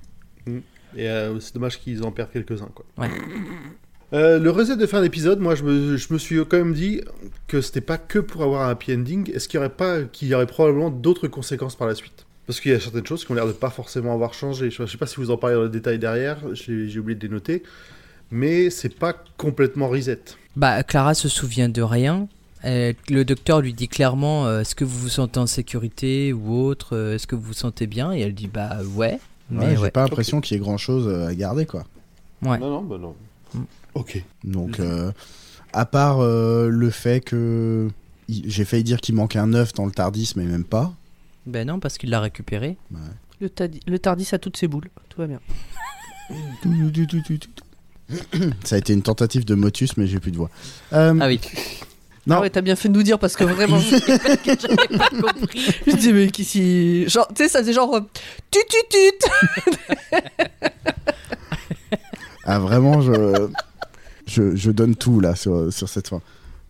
Et 0.96 1.08
euh, 1.08 1.38
c'est 1.40 1.54
dommage 1.54 1.78
qu'ils 1.78 2.02
en 2.04 2.10
perdent 2.10 2.30
quelques-uns. 2.32 2.70
Quoi. 2.74 2.84
Ouais. 2.98 3.10
Euh, 4.12 4.38
le 4.38 4.50
recette 4.50 4.78
de 4.78 4.86
fin 4.86 5.02
d'épisode, 5.02 5.40
moi 5.40 5.54
je 5.56 5.64
me, 5.64 5.96
je 5.96 6.12
me 6.12 6.18
suis 6.18 6.36
quand 6.46 6.58
même 6.58 6.74
dit 6.74 7.00
que 7.48 7.60
c'était 7.60 7.80
pas 7.80 7.98
que 7.98 8.18
pour 8.20 8.42
avoir 8.42 8.62
un 8.68 8.70
happy 8.70 8.94
ending. 8.94 9.30
Est-ce 9.32 9.48
qu'il 9.48 9.56
y 9.56 9.58
aurait 9.58 9.68
pas, 9.68 10.02
qu'il 10.02 10.28
y 10.28 10.34
aurait 10.34 10.46
probablement 10.46 10.90
d'autres 10.90 11.26
conséquences 11.28 11.74
par 11.74 11.88
la 11.88 11.94
suite? 11.94 12.24
Parce 12.46 12.60
qu'il 12.60 12.70
y 12.70 12.74
a 12.74 12.78
certaines 12.80 13.04
choses 13.06 13.24
qui 13.24 13.32
ont 13.32 13.34
l'air 13.34 13.46
de 13.48 13.52
pas 13.52 13.70
forcément 13.70 14.14
avoir 14.14 14.32
changé. 14.32 14.70
Je, 14.70 14.86
je 14.86 14.90
sais 14.90 14.98
pas 14.98 15.06
si 15.08 15.16
vous 15.16 15.32
en 15.32 15.36
parlez 15.36 15.56
dans 15.56 15.62
le 15.62 15.68
détail 15.68 15.98
derrière, 15.98 16.38
j'ai 16.52 16.98
oublié 16.98 17.16
de 17.18 17.26
les 17.26 17.32
noter. 17.32 17.64
Mais 18.30 18.70
c'est 18.70 18.94
pas 18.96 19.12
complètement 19.36 19.88
reset. 19.88 20.20
Bah, 20.54 20.82
Clara 20.84 21.14
se 21.14 21.28
souvient 21.28 21.68
de 21.68 21.82
rien. 21.82 22.28
Euh, 22.64 22.92
le 23.10 23.24
docteur 23.24 23.60
lui 23.60 23.74
dit 23.74 23.88
clairement 23.88 24.46
euh, 24.46 24.60
est-ce 24.60 24.74
que 24.74 24.84
vous 24.84 24.98
vous 24.98 25.08
sentez 25.08 25.38
en 25.38 25.46
sécurité 25.46 26.32
ou 26.32 26.56
autre 26.56 26.96
euh, 26.96 27.14
Est-ce 27.14 27.26
que 27.26 27.36
vous 27.36 27.42
vous 27.42 27.52
sentez 27.52 27.86
bien? 27.86 28.12
Et 28.12 28.20
elle 28.20 28.34
dit 28.34 28.48
bah 28.48 28.78
ouais. 28.94 29.18
Mais 29.50 29.66
Ouais, 29.66 29.76
J'ai 29.76 29.82
ouais. 29.82 29.90
pas 29.90 30.02
l'impression 30.02 30.40
qu'il 30.40 30.56
y 30.56 30.60
ait 30.60 30.62
grand 30.62 30.78
chose 30.78 31.08
à 31.08 31.34
garder, 31.34 31.66
quoi. 31.66 31.84
Ouais. 32.42 32.58
Non, 32.58 32.70
non, 32.70 32.82
bah 32.82 32.98
non. 32.98 33.14
Mm. 33.54 33.60
Ok. 33.96 34.22
Donc, 34.44 34.78
euh, 34.80 35.10
à 35.72 35.86
part 35.86 36.20
euh, 36.20 36.68
le 36.68 36.90
fait 36.90 37.20
que. 37.20 37.88
J'ai 38.28 38.64
failli 38.64 38.82
dire 38.84 39.00
qu'il 39.00 39.14
manquait 39.14 39.38
un 39.38 39.54
œuf 39.54 39.72
dans 39.72 39.86
le 39.86 39.92
Tardis, 39.92 40.32
mais 40.36 40.44
même 40.44 40.64
pas. 40.64 40.92
Ben 41.46 41.66
non, 41.66 41.78
parce 41.78 41.96
qu'il 41.96 42.10
l'a 42.10 42.20
récupéré. 42.20 42.76
Le, 43.40 43.48
tadi- 43.48 43.80
le 43.86 43.98
Tardis 44.00 44.28
a 44.32 44.38
toutes 44.38 44.56
ses 44.56 44.66
boules. 44.66 44.88
Tout 45.08 45.20
va 45.20 45.26
bien. 45.28 45.40
Ça 48.64 48.74
a 48.74 48.78
été 48.78 48.92
une 48.92 49.02
tentative 49.02 49.44
de 49.44 49.54
motus, 49.54 49.96
mais 49.96 50.06
j'ai 50.08 50.18
plus 50.18 50.32
de 50.32 50.36
voix. 50.36 50.50
Euh, 50.92 51.16
Ah 51.20 51.26
oui. 51.28 51.40
Non. 52.26 52.36
Ah 52.36 52.40
ouais, 52.40 52.50
t'as 52.50 52.60
bien 52.62 52.74
fait 52.74 52.88
de 52.88 52.94
nous 52.94 53.04
dire 53.04 53.20
parce 53.20 53.36
que 53.36 53.44
vraiment, 53.44 53.78
je, 53.78 53.90
J'avais 53.96 54.98
pas 54.98 55.08
compris. 55.10 55.70
je 55.86 55.94
dis, 55.96 56.12
mais 56.12 56.28
qu'ici. 56.28 57.08
Genre, 57.08 57.28
tu 57.28 57.44
sais, 57.44 57.48
ça 57.48 57.60
faisait 57.60 57.72
genre. 57.72 57.94
euh, 57.94 58.00
Tut 58.50 58.58
tut 58.68 58.76
tut 58.90 60.20
Ah, 62.44 62.58
vraiment, 62.58 63.00
je, 63.02 63.48
je, 64.36 64.54
je 64.56 64.70
donne 64.70 64.94
tout 64.96 65.20
là 65.20 65.34
sur, 65.34 65.72
sur 65.72 65.88
cette 65.88 66.08
fin. 66.08 66.20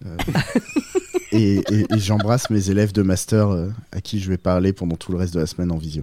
Euh, 0.05 0.17
et 1.33 1.57
et- 1.71 1.87
et 1.95 1.99
j'embrasse 1.99 2.51
mes 2.51 2.71
élèves 2.71 2.93
de 2.93 3.03
master 3.03 3.49
euh, 3.51 3.69
à 3.93 4.01
qui 4.01 4.21
je 4.21 4.29
vais 4.29 4.37
parler 4.39 4.73
pendant 4.73 4.97
tout 4.97 5.13
le 5.13 5.19
reste 5.19 5.35
de 5.35 5.41
la 5.41 5.47
semaine 5.47 5.73
en 5.73 5.77
visio. 5.79 6.03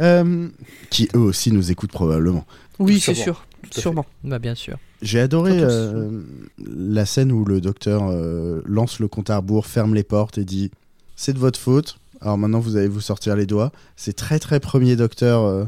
Euh, 0.00 0.48
qui 0.90 1.08
eux 1.14 1.18
aussi 1.20 1.50
nous 1.52 1.70
écoutent 1.70 1.92
probablement. 1.92 2.44
Oui, 2.78 3.00
c'est 3.00 3.14
sûr. 3.14 3.44
Sûrement. 3.70 4.06
Bah 4.24 4.38
bien 4.38 4.54
sûr. 4.54 4.78
J'ai 5.02 5.20
adoré 5.20 5.52
euh, 5.60 6.20
la 6.58 7.06
scène 7.06 7.32
où 7.32 7.44
le 7.44 7.60
docteur 7.60 8.02
euh, 8.08 8.62
lance 8.66 9.00
le 9.00 9.08
compte 9.08 9.30
à 9.30 9.36
rebours, 9.38 9.66
ferme 9.66 9.94
les 9.94 10.04
portes 10.04 10.38
et 10.38 10.44
dit 10.44 10.70
C'est 11.16 11.32
de 11.32 11.38
votre 11.38 11.58
faute. 11.58 11.98
Alors 12.20 12.38
maintenant 12.38 12.60
vous 12.60 12.76
allez 12.76 12.88
vous 12.88 13.00
sortir 13.00 13.34
les 13.36 13.46
doigts. 13.46 13.72
C'est 13.96 14.14
très 14.14 14.38
très 14.38 14.60
premier 14.60 14.96
docteur 14.96 15.42
euh, 15.42 15.64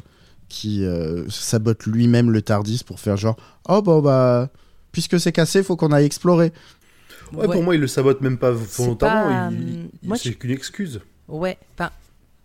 qui 0.49 0.85
euh, 0.85 1.29
sabote 1.29 1.85
lui-même 1.87 2.31
le 2.31 2.43
Tardis 2.43 2.83
pour 2.85 2.99
faire 3.01 3.17
genre 3.17 3.37
Oh 3.69 3.83
bon 3.83 4.01
bah 4.01 4.49
puisque 4.93 5.19
c'est 5.21 5.33
cassé, 5.33 5.63
faut 5.63 5.77
qu'on 5.77 5.93
aille 5.93 6.05
explorer. 6.07 6.53
Ouais, 7.33 7.47
pour 7.47 7.63
moi, 7.63 7.75
il 7.77 7.81
le 7.81 7.87
sabote 7.87 8.21
même 8.23 8.39
pas 8.39 8.51
volontairement. 8.51 9.29
pas, 9.29 9.51
il- 9.53 9.89
euh, 10.11 10.15
c'est 10.17 10.31
je- 10.33 10.37
qu'une 10.37 10.51
excuse. 10.51 11.01
Ouais, 11.29 11.57
enfin, 11.75 11.91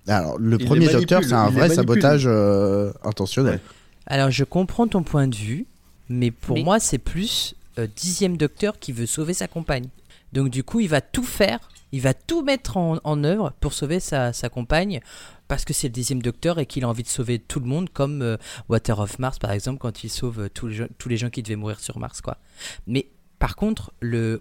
Alors 0.08 0.38
le 0.38 0.58
Il 0.60 0.66
premier 0.66 0.88
docteur, 0.88 1.24
c'est 1.24 1.34
un 1.34 1.48
il 1.50 1.54
vrai 1.56 1.70
sabotage 1.70 2.26
euh, 2.28 2.92
intentionnel. 3.04 3.56
Ouais. 3.56 3.60
alors 4.06 4.30
je 4.30 4.44
comprends 4.44 4.88
ton 4.88 5.02
point 5.02 5.28
de 5.28 5.36
vue, 5.36 5.66
mais 6.10 6.30
pour 6.30 6.56
Mais- 6.58 6.64
moi 6.64 6.80
c'est 6.80 7.00
plus 7.00 7.56
euh, 7.80 7.88
dixième 7.96 8.38
docteur 8.38 8.78
qui 8.80 8.92
veut 8.92 9.08
sauver 9.08 9.34
sa 9.34 9.48
compagne. 9.48 9.88
Donc 10.34 10.50
du 10.50 10.64
coup 10.64 10.80
il 10.82 10.88
va 10.90 11.02
tout 11.02 11.24
faire, 11.24 11.60
il 11.96 12.02
va 12.02 12.14
tout 12.14 12.42
mettre 12.42 12.76
en, 12.76 13.24
œuvre 13.24 13.54
pour 13.62 13.72
sauver 13.72 14.02
sa, 14.02 14.34
compagne, 14.52 15.00
parce 15.48 15.64
que 15.64 15.72
c'est 15.72 15.88
le 15.88 15.94
dixième 15.94 16.22
docteur 16.22 16.60
et 16.60 16.66
qu'il 16.66 16.84
a 16.84 16.90
envie 16.90 17.04
de 17.04 17.08
sauver 17.08 17.40
tout 17.40 17.62
le 17.62 17.68
monde, 17.68 17.90
comme 17.90 18.22
euh, 18.22 18.36
Water 18.68 19.00
of 19.00 19.18
Mars 19.18 19.40
par 19.40 19.52
exemple, 19.52 19.80
quand 19.80 20.04
il 20.04 20.10
sauve 20.10 20.42
euh, 20.42 20.50
tous 20.50 20.68
les, 20.68 21.18
gens, 21.18 21.30
qui 21.30 21.42
devaient 21.42 21.56
mourir 21.56 21.80
sur 21.80 21.98
Mars. 21.98 22.20
quoi. 22.20 22.38
Mais 22.86 23.08
par 23.40 23.56
contre, 23.56 23.94
le, 24.02 24.38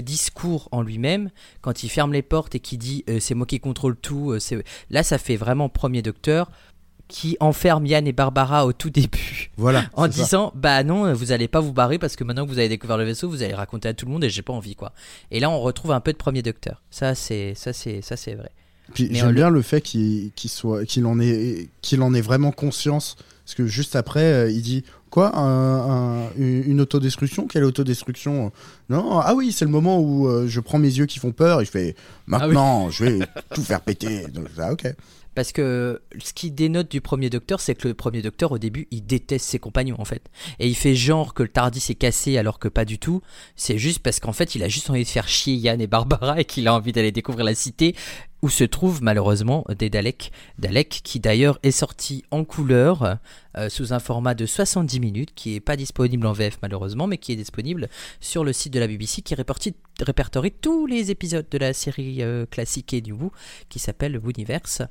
discours 0.00 0.68
en 0.72 0.82
lui-même, 0.82 1.30
quand 1.60 1.84
il 1.84 1.88
ferme 1.88 2.12
les 2.12 2.22
portes 2.22 2.56
et 2.56 2.60
qu'il 2.60 2.78
dit 2.78 3.04
euh, 3.08 3.20
c'est 3.20 3.36
moi 3.36 3.46
qui 3.46 3.60
contrôle 3.60 3.96
tout, 3.96 4.36
là 4.90 5.04
ça 5.04 5.18
fait 5.18 5.36
vraiment 5.36 5.68
premier 5.68 6.02
docteur 6.02 6.50
qui 7.08 7.36
enferme 7.40 7.86
Yann 7.86 8.06
et 8.06 8.12
Barbara 8.12 8.66
au 8.66 8.72
tout 8.72 8.90
début. 8.90 9.50
Voilà. 9.56 9.84
en 9.94 10.02
ça. 10.02 10.08
disant 10.08 10.52
bah 10.56 10.82
non 10.82 11.12
vous 11.14 11.30
allez 11.32 11.46
pas 11.48 11.60
vous 11.60 11.72
barrer 11.72 11.98
parce 11.98 12.16
que 12.16 12.24
maintenant 12.24 12.44
que 12.44 12.50
vous 12.50 12.58
avez 12.58 12.68
découvert 12.68 12.96
le 12.96 13.04
vaisseau 13.04 13.28
vous 13.28 13.42
allez 13.42 13.54
raconter 13.54 13.88
à 13.88 13.94
tout 13.94 14.06
le 14.06 14.12
monde 14.12 14.24
et 14.24 14.28
j'ai 14.30 14.42
pas 14.42 14.52
envie 14.52 14.74
quoi. 14.74 14.92
Et 15.30 15.38
là 15.40 15.48
on 15.50 15.60
retrouve 15.60 15.92
un 15.92 16.00
peu 16.00 16.12
de 16.12 16.18
premier 16.18 16.42
docteur. 16.42 16.82
Ça 16.90 17.14
c'est 17.14 17.54
ça 17.54 17.72
c'est 17.72 18.02
ça 18.02 18.16
c'est 18.16 18.34
vrai. 18.34 18.50
Puis 18.94 19.08
j'aime 19.12 19.32
bien 19.34 19.50
le 19.50 19.62
fait 19.62 19.80
qu'il 19.80 20.32
soit 20.46 20.84
qu'il 20.84 21.06
en 21.06 21.18
ait 21.20 21.68
qu'il 21.82 22.02
en 22.02 22.12
ait 22.14 22.20
vraiment 22.20 22.52
conscience 22.52 23.16
parce 23.44 23.54
que 23.54 23.66
juste 23.66 23.94
après 23.96 24.24
euh, 24.24 24.50
il 24.50 24.62
dit 24.62 24.84
quoi 25.10 25.36
un- 25.38 26.24
un- 26.26 26.30
une 26.36 26.80
autodestruction? 26.80 27.46
Quelle 27.46 27.64
autodestruction? 27.64 28.50
Non 28.90 29.18
ah 29.20 29.34
oui 29.34 29.52
c'est 29.52 29.64
le 29.64 29.70
moment 29.70 30.00
où 30.00 30.28
euh, 30.28 30.46
je 30.48 30.60
prends 30.60 30.78
mes 30.78 30.88
yeux 30.98 31.06
qui 31.06 31.18
font 31.20 31.32
peur 31.32 31.60
et 31.60 31.64
je 31.64 31.70
fais 31.70 31.94
maintenant 32.26 32.90
je 32.90 33.04
vais 33.04 33.18
tout 33.54 33.62
faire 33.62 33.80
péter. 33.80 34.26
Donc, 34.28 34.46
ah, 34.58 34.72
ok 34.72 34.92
parce 35.36 35.52
que 35.52 36.02
ce 36.18 36.32
qui 36.32 36.50
dénote 36.50 36.90
du 36.90 37.00
premier 37.00 37.30
docteur 37.30 37.60
c'est 37.60 37.76
que 37.76 37.86
le 37.86 37.94
premier 37.94 38.22
docteur 38.22 38.50
au 38.50 38.58
début 38.58 38.88
il 38.90 39.06
déteste 39.06 39.46
ses 39.46 39.58
compagnons 39.58 39.96
en 40.00 40.04
fait 40.04 40.22
et 40.58 40.66
il 40.66 40.74
fait 40.74 40.94
genre 40.96 41.34
que 41.34 41.42
le 41.44 41.50
Tardis 41.50 41.84
est 41.90 41.94
cassé 41.94 42.38
alors 42.38 42.58
que 42.58 42.68
pas 42.68 42.84
du 42.86 42.98
tout 42.98 43.20
c'est 43.54 43.78
juste 43.78 44.00
parce 44.00 44.18
qu'en 44.18 44.32
fait 44.32 44.54
il 44.54 44.64
a 44.64 44.68
juste 44.68 44.90
envie 44.90 45.04
de 45.04 45.08
faire 45.08 45.28
chier 45.28 45.54
Yann 45.54 45.80
et 45.80 45.86
Barbara 45.86 46.40
et 46.40 46.44
qu'il 46.44 46.66
a 46.66 46.74
envie 46.74 46.92
d'aller 46.92 47.12
découvrir 47.12 47.44
la 47.44 47.54
cité 47.54 47.94
où 48.42 48.48
se 48.48 48.64
trouvent 48.64 49.02
malheureusement 49.02 49.64
des 49.78 49.90
Daleks. 49.90 50.30
Daleks 50.58 51.00
qui 51.02 51.20
d'ailleurs 51.20 51.58
est 51.62 51.70
sorti 51.70 52.24
en 52.30 52.44
couleur 52.44 53.18
euh, 53.58 53.68
sous 53.68 53.92
un 53.92 53.98
format 53.98 54.34
de 54.34 54.46
70 54.46 55.00
minutes 55.00 55.30
qui 55.34 55.54
est 55.54 55.60
pas 55.60 55.76
disponible 55.76 56.26
en 56.26 56.32
VF 56.32 56.58
malheureusement 56.62 57.06
mais 57.06 57.18
qui 57.18 57.32
est 57.32 57.36
disponible 57.36 57.88
sur 58.20 58.44
le 58.44 58.52
site 58.52 58.72
de 58.72 58.80
la 58.80 58.86
BBC 58.86 59.22
qui 59.22 59.34
répertorie, 59.34 59.74
répertorie 60.00 60.52
tous 60.52 60.86
les 60.86 61.10
épisodes 61.10 61.46
de 61.50 61.58
la 61.58 61.72
série 61.72 62.22
euh, 62.22 62.46
classique 62.46 62.92
et 62.94 63.00
du 63.00 63.12
Who 63.12 63.32
qui 63.68 63.78
s'appelle 63.78 64.18
Wooniverse. 64.18 64.82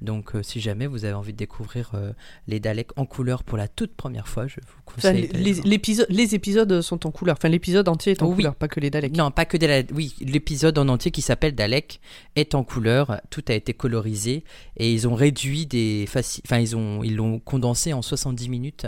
Donc 0.00 0.34
euh, 0.34 0.42
si 0.42 0.60
jamais 0.60 0.86
vous 0.86 1.04
avez 1.04 1.12
envie 1.14 1.32
de 1.32 1.38
découvrir 1.38 1.90
euh, 1.94 2.12
les 2.46 2.58
Daleks 2.58 2.96
en 2.96 3.04
couleur 3.04 3.44
pour 3.44 3.58
la 3.58 3.68
toute 3.68 3.94
première 3.94 4.28
fois, 4.28 4.46
je 4.46 4.56
vous 4.56 4.82
conseille. 4.86 5.28
les, 5.34 5.52
les- 5.52 6.34
épisodes 6.34 6.80
sont 6.80 7.06
en 7.06 7.10
couleur. 7.10 7.36
Enfin, 7.38 7.48
l'épisode 7.50 7.86
entier 7.88 8.12
est 8.12 8.22
en 8.22 8.28
Oui. 8.28 8.36
couleur, 8.36 8.54
pas 8.54 8.68
que 8.68 8.80
les 8.80 8.88
Daleks. 8.90 9.14
Non, 9.16 9.30
pas 9.30 9.44
que 9.44 9.56
des 9.58 9.66
Daleks. 9.66 9.90
Oui, 9.94 10.14
l'épisode 10.20 10.78
en 10.78 10.88
entier 10.88 11.10
qui 11.10 11.20
s'appelle 11.22 11.54
Dalek 11.54 12.00
est 12.36 12.54
en 12.54 12.64
couleur. 12.64 13.20
Tout 13.28 13.44
a 13.48 13.52
été 13.54 13.74
colorisé 13.74 14.44
et 14.78 14.90
ils 14.92 15.06
ont 15.06 15.14
réduit 15.14 15.66
des 15.66 16.06
Enfin, 16.08 16.58
ils 16.58 16.76
ont 16.76 17.02
ils 17.04 17.16
l'ont 17.16 17.38
condensé 17.38 17.92
en 17.92 18.00
70 18.16 18.48
minutes. 18.48 18.86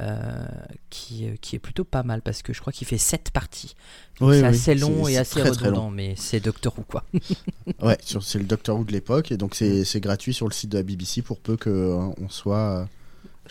euh, 0.00 0.44
qui, 0.90 1.24
euh, 1.28 1.34
qui 1.40 1.54
est 1.54 1.60
plutôt 1.60 1.84
pas 1.84 2.02
mal 2.02 2.20
parce 2.20 2.42
que 2.42 2.52
je 2.52 2.60
crois 2.60 2.72
qu'il 2.72 2.84
fait 2.84 2.98
7 2.98 3.30
parties. 3.30 3.76
Oui, 4.20 4.34
c'est 4.34 4.40
oui, 4.40 4.44
assez 4.48 4.74
long 4.74 5.04
c'est- 5.04 5.12
et 5.12 5.18
assez 5.18 5.38
très, 5.38 5.50
très 5.52 5.68
redondant, 5.68 5.88
mais 5.88 6.14
c'est 6.16 6.40
Doctor 6.40 6.76
Who 6.76 6.82
quoi. 6.82 7.04
ouais 7.80 7.96
sur- 8.00 8.24
c'est 8.24 8.40
le 8.40 8.44
Doctor 8.44 8.76
Who 8.76 8.82
de 8.82 8.90
l'époque 8.90 9.30
et 9.30 9.36
donc 9.36 9.54
c'est 9.54 9.84
c'est 9.84 10.00
gratuit 10.00 10.34
sur 10.34 10.48
le 10.48 10.52
site 10.52 10.70
de 10.70 10.78
la 10.78 10.82
BBC 10.82 11.22
pour 11.22 11.38
peu 11.38 11.56
que 11.56 11.70
euh, 11.70 12.08
soit 12.28 12.56
euh, 12.80 12.84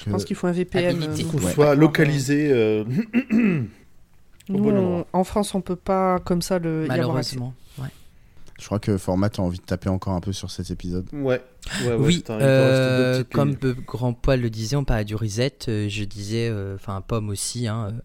Je 0.03 0.09
pense 0.11 0.25
qu'il 0.25 0.35
faut 0.35 0.47
un 0.47 0.51
VPN. 0.51 1.01
Euh, 1.03 1.15
Qu'on 1.31 1.37
Ouais. 1.37 1.53
soit 1.53 1.75
localisé. 1.75 2.51
euh, 2.51 2.83
au 3.31 4.53
Nous, 4.53 4.59
bon 4.59 4.75
on- 4.75 5.05
en 5.17 5.23
France, 5.23 5.55
on 5.55 5.61
peut 5.61 5.77
pas 5.77 6.19
comme 6.19 6.41
ça 6.41 6.59
le 6.59 6.87
y 6.87 6.91
avoir 6.91 7.15
accès. 7.15 7.37
Malheureusement. 7.37 7.53
Ouais. 7.79 7.87
Je 8.59 8.65
crois 8.65 8.79
que 8.79 8.97
Format 8.97 9.29
a 9.37 9.41
envie 9.41 9.57
de 9.59 9.63
taper 9.63 9.89
encore 9.89 10.13
un 10.13 10.19
peu 10.21 10.31
sur 10.31 10.51
cet 10.51 10.69
épisode. 10.71 11.07
Ouais. 11.11 11.41
ouais, 11.81 11.87
ouais, 11.87 11.95
oui, 11.97 12.23
euh, 12.29 13.23
comme 13.31 13.55
Grand 13.87 14.13
Poil 14.13 14.41
le 14.41 14.49
disait, 14.49 14.75
on 14.75 14.83
parlait 14.83 15.05
du 15.05 15.15
reset. 15.15 15.57
euh, 15.67 15.89
je 15.89 16.03
disais, 16.03 16.49
euh, 16.49 16.75
enfin, 16.75 17.01
Pomme 17.01 17.29
aussi, 17.29 17.67
hein, 17.67 17.89
euh, 17.91 17.99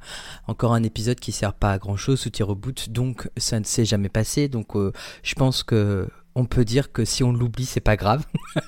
encore 0.46 0.72
un 0.72 0.82
épisode 0.82 1.20
qui 1.20 1.32
sert 1.32 1.52
pas 1.52 1.72
à 1.72 1.78
grand 1.78 1.96
chose 1.96 2.20
sous 2.20 2.30
tes 2.30 2.42
reboots, 2.42 2.88
donc 2.90 3.28
ça 3.36 3.60
ne 3.60 3.64
s'est 3.64 3.84
jamais 3.84 4.08
passé. 4.08 4.48
Donc 4.48 4.74
euh, 4.74 4.92
je 5.22 5.34
pense 5.34 5.62
que 5.62 6.08
on 6.34 6.44
peut 6.46 6.64
dire 6.64 6.92
que 6.92 7.04
si 7.04 7.22
on 7.24 7.32
l'oublie, 7.32 7.66
c'est 7.66 7.80
pas 7.80 7.96
grave. 7.96 8.24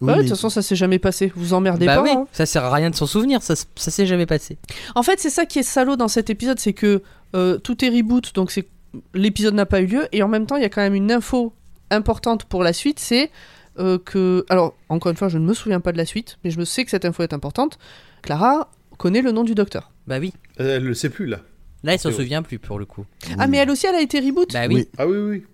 Oui, 0.00 0.08
Ouais, 0.10 0.16
de 0.16 0.20
toute 0.22 0.30
façon, 0.30 0.48
ça 0.48 0.62
s'est 0.62 0.76
jamais 0.76 1.00
passé. 1.00 1.32
Vous 1.34 1.54
emmerdez 1.54 1.86
bah 1.86 1.96
pas. 1.96 2.02
oui, 2.02 2.10
hein. 2.12 2.26
ça 2.32 2.46
sert 2.46 2.64
à 2.64 2.72
rien 2.72 2.88
de 2.88 2.94
s'en 2.94 3.06
souvenir, 3.06 3.42
ça, 3.42 3.54
ça 3.56 3.90
s'est 3.90 4.06
jamais 4.06 4.26
passé. 4.26 4.56
En 4.94 5.02
fait, 5.02 5.18
c'est 5.18 5.30
ça 5.30 5.44
qui 5.44 5.58
est 5.58 5.64
salaud 5.64 5.96
dans 5.96 6.06
cet 6.06 6.30
épisode, 6.30 6.60
c'est 6.60 6.72
que 6.72 7.02
euh, 7.34 7.58
tout 7.58 7.84
est 7.84 7.88
reboot, 7.88 8.32
donc 8.34 8.52
c'est 8.52 8.68
l'épisode 9.14 9.54
n'a 9.54 9.66
pas 9.66 9.80
eu 9.80 9.86
lieu, 9.86 10.08
et 10.12 10.22
en 10.22 10.28
même 10.28 10.46
temps, 10.46 10.56
il 10.56 10.62
y 10.62 10.66
a 10.66 10.68
quand 10.68 10.80
même 10.82 10.94
une 10.94 11.12
info 11.12 11.52
importante 11.90 12.44
pour 12.44 12.62
la 12.62 12.72
suite, 12.72 12.98
c'est 12.98 13.30
euh, 13.78 13.98
que, 13.98 14.44
alors 14.48 14.74
encore 14.88 15.10
une 15.10 15.16
fois, 15.16 15.28
je 15.28 15.38
ne 15.38 15.44
me 15.46 15.54
souviens 15.54 15.80
pas 15.80 15.92
de 15.92 15.96
la 15.98 16.04
suite, 16.04 16.38
mais 16.44 16.50
je 16.50 16.58
me 16.58 16.64
sais 16.64 16.84
que 16.84 16.90
cette 16.90 17.04
info 17.04 17.22
est 17.22 17.32
importante. 17.32 17.78
Clara 18.22 18.70
connaît 18.98 19.22
le 19.22 19.32
nom 19.32 19.44
du 19.44 19.54
docteur. 19.54 19.92
Bah 20.06 20.18
oui. 20.18 20.32
Elle 20.56 20.84
le 20.84 20.94
sait 20.94 21.10
plus 21.10 21.26
là. 21.26 21.40
Là, 21.84 21.94
il 21.94 21.98
s'en 22.00 22.10
souvient 22.10 22.42
plus 22.42 22.58
pour 22.58 22.78
le 22.78 22.84
coup. 22.84 23.04
Ah, 23.38 23.46
mais 23.46 23.58
elle 23.58 23.70
aussi, 23.70 23.86
elle 23.86 23.94
a 23.94 24.00
été 24.00 24.18
reboot. 24.18 24.52
Bah 24.52 24.66
oui. 24.68 24.74
Oui. 24.74 24.88
Ah 24.98 25.06
oui, 25.06 25.16
oui. 25.18 25.44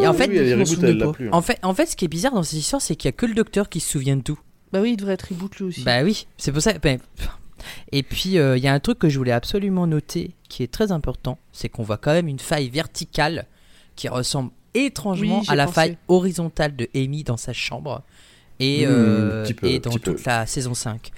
Et 0.00 0.06
en 0.06 0.14
fait, 0.14 0.28
oui, 0.28 0.36
elle 0.36 0.60
reboot, 0.62 0.82
elle 0.84 1.12
plus. 1.12 1.26
hein. 1.26 1.30
en 1.32 1.42
fait, 1.42 1.58
en 1.62 1.74
fait, 1.74 1.86
ce 1.86 1.96
qui 1.96 2.04
est 2.04 2.08
bizarre 2.08 2.32
dans 2.32 2.42
cette 2.44 2.58
histoire, 2.60 2.80
c'est 2.80 2.94
qu'il 2.94 3.08
y 3.08 3.10
a 3.10 3.12
que 3.12 3.26
le 3.26 3.34
docteur 3.34 3.68
qui 3.68 3.80
se 3.80 3.90
souvient 3.90 4.16
de 4.16 4.22
tout. 4.22 4.38
Bah 4.72 4.80
oui, 4.80 4.92
il 4.92 4.96
devrait 4.96 5.14
être 5.14 5.28
reboot 5.28 5.56
lui 5.56 5.64
aussi. 5.64 5.82
Bah 5.82 6.02
oui, 6.04 6.26
c'est 6.38 6.52
pour 6.52 6.62
ça. 6.62 6.72
ben, 6.78 6.98
et 7.92 8.02
puis, 8.02 8.38
euh, 8.38 8.56
il 8.56 8.62
y 8.62 8.68
a 8.68 8.72
un 8.72 8.80
truc 8.80 8.98
que 8.98 9.08
je 9.08 9.18
voulais 9.18 9.32
absolument 9.32 9.86
noter 9.86 10.32
qui 10.48 10.62
est 10.62 10.70
très 10.72 10.92
important 10.92 11.38
c'est 11.52 11.68
qu'on 11.68 11.82
voit 11.82 11.96
quand 11.98 12.12
même 12.12 12.28
une 12.28 12.38
faille 12.38 12.68
verticale 12.68 13.46
qui 13.96 14.08
ressemble 14.08 14.50
étrangement 14.74 15.40
Oui, 15.40 15.46
à 15.48 15.54
la 15.54 15.64
pensé. 15.64 15.74
faille 15.74 15.98
horizontale 16.08 16.74
de 16.76 16.88
Amy 16.94 17.24
dans 17.24 17.36
sa 17.36 17.52
chambre 17.52 18.02
et, 18.60 18.86
Mmh, 18.86 18.90
euh, 18.90 19.46
peu, 19.56 19.66
et 19.66 19.78
dans 19.80 19.90
peu. 19.92 19.98
toute 20.14 20.24
la 20.24 20.46
saison 20.46 20.74
5. 20.74 21.10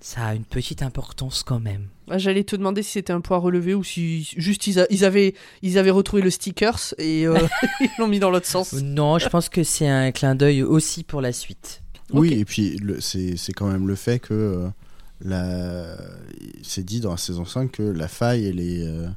Ça 0.00 0.26
a 0.26 0.34
une 0.34 0.44
petite 0.44 0.82
importance 0.82 1.42
quand 1.42 1.58
même. 1.58 1.88
Ah, 2.08 2.18
J'allais 2.18 2.44
te 2.44 2.54
demander 2.54 2.82
si 2.82 2.92
c'était 2.92 3.12
un 3.12 3.20
poids 3.20 3.38
relevé 3.38 3.74
ou 3.74 3.82
si 3.82 4.22
juste 4.36 4.66
ils, 4.68 4.78
a- 4.78 4.86
ils 4.90 5.04
avaient, 5.04 5.34
ils 5.62 5.78
avaient 5.78 5.90
retrouvé 5.90 6.22
le 6.22 6.30
stickers 6.30 6.94
et 6.98 7.26
euh, 7.26 7.36
ils 7.80 7.88
l'ont 7.98 8.06
mis 8.06 8.20
dans 8.20 8.30
l'autre 8.30 8.46
sens. 8.46 8.72
Non, 8.74 9.18
je 9.18 9.28
pense 9.28 9.48
que 9.48 9.64
c'est 9.64 9.88
un 9.88 10.12
clin 10.12 10.34
d'œil 10.36 10.62
aussi 10.62 11.02
pour 11.02 11.20
la 11.20 11.32
suite. 11.32 11.82
Oui, 12.12 12.34
et 12.34 12.44
puis 12.44 12.78
c'est 13.00 13.36
c'est 13.36 13.52
quand 13.52 13.66
même 13.66 13.88
le 13.88 13.96
fait 13.96 14.20
que 14.20 14.32
euh, 14.34 14.68
la... 15.20 15.96
c'est 16.62 16.84
dit 16.84 17.00
dans 17.00 17.10
la 17.12 17.16
saison 17.16 17.44
5 17.44 17.72
que 17.72 17.82
la 17.82 18.08
faille, 18.08 18.46
elle, 18.46 18.60
est, 18.60 18.86
euh, 18.86 19.08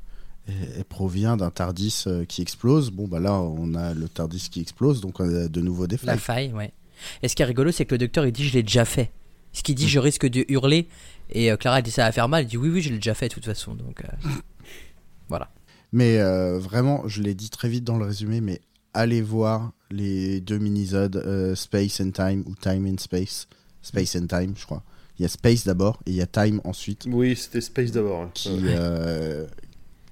elle, 0.47 0.85
provient 0.85 1.37
d'un 1.37 1.49
Tardis 1.51 2.03
euh, 2.07 2.25
qui 2.25 2.41
explose. 2.41 2.91
Bon, 2.91 3.07
bah 3.07 3.19
là, 3.19 3.33
on 3.33 3.73
a 3.75 3.93
le 3.93 4.07
Tardis 4.07 4.49
qui 4.49 4.61
explose, 4.61 5.01
donc 5.01 5.19
on 5.19 5.27
a 5.27 5.47
de 5.47 5.61
nouveau 5.61 5.87
des 5.87 5.97
La 6.03 6.13
failles. 6.17 6.49
faille, 6.49 6.53
ouais. 6.53 6.71
Et 7.23 7.27
ce 7.27 7.35
qui 7.35 7.41
est 7.41 7.45
rigolo, 7.45 7.71
c'est 7.71 7.85
que 7.85 7.93
le 7.95 7.99
docteur 7.99 8.25
il 8.25 8.31
dit 8.31 8.45
je 8.47 8.53
l'ai 8.53 8.63
déjà 8.63 8.85
fait. 8.85 9.11
Ce 9.53 9.63
qu'il 9.63 9.75
dit 9.75 9.87
je 9.89 9.99
risque 9.99 10.27
de 10.27 10.45
hurler 10.49 10.87
et 11.31 11.51
euh, 11.51 11.57
Clara 11.57 11.79
elle 11.79 11.83
dit 11.83 11.91
ça 11.91 12.03
va 12.03 12.11
faire 12.11 12.27
mal. 12.29 12.41
Elle 12.43 12.47
dit 12.47 12.57
oui 12.57 12.69
oui 12.69 12.81
je 12.81 12.89
l'ai 12.89 12.95
déjà 12.95 13.13
fait 13.13 13.29
de 13.29 13.33
toute 13.33 13.45
façon 13.45 13.73
donc. 13.73 14.03
euh, 14.03 14.29
voilà. 15.29 15.49
Mais 15.91 16.19
vraiment, 16.59 17.07
je 17.07 17.23
l'ai 17.23 17.33
dit 17.33 17.49
très 17.49 17.67
vite 17.67 17.83
dans 17.83 17.97
le 17.97 18.05
résumé, 18.05 18.41
mais 18.41 18.61
allez 18.93 19.23
voir 19.23 19.71
les 19.89 20.39
deux 20.39 20.59
minisodes 20.59 21.55
Space 21.55 21.99
and 21.99 22.11
Time 22.11 22.43
ou 22.45 22.53
Time 22.53 22.85
and 22.85 22.99
Space. 22.99 23.47
Space 23.81 24.15
and 24.15 24.27
Time, 24.27 24.53
je 24.55 24.65
crois. 24.65 24.83
Il 25.19 25.23
y 25.23 25.25
a 25.25 25.29
Space 25.29 25.65
d'abord 25.65 25.99
et 26.05 26.11
il 26.11 26.15
y 26.15 26.21
a 26.21 26.25
Time 26.27 26.61
ensuite, 26.63 27.05
Oui, 27.11 27.35
c'était 27.35 27.61
Space 27.61 27.91
d'abord. 27.91 28.21
hein. 28.21 28.31
qui, 28.33 28.49
Ouais. 28.49 28.73
euh, 28.77 29.45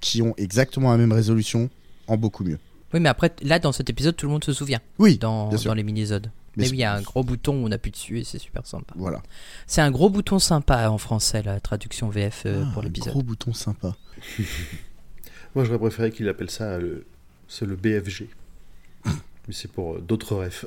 qui 0.00 0.20
ont 0.22 0.34
exactement 0.36 0.90
la 0.92 0.98
même 0.98 1.12
résolution 1.12 1.70
en 2.06 2.16
beaucoup 2.16 2.44
mieux. 2.44 2.58
Oui 2.94 3.00
mais 3.00 3.08
après 3.08 3.34
là 3.42 3.58
dans 3.58 3.72
cet 3.72 3.90
épisode 3.90 4.16
tout 4.16 4.26
le 4.26 4.32
monde 4.32 4.44
se 4.44 4.52
souvient 4.52 4.80
Oui, 4.98 5.18
dans, 5.18 5.48
bien 5.48 5.58
sûr. 5.58 5.70
dans 5.70 5.74
les 5.74 5.82
minisodes. 5.82 6.30
Mais 6.56 6.64
oui 6.64 6.76
il 6.76 6.78
y 6.80 6.84
a 6.84 6.94
un 6.94 7.02
gros 7.02 7.22
bouton 7.22 7.62
où 7.62 7.66
on 7.66 7.70
appuie 7.72 7.90
dessus 7.90 8.18
et 8.20 8.24
c'est 8.24 8.38
super 8.38 8.66
sympa. 8.66 8.94
voilà. 8.96 9.22
C'est 9.66 9.80
un 9.80 9.90
gros 9.90 10.08
bouton 10.10 10.38
sympa 10.38 10.88
en 10.90 10.98
français 10.98 11.42
la 11.42 11.60
traduction 11.60 12.08
VF 12.08 12.42
euh, 12.46 12.64
Ah, 12.66 12.70
pour 12.72 12.82
un 12.82 12.86
l'épisode. 12.86 13.12
gros 13.12 13.22
bouton 13.22 13.52
sympa. 13.52 13.94
Moi, 15.54 15.64
j'aurais 15.64 15.78
préféré 15.78 16.10
qu'il 16.10 16.28
appelle 16.28 16.50
ça 16.50 16.78
le, 16.78 17.04
c'est 17.48 17.64
le 17.66 17.74
BFG. 17.76 18.28
Mais 19.04 19.54
c'est 19.54 19.70
pour 19.70 19.94
euh, 19.94 20.00
d'autres 20.00 20.36
refs. 20.36 20.66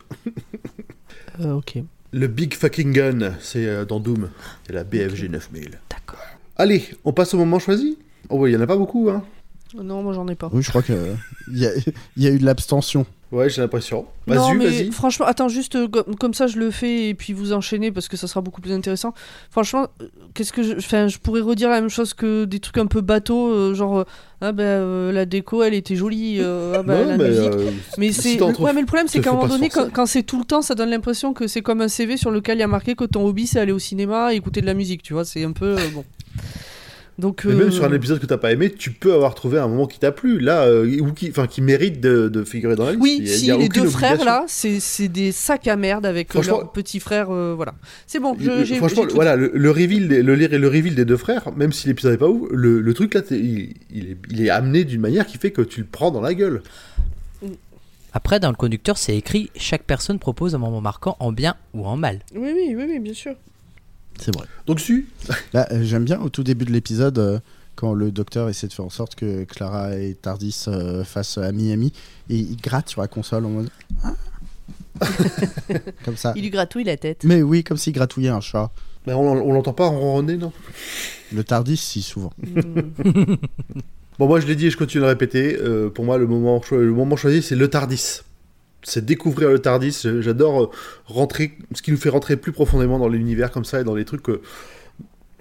Euh, 1.40 1.54
ok. 1.54 1.80
Le 2.12 2.28
Big 2.28 2.54
Fucking 2.54 2.92
Gun, 2.92 3.34
c'est 3.40 3.66
euh, 3.66 3.86
dans 3.86 4.00
Doom. 4.00 4.30
C'est 4.68 4.74
la 4.74 4.84
BFG 4.84 5.30
9000. 5.30 5.80
D'accord. 5.90 6.20
Allez, 6.58 6.84
on 7.06 7.14
passe 7.14 7.34
au 7.34 7.38
moment 7.38 7.60
choisi 7.60 7.98
Oh 8.30 8.38
ouais, 8.40 8.52
il 8.52 8.54
y 8.54 8.58
en 8.58 8.62
a 8.62 8.68
pas 8.68 8.76
beaucoup, 8.78 9.10
hein 9.10 9.24
Non, 9.76 10.04
moi 10.04 10.14
j'en 10.14 10.28
ai 10.28 10.36
pas. 10.36 10.50
Oui, 10.52 10.62
je 10.62 10.70
crois 10.70 10.82
que 10.84 10.94
euh, 10.94 11.14
y, 11.54 11.66
a- 11.66 11.72
y 12.18 12.28
a 12.28 12.32
eu 12.32 12.38
de 12.40 12.46
l'abstention. 12.46 13.06
Ouais, 13.32 13.50
j'ai 13.50 13.62
l'impression. 13.62 14.06
non, 14.28 14.54
Vas-y, 14.54 14.58
vas-y. 14.58 14.92
franchement, 14.92 15.26
attends, 15.26 15.48
juste 15.48 15.76
euh, 15.76 15.88
comme, 15.88 16.34
ça 16.34 16.48
je 16.48 16.58
le 16.58 16.70
fais 16.70 17.10
et 17.10 17.14
puis 17.14 17.32
vous 17.32 17.54
enchaînez 17.54 17.92
parce 17.92 18.10
que 18.10 18.18
ça 18.18 18.28
sera 18.28 18.42
beaucoup 18.42 18.60
plus 18.60 18.74
intéressant. 18.74 19.14
Franchement, 19.50 19.88
euh, 20.02 20.08
qu'est-ce 20.34 20.52
que 20.52 20.64
je. 20.64 20.74
Enfin, 20.76 21.08
je 21.08 21.18
pourrais 21.18 21.42
redire 21.42 21.70
la 21.70 21.80
même 21.80 21.90
chose 21.90 22.14
que 22.14 22.44
des 22.44 22.60
trucs 22.60 22.78
un 22.78 22.88
peu 22.88 23.00
bateaux, 23.00 23.52
euh, 23.52 23.74
genre, 23.74 24.06
ah 24.42 24.52
bah 24.52 24.64
euh, 24.64 25.12
la 25.12 25.26
déco 25.26 25.62
elle 25.62 25.76
était 25.76 25.96
jolie, 25.96 26.38
euh, 26.40 26.74
ah 26.76 26.84
bah 26.84 26.96
Ouais, 26.96 27.06
la 27.06 27.18
mais, 27.18 27.30
musique. 27.30 27.52
Mais 28.00 28.12
si 28.12 28.38
c'est 28.38 28.42
ouais, 28.42 28.74
mais 28.74 28.82
le 28.82 28.88
problème 28.88 29.08
c'est 29.08 29.22
qu'à 29.22 29.30
un 29.30 29.34
moment 29.34 29.48
donné 29.48 29.70
quand, 29.70 29.92
quand 29.94 30.08
c'est 30.08 30.24
tout 30.24 30.40
le 30.40 30.46
temps 30.46 30.64
ça 30.64 30.74
donne 30.74 30.90
l'impression 30.90 31.34
que 31.34 31.46
c'est 31.46 31.62
comme 31.62 31.80
un 31.80 31.88
CV 31.88 32.18
sur 32.18 32.32
lequel 32.32 32.58
il 32.58 32.62
y 32.62 32.64
a 32.64 32.68
marqué 32.68 32.96
que 32.96 33.04
ton 33.06 33.24
hobby 33.26 33.46
c'est 33.46 33.60
aller 33.60 33.72
au 33.72 33.80
cinéma 33.80 34.34
et 34.34 34.38
écouter 34.38 34.62
de 34.62 34.66
la 34.66 34.74
musique 34.74 35.04
tu 35.04 35.14
vois 35.14 35.26
c'est 35.26 35.44
un 35.44 35.52
peu 35.52 35.76
bon 35.94 36.04
donc 37.22 37.46
Mais 37.46 37.54
même 37.54 37.68
euh, 37.68 37.72
sur 37.72 37.86
un 37.86 37.94
épisode 37.94 38.20
que 38.20 38.26
t'as 38.26 38.38
pas 38.38 38.52
aimé, 38.52 38.70
tu 38.70 38.92
peux 38.92 39.14
avoir 39.14 39.34
trouvé 39.36 39.60
un 39.60 39.68
moment 39.68 39.88
qui 39.88 40.00
t'a 40.00 40.12
plu, 40.12 40.40
là, 40.40 40.64
euh, 40.64 41.00
ou 41.00 41.14
qui, 41.14 41.30
enfin, 41.30 41.48
qui 41.48 41.62
mérite 41.62 42.02
de, 42.02 42.28
de 42.28 42.44
figurer 42.44 42.76
dans 42.76 42.84
la 42.86 42.92
liste. 42.92 43.02
oui 43.04 43.18
Il 43.22 43.28
y 43.28 43.32
a- 43.32 43.36
si 43.38 43.46
il 43.46 43.48
y 43.48 43.52
a 43.52 43.58
les 43.58 43.70
deux 43.70 43.86
frères 43.88 44.12
obligation. 44.20 44.26
là 44.42 44.46
c'est 44.48 44.80
c'est 44.82 45.08
des 45.08 45.32
sacs 45.32 45.68
à 45.70 45.76
merde 45.78 46.06
avec 46.06 46.36
euh, 46.36 46.42
leur 46.42 46.72
petit 46.74 47.00
frère 47.00 47.28
euh, 47.32 47.54
voilà 47.56 47.74
c'est 48.08 48.20
bon 48.20 48.36
je- 48.38 48.76
Franchement, 48.76 49.04
j'ai 49.04 49.08
tout 49.10 49.16
voilà, 49.16 49.36
le, 49.38 49.52
le 49.54 49.72
reveal, 49.72 50.08
des, 50.10 50.22
le, 50.24 50.36
le 50.36 50.68
reveal 50.68 50.96
des 50.96 51.06
deux 51.06 51.18
frères, 51.18 51.52
même 51.56 51.72
si 51.72 51.88
l'épisode 51.88 52.14
est 52.14 52.18
pas 52.18 52.28
ouf, 52.28 52.50
le, 52.52 52.82
le 52.82 52.94
truc 52.94 53.14
là, 53.14 53.22
il, 53.32 53.76
il 53.94 54.12
est, 54.12 54.18
il 54.30 54.46
est 54.46 54.50
amené 54.50 54.84
d'une 54.84 55.02
manière 55.02 55.26
qui 55.28 55.38
fait 55.38 55.52
que 55.52 55.62
tu 55.62 55.80
le 55.82 55.88
prends 55.90 56.12
dans 56.12 56.22
la 56.22 56.34
gueule. 56.34 56.62
Après 58.14 58.40
dans 58.40 58.50
le 58.50 58.56
conducteur 58.56 58.98
c'est 58.98 59.16
écrit 59.16 59.50
chaque 59.56 59.84
personne 59.84 60.20
propose 60.20 60.54
un 60.54 60.58
moment 60.58 60.82
marquant 60.82 61.16
en 61.20 61.32
bien 61.32 61.56
ou 61.74 61.86
en 61.86 61.96
mal. 61.96 62.20
oui 62.36 62.52
oui 62.54 62.74
oui 62.76 62.84
oui 62.88 63.00
bien 63.00 63.14
sûr 63.14 63.36
C'est 64.20 64.36
vrai. 64.36 64.46
Donc, 64.68 64.80
su, 64.80 65.08
Là, 65.54 65.68
euh, 65.72 65.84
j'aime 65.84 66.06
bien 66.06 66.20
au 66.20 66.30
tout 66.30 66.44
début 66.44 66.66
de 66.66 66.72
l'épisode 66.72 67.18
euh, 67.20 67.40
quand 67.76 67.94
le 67.94 68.12
docteur 68.12 68.50
essaie 68.50 68.68
de 68.68 68.74
faire 68.74 68.86
en 68.86 68.90
sorte 68.90 69.16
que 69.16 69.44
Clara 69.46 69.96
et 69.96 70.14
Tardis 70.16 70.66
euh, 70.68 71.04
fassent 71.04 71.38
ami-ami 71.38 71.92
et 72.30 72.36
il 72.36 72.56
gratte 72.58 72.90
sur 72.90 73.02
la 73.02 73.08
console 73.08 73.46
en 73.46 73.50
mode. 73.50 73.70
Ah. 74.04 74.14
comme 76.06 76.18
ça. 76.18 76.34
il 76.36 76.44
lui 76.44 76.50
gratouille 76.52 76.84
la 76.84 76.98
tête 76.98 77.24
Mais 77.24 77.42
oui, 77.42 77.64
comme 77.64 77.78
s'il 77.78 77.94
gratouillait 77.94 78.30
un 78.30 78.42
chat. 78.42 78.70
ben, 79.08 79.16
on, 79.16 79.32
on 79.32 79.54
l'entend 79.54 79.74
pas 79.74 79.88
ronronner, 79.88 80.38
non? 80.38 80.52
Le 81.34 81.44
Tardis, 81.44 81.78
si, 81.78 82.02
souvent. 82.02 82.32
Mm. 82.38 83.34
Bon, 84.20 84.28
moi 84.28 84.40
je 84.40 84.46
l'ai 84.46 84.56
dit 84.56 84.68
et 84.68 84.70
je 84.70 84.78
continue 84.78 85.00
de 85.02 85.06
le 85.06 85.10
répéter. 85.10 85.58
euh, 85.60 85.90
pour 85.90 86.06
moi, 86.06 86.20
le 86.20 86.28
moment, 86.28 86.62
cho- 86.62 86.78
le 86.78 86.92
moment 86.92 87.16
choisi, 87.16 87.42
c'est 87.42 87.56
le 87.56 87.68
Tardis. 87.70 88.20
C'est 88.84 89.06
découvrir 89.06 89.50
le 89.50 89.60
Tardis. 89.60 90.02
J'adore 90.20 90.64
euh, 90.64 90.70
rentrer, 91.06 91.58
ce 91.74 91.82
qui 91.82 91.92
nous 91.92 91.98
fait 91.98 92.10
rentrer 92.10 92.36
plus 92.38 92.52
profondément 92.52 92.98
dans 93.00 93.08
l'univers 93.08 93.52
comme 93.52 93.66
ça 93.66 93.82
et 93.82 93.84
dans 93.84 93.96
les 93.96 94.06
trucs 94.06 94.24
que- 94.24 94.42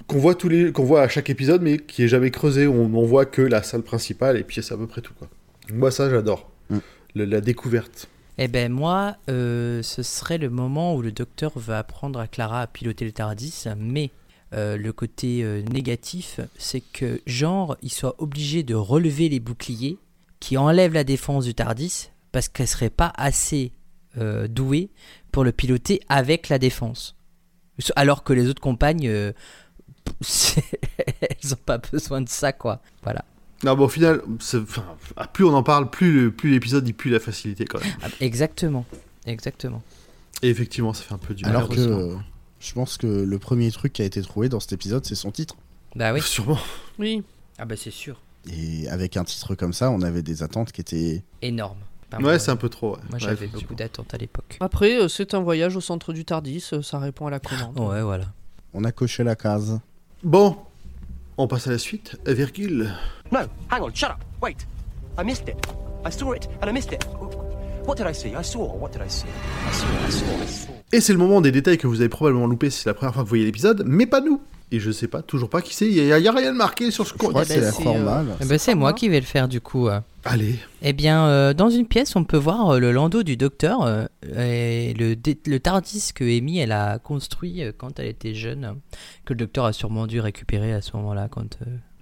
qu'on 0.06 0.18
voit 0.18 0.34
tous 0.34 0.48
les, 0.48 0.72
qu'on 0.72 0.84
voit 0.84 1.02
à 1.02 1.08
chaque 1.08 1.30
épisode, 1.30 1.62
mais 1.62 1.78
qui 1.78 2.02
est 2.02 2.08
jamais 2.08 2.30
creusé. 2.30 2.66
On, 2.66 2.92
on 2.94 3.06
voit 3.06 3.26
que 3.26 3.42
la 3.42 3.62
salle 3.62 3.82
principale 3.82 4.36
et 4.36 4.42
puis 4.42 4.62
c'est 4.62 4.74
à 4.74 4.76
peu 4.76 4.86
près 4.86 5.00
tout 5.00 5.14
quoi. 5.18 5.28
Moi 5.72 5.90
ça 5.90 6.10
j'adore. 6.10 6.50
Mm. 6.68 6.78
La 7.16 7.40
découverte. 7.40 8.08
Eh 8.38 8.48
ben 8.48 8.72
moi, 8.72 9.16
euh, 9.28 9.82
ce 9.82 10.02
serait 10.02 10.38
le 10.38 10.48
moment 10.48 10.94
où 10.94 11.02
le 11.02 11.12
docteur 11.12 11.52
va 11.56 11.78
apprendre 11.78 12.18
à 12.20 12.26
Clara 12.26 12.62
à 12.62 12.66
piloter 12.66 13.04
le 13.04 13.12
Tardis, 13.12 13.64
mais 13.76 14.10
euh, 14.54 14.76
le 14.76 14.92
côté 14.92 15.42
euh, 15.42 15.62
négatif, 15.62 16.40
c'est 16.56 16.80
que 16.80 17.20
genre, 17.26 17.76
il 17.82 17.90
soit 17.90 18.14
obligé 18.18 18.62
de 18.62 18.74
relever 18.74 19.28
les 19.28 19.40
boucliers 19.40 19.98
qui 20.38 20.56
enlèvent 20.56 20.94
la 20.94 21.04
défense 21.04 21.44
du 21.44 21.54
Tardis 21.54 22.10
parce 22.32 22.48
qu'elle 22.48 22.68
serait 22.68 22.90
pas 22.90 23.12
assez 23.16 23.72
euh, 24.18 24.48
douée 24.48 24.90
pour 25.32 25.44
le 25.44 25.52
piloter 25.52 26.00
avec 26.08 26.48
la 26.48 26.58
défense. 26.58 27.16
Alors 27.96 28.24
que 28.24 28.32
les 28.32 28.48
autres 28.48 28.60
compagnes, 28.60 29.06
euh, 29.08 29.32
elles 31.20 31.52
ont 31.54 31.58
pas 31.64 31.78
besoin 31.78 32.20
de 32.20 32.28
ça, 32.28 32.52
quoi. 32.52 32.80
Voilà. 33.02 33.24
Non, 33.64 33.76
mais 33.76 33.82
au 33.84 33.88
final, 33.88 34.22
enfin, 34.54 34.84
ah, 35.16 35.26
plus 35.26 35.44
on 35.44 35.52
en 35.54 35.62
parle, 35.62 35.90
plus 35.90 36.12
le- 36.12 36.30
plus 36.32 36.50
l'épisode 36.50 36.86
il 36.88 36.94
pue 36.94 37.10
la 37.10 37.20
facilité 37.20 37.64
quand 37.64 37.80
même. 37.80 37.92
Ah, 38.02 38.08
Exactement. 38.20 38.86
Exactement. 39.26 39.82
Et 40.42 40.48
effectivement, 40.48 40.94
ça 40.94 41.02
fait 41.02 41.12
un 41.14 41.18
peu 41.18 41.34
du 41.34 41.44
mal. 41.44 41.56
Alors 41.56 41.68
que 41.68 41.78
euh, 41.78 42.16
je 42.58 42.72
pense 42.72 42.96
que 42.96 43.06
le 43.06 43.38
premier 43.38 43.70
truc 43.70 43.92
qui 43.92 44.02
a 44.02 44.06
été 44.06 44.22
trouvé 44.22 44.48
dans 44.48 44.60
cet 44.60 44.72
épisode, 44.72 45.04
c'est 45.04 45.14
son 45.14 45.30
titre. 45.30 45.56
Bah 45.94 46.12
oui. 46.14 46.22
Sûrement. 46.24 46.58
oui 46.98 47.22
Ah 47.58 47.66
bah 47.66 47.76
c'est 47.76 47.90
sûr. 47.90 48.20
Et 48.50 48.88
avec 48.88 49.18
un 49.18 49.24
titre 49.24 49.54
comme 49.54 49.74
ça, 49.74 49.90
on 49.90 50.00
avait 50.00 50.22
des 50.22 50.42
attentes 50.42 50.72
qui 50.72 50.80
étaient. 50.80 51.22
Énorme. 51.42 51.78
Enfin, 52.12 52.24
Ouais, 52.24 52.38
c'est 52.38 52.50
un 52.50 52.56
peu 52.56 52.68
trop. 52.68 52.92
ouais. 52.92 52.98
Moi 53.10 53.18
j'avais 53.18 53.46
beaucoup 53.46 53.74
d'attentes 53.74 54.12
à 54.14 54.16
l'époque. 54.16 54.56
après 54.60 55.00
euh, 55.00 55.08
c'est 55.08 55.34
un 55.34 55.40
voyage 55.40 55.76
au 55.76 55.80
centre 55.80 56.12
du 56.12 56.24
Tardis 56.24 56.64
euh, 56.72 56.82
ça 56.82 56.98
répond 56.98 57.26
à 57.26 57.30
la 57.30 57.38
commande 57.40 57.78
Ouais, 57.78 58.02
voilà. 58.02 58.24
On 58.74 58.84
a 58.84 58.92
coché 58.92 59.24
la 59.24 59.34
case. 59.36 59.78
Bon, 60.22 60.56
on 61.38 61.46
passe 61.48 61.66
à 61.66 61.70
la 61.70 61.78
suite. 61.78 62.16
Virgule. 62.26 62.90
No, 63.32 63.38
hang 63.70 63.82
on, 63.82 63.94
shut 63.94 64.10
up. 64.10 64.16
Wait. 64.42 64.56
I 65.18 65.24
missed 65.24 65.48
it. 65.48 65.56
I 66.06 66.10
saw 66.12 66.32
it 66.34 66.48
and 66.62 66.68
I 66.68 66.72
missed 66.72 66.92
it. 66.92 67.04
What 67.86 67.96
did 67.96 68.06
I 68.08 68.14
see? 68.14 68.28
I 68.38 68.42
saw. 68.44 68.64
What 68.78 68.90
did 68.92 69.02
I 69.02 69.08
see? 69.10 69.26
I 69.68 69.72
saw. 69.72 69.86
I 70.06 70.10
saw. 70.10 70.24
I 70.44 70.46
saw. 70.48 70.72
Et 70.92 71.00
c'est 71.00 71.12
le 71.12 71.18
moment 71.18 71.40
des 71.40 71.52
détails 71.52 71.78
que 71.78 71.86
vous 71.86 72.00
avez 72.00 72.08
probablement 72.08 72.46
loupé 72.46 72.68
si 72.70 72.82
c'est 72.82 72.88
la 72.90 72.94
première 72.94 73.14
fois 73.14 73.22
que 73.22 73.26
vous 73.26 73.30
voyez 73.30 73.44
l'épisode, 73.44 73.84
mais 73.86 74.06
pas 74.06 74.20
nous. 74.20 74.40
Et 74.72 74.78
je 74.80 74.90
sais 74.92 75.08
pas, 75.08 75.22
toujours 75.22 75.48
pas 75.50 75.62
qui 75.62 75.74
c'est, 75.74 75.86
il 75.86 75.94
y, 75.94 76.12
a- 76.12 76.18
y 76.18 76.28
a 76.28 76.32
rien 76.32 76.52
de 76.52 76.56
marqué 76.56 76.90
sur 76.92 77.06
ce 77.06 77.14
compte. 77.14 77.36
c'est 77.44 77.60
la 77.60 77.72
c'est, 77.72 77.82
formale. 77.82 78.36
Eh 78.40 78.44
ben, 78.44 78.58
c'est 78.58 78.74
moi 78.76 78.92
qui 78.92 79.08
vais 79.08 79.18
le 79.20 79.26
faire 79.26 79.48
du 79.48 79.60
coup. 79.60 79.88
euh. 79.88 80.00
Eh 80.82 80.92
bien, 80.92 81.26
euh, 81.26 81.54
dans 81.54 81.70
une 81.70 81.86
pièce, 81.86 82.14
on 82.14 82.24
peut 82.24 82.36
voir 82.36 82.70
euh, 82.70 82.78
le 82.78 82.92
landau 82.92 83.22
du 83.22 83.36
docteur 83.36 83.82
euh, 83.82 84.06
et 84.36 84.92
le, 84.94 85.58
Tardis 85.58 86.12
que 86.14 86.24
Amy 86.24 86.62
a 86.62 86.98
construit 86.98 87.62
quand 87.78 87.98
elle 87.98 88.08
était 88.08 88.34
jeune, 88.34 88.76
que 89.24 89.32
le 89.32 89.38
docteur 89.38 89.64
a 89.64 89.72
sûrement 89.72 90.06
dû 90.06 90.20
récupérer 90.20 90.72
à 90.74 90.82
ce 90.82 90.96
moment-là. 90.96 91.28
Quand 91.30 91.58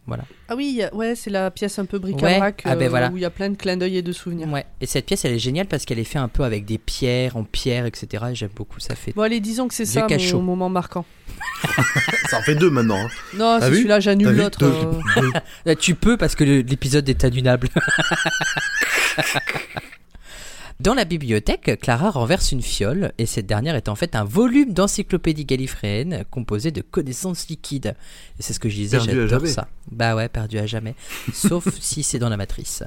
voilà. 0.09 0.25
Ah 0.49 0.57
oui, 0.57 0.83
ouais, 0.93 1.15
c'est 1.15 1.31
la 1.31 1.51
pièce 1.51 1.79
un 1.79 1.85
peu 1.85 1.99
bric-à-brac 1.99 2.63
Ouais. 2.65 2.71
Ah 2.71 2.75
ben 2.75 2.87
euh, 2.87 2.89
voilà. 2.89 3.11
où 3.11 3.17
il 3.17 3.21
y 3.21 3.25
a 3.25 3.31
plein 3.31 3.51
de 3.51 3.57
clins 3.57 3.77
d'œil 3.77 3.99
et 3.99 4.03
de 4.03 4.13
souvenirs. 4.13 4.49
Ouais. 4.49 4.65
Et 4.81 4.87
cette 4.87 5.07
pièce, 5.07 5.25
elle 5.25 5.35
est 5.35 5.39
géniale 5.39 5.67
parce 5.67 5.85
qu'elle 5.85 5.99
est 5.99 6.05
faite 6.05 6.23
un 6.23 6.29
peu 6.29 6.43
avec 6.43 6.65
des 6.65 6.79
pierres 6.79 7.37
en 7.37 7.45
pierre, 7.45 7.87
etc. 7.87 8.25
Et 8.33 8.35
j'aime 8.35 8.51
beaucoup. 8.57 8.81
Ça 8.81 8.95
fait. 8.97 9.13
Bon, 9.15 9.23
allez, 9.23 9.39
disons 9.41 9.69
que 9.69 9.75
c'est 9.75 9.85
ça 9.85 10.07
mon 10.35 10.43
moment 10.43 10.69
marquant. 10.69 11.05
Ça 12.29 12.39
en 12.39 12.43
fait 12.43 12.55
deux 12.55 12.71
maintenant. 12.71 12.99
hein. 12.99 13.09
Non, 13.37 13.59
c'est 13.61 13.67
celui-là, 13.67 14.01
j'annule 14.01 14.31
l'autre. 14.31 14.65
Euh. 14.65 15.75
Tu 15.79 15.95
peux 15.95 16.17
parce 16.17 16.35
que 16.35 16.45
l'épisode 16.45 17.09
est 17.09 17.25
annulable. 17.25 17.69
Dans 20.81 20.95
la 20.95 21.05
bibliothèque, 21.05 21.76
Clara 21.81 22.11
renverse 22.11 22.53
une 22.53 22.62
fiole 22.62 23.12
et 23.18 23.26
cette 23.26 23.47
dernière 23.47 23.74
est 23.74 23.89
en 23.89 23.97
fait 23.97 24.14
un 24.14 24.22
volume 24.22 24.72
d'encyclopédie 24.72 25.45
gallifréenne 25.45 26.24
composé 26.31 26.70
de 26.70 26.83
connaissances 26.83 27.49
liquides. 27.49 27.97
Et 28.39 28.43
c'est 28.43 28.53
ce 28.53 28.61
que 28.61 28.68
je 28.68 28.76
disais, 28.76 29.01
j'adore 29.01 29.45
ça. 29.49 29.66
Bah 29.91 30.14
ouais, 30.14 30.29
perdu 30.29 30.57
à 30.59 30.66
jamais. 30.66 30.95
Sauf 31.33 31.68
si 31.81 32.05
c'est 32.05 32.20
dans 32.20 32.29
la 32.29 32.37
matrice. 32.37 32.85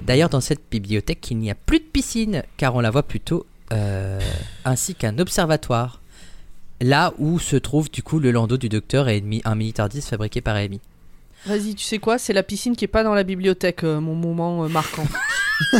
D'ailleurs, 0.00 0.28
dans 0.28 0.40
cette 0.40 0.62
bibliothèque, 0.70 1.28
il 1.32 1.38
n'y 1.38 1.50
a 1.50 1.56
plus 1.56 1.80
de 1.80 1.84
piscine 1.84 2.44
car 2.56 2.76
on 2.76 2.80
la 2.80 2.90
voit 2.90 3.02
plutôt 3.02 3.46
euh, 3.72 4.20
ainsi 4.64 4.94
qu'un 4.94 5.18
observatoire. 5.18 6.00
Là 6.80 7.12
où 7.18 7.40
se 7.40 7.56
trouve 7.56 7.90
du 7.90 8.04
coup 8.04 8.20
le 8.20 8.30
landau 8.30 8.56
du 8.56 8.68
docteur 8.68 9.08
et 9.08 9.24
un 9.44 9.54
mini 9.56 9.72
TARDIS 9.72 10.02
fabriqué 10.02 10.40
par 10.40 10.54
Amy. 10.54 10.80
Vas-y, 11.46 11.74
tu 11.74 11.84
sais 11.84 11.98
quoi? 11.98 12.18
C'est 12.18 12.32
la 12.32 12.44
piscine 12.44 12.76
qui 12.76 12.84
est 12.84 12.88
pas 12.88 13.02
dans 13.02 13.14
la 13.14 13.24
bibliothèque, 13.24 13.82
euh, 13.82 14.00
mon 14.00 14.14
moment 14.14 14.64
euh, 14.64 14.68
marquant. 14.68 15.06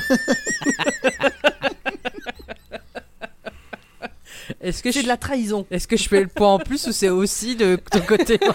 Est-ce 4.61 4.83
que 4.83 4.91
c'est 4.91 5.01
je... 5.01 5.05
de 5.05 5.09
la 5.09 5.17
trahison. 5.17 5.67
Est-ce 5.71 5.87
que 5.87 5.97
je 5.97 6.09
fais 6.09 6.21
le 6.21 6.27
point 6.27 6.55
en 6.55 6.59
plus 6.59 6.87
ou 6.87 6.93
c'est 6.93 7.11
aussi 7.11 7.55
de 7.57 7.77
ton 7.91 8.01
côté 8.01 8.41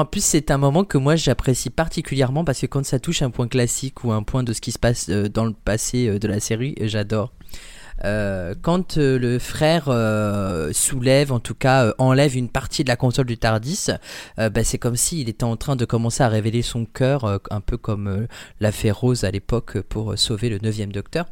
En 0.00 0.06
plus, 0.06 0.24
c'est 0.24 0.50
un 0.50 0.56
moment 0.56 0.84
que 0.84 0.96
moi 0.96 1.14
j'apprécie 1.14 1.68
particulièrement 1.68 2.42
parce 2.42 2.60
que 2.60 2.66
quand 2.66 2.86
ça 2.86 2.98
touche 2.98 3.20
un 3.20 3.28
point 3.28 3.48
classique 3.48 4.02
ou 4.02 4.12
un 4.12 4.22
point 4.22 4.42
de 4.42 4.54
ce 4.54 4.62
qui 4.62 4.72
se 4.72 4.78
passe 4.78 5.10
euh, 5.10 5.28
dans 5.28 5.44
le 5.44 5.52
passé 5.52 6.08
euh, 6.08 6.18
de 6.18 6.26
la 6.26 6.40
série, 6.40 6.74
euh, 6.80 6.88
j'adore. 6.88 7.34
Euh, 8.04 8.54
quand 8.60 8.98
euh, 8.98 9.18
le 9.18 9.38
frère 9.38 9.84
euh, 9.88 10.72
soulève, 10.72 11.32
en 11.32 11.40
tout 11.40 11.54
cas 11.54 11.86
euh, 11.86 11.92
enlève 11.98 12.36
une 12.36 12.48
partie 12.48 12.84
de 12.84 12.88
la 12.88 12.96
console 12.96 13.26
du 13.26 13.38
Tardis, 13.38 13.86
euh, 14.38 14.50
bah, 14.50 14.64
c'est 14.64 14.78
comme 14.78 14.96
s'il 14.96 15.28
était 15.28 15.44
en 15.44 15.56
train 15.56 15.76
de 15.76 15.84
commencer 15.84 16.22
à 16.22 16.28
révéler 16.28 16.62
son 16.62 16.84
cœur, 16.84 17.24
euh, 17.24 17.38
un 17.50 17.60
peu 17.60 17.76
comme 17.76 18.08
euh, 18.08 18.26
l'a 18.60 18.72
fait 18.72 18.90
Rose 18.90 19.24
à 19.24 19.30
l'époque 19.30 19.80
pour 19.82 20.18
sauver 20.18 20.48
le 20.48 20.58
9 20.58 20.88
Docteur. 20.88 21.26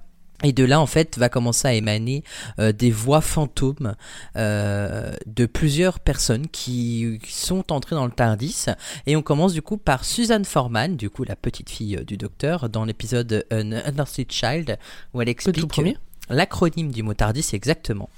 Et 0.45 0.53
de 0.53 0.65
là, 0.65 0.81
en 0.81 0.87
fait, 0.87 1.19
va 1.19 1.29
commencer 1.29 1.67
à 1.67 1.75
émaner 1.75 2.23
euh, 2.61 2.71
des 2.71 2.93
voix 2.93 3.21
fantômes 3.21 3.97
euh, 4.37 5.13
de 5.27 5.47
plusieurs 5.47 5.99
personnes 5.99 6.47
qui 6.47 7.19
sont 7.27 7.73
entrées 7.73 7.97
dans 7.97 8.07
le 8.07 8.13
Tardis. 8.13 8.67
Et 9.07 9.17
on 9.17 9.23
commence 9.23 9.53
du 9.53 9.63
coup 9.63 9.79
par 9.79 10.05
Suzanne 10.05 10.45
Forman, 10.45 10.97
du 10.97 11.11
coup 11.11 11.25
la 11.25 11.35
petite 11.35 11.71
fille 11.71 11.97
euh, 11.97 12.05
du 12.05 12.17
docteur, 12.17 12.69
dans 12.69 12.85
l'épisode 12.85 13.47
An 13.51 13.73
Understood 13.85 14.31
Child, 14.31 14.79
où 15.13 15.21
elle 15.21 15.29
explique 15.29 15.67
premier 15.67 15.97
l'acronyme 16.29 16.91
du 16.91 17.03
mot 17.03 17.15
Tardis 17.15 17.49
exactement. 17.53 18.09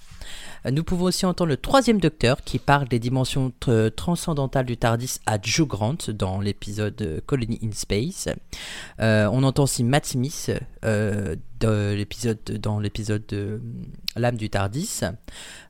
Euh, 0.66 0.70
Nous 0.70 0.84
pouvons 0.84 1.06
aussi 1.06 1.24
entendre 1.24 1.48
le 1.48 1.56
troisième 1.56 2.00
docteur 2.00 2.42
qui 2.44 2.58
parle 2.58 2.86
des 2.86 2.98
dimensions 2.98 3.50
tr- 3.62 3.90
transcendantales 3.94 4.66
du 4.66 4.76
Tardis 4.76 5.16
à 5.26 5.38
Joe 5.42 5.66
Grant 5.66 5.96
dans 6.12 6.38
l'épisode 6.40 7.00
euh, 7.00 7.20
Colony 7.24 7.58
in 7.64 7.72
Space. 7.72 8.28
Euh, 9.00 9.26
on 9.32 9.42
entend 9.42 9.62
aussi 9.64 9.82
Matt 9.84 10.04
Smith 10.06 10.52
euh, 10.84 11.34
de 11.60 11.94
l'épisode, 11.94 12.38
dans 12.44 12.78
l'épisode 12.78 13.24
de 13.28 13.36
euh, 13.36 13.58
L'âme 14.16 14.36
du 14.36 14.50
Tardis. 14.50 15.00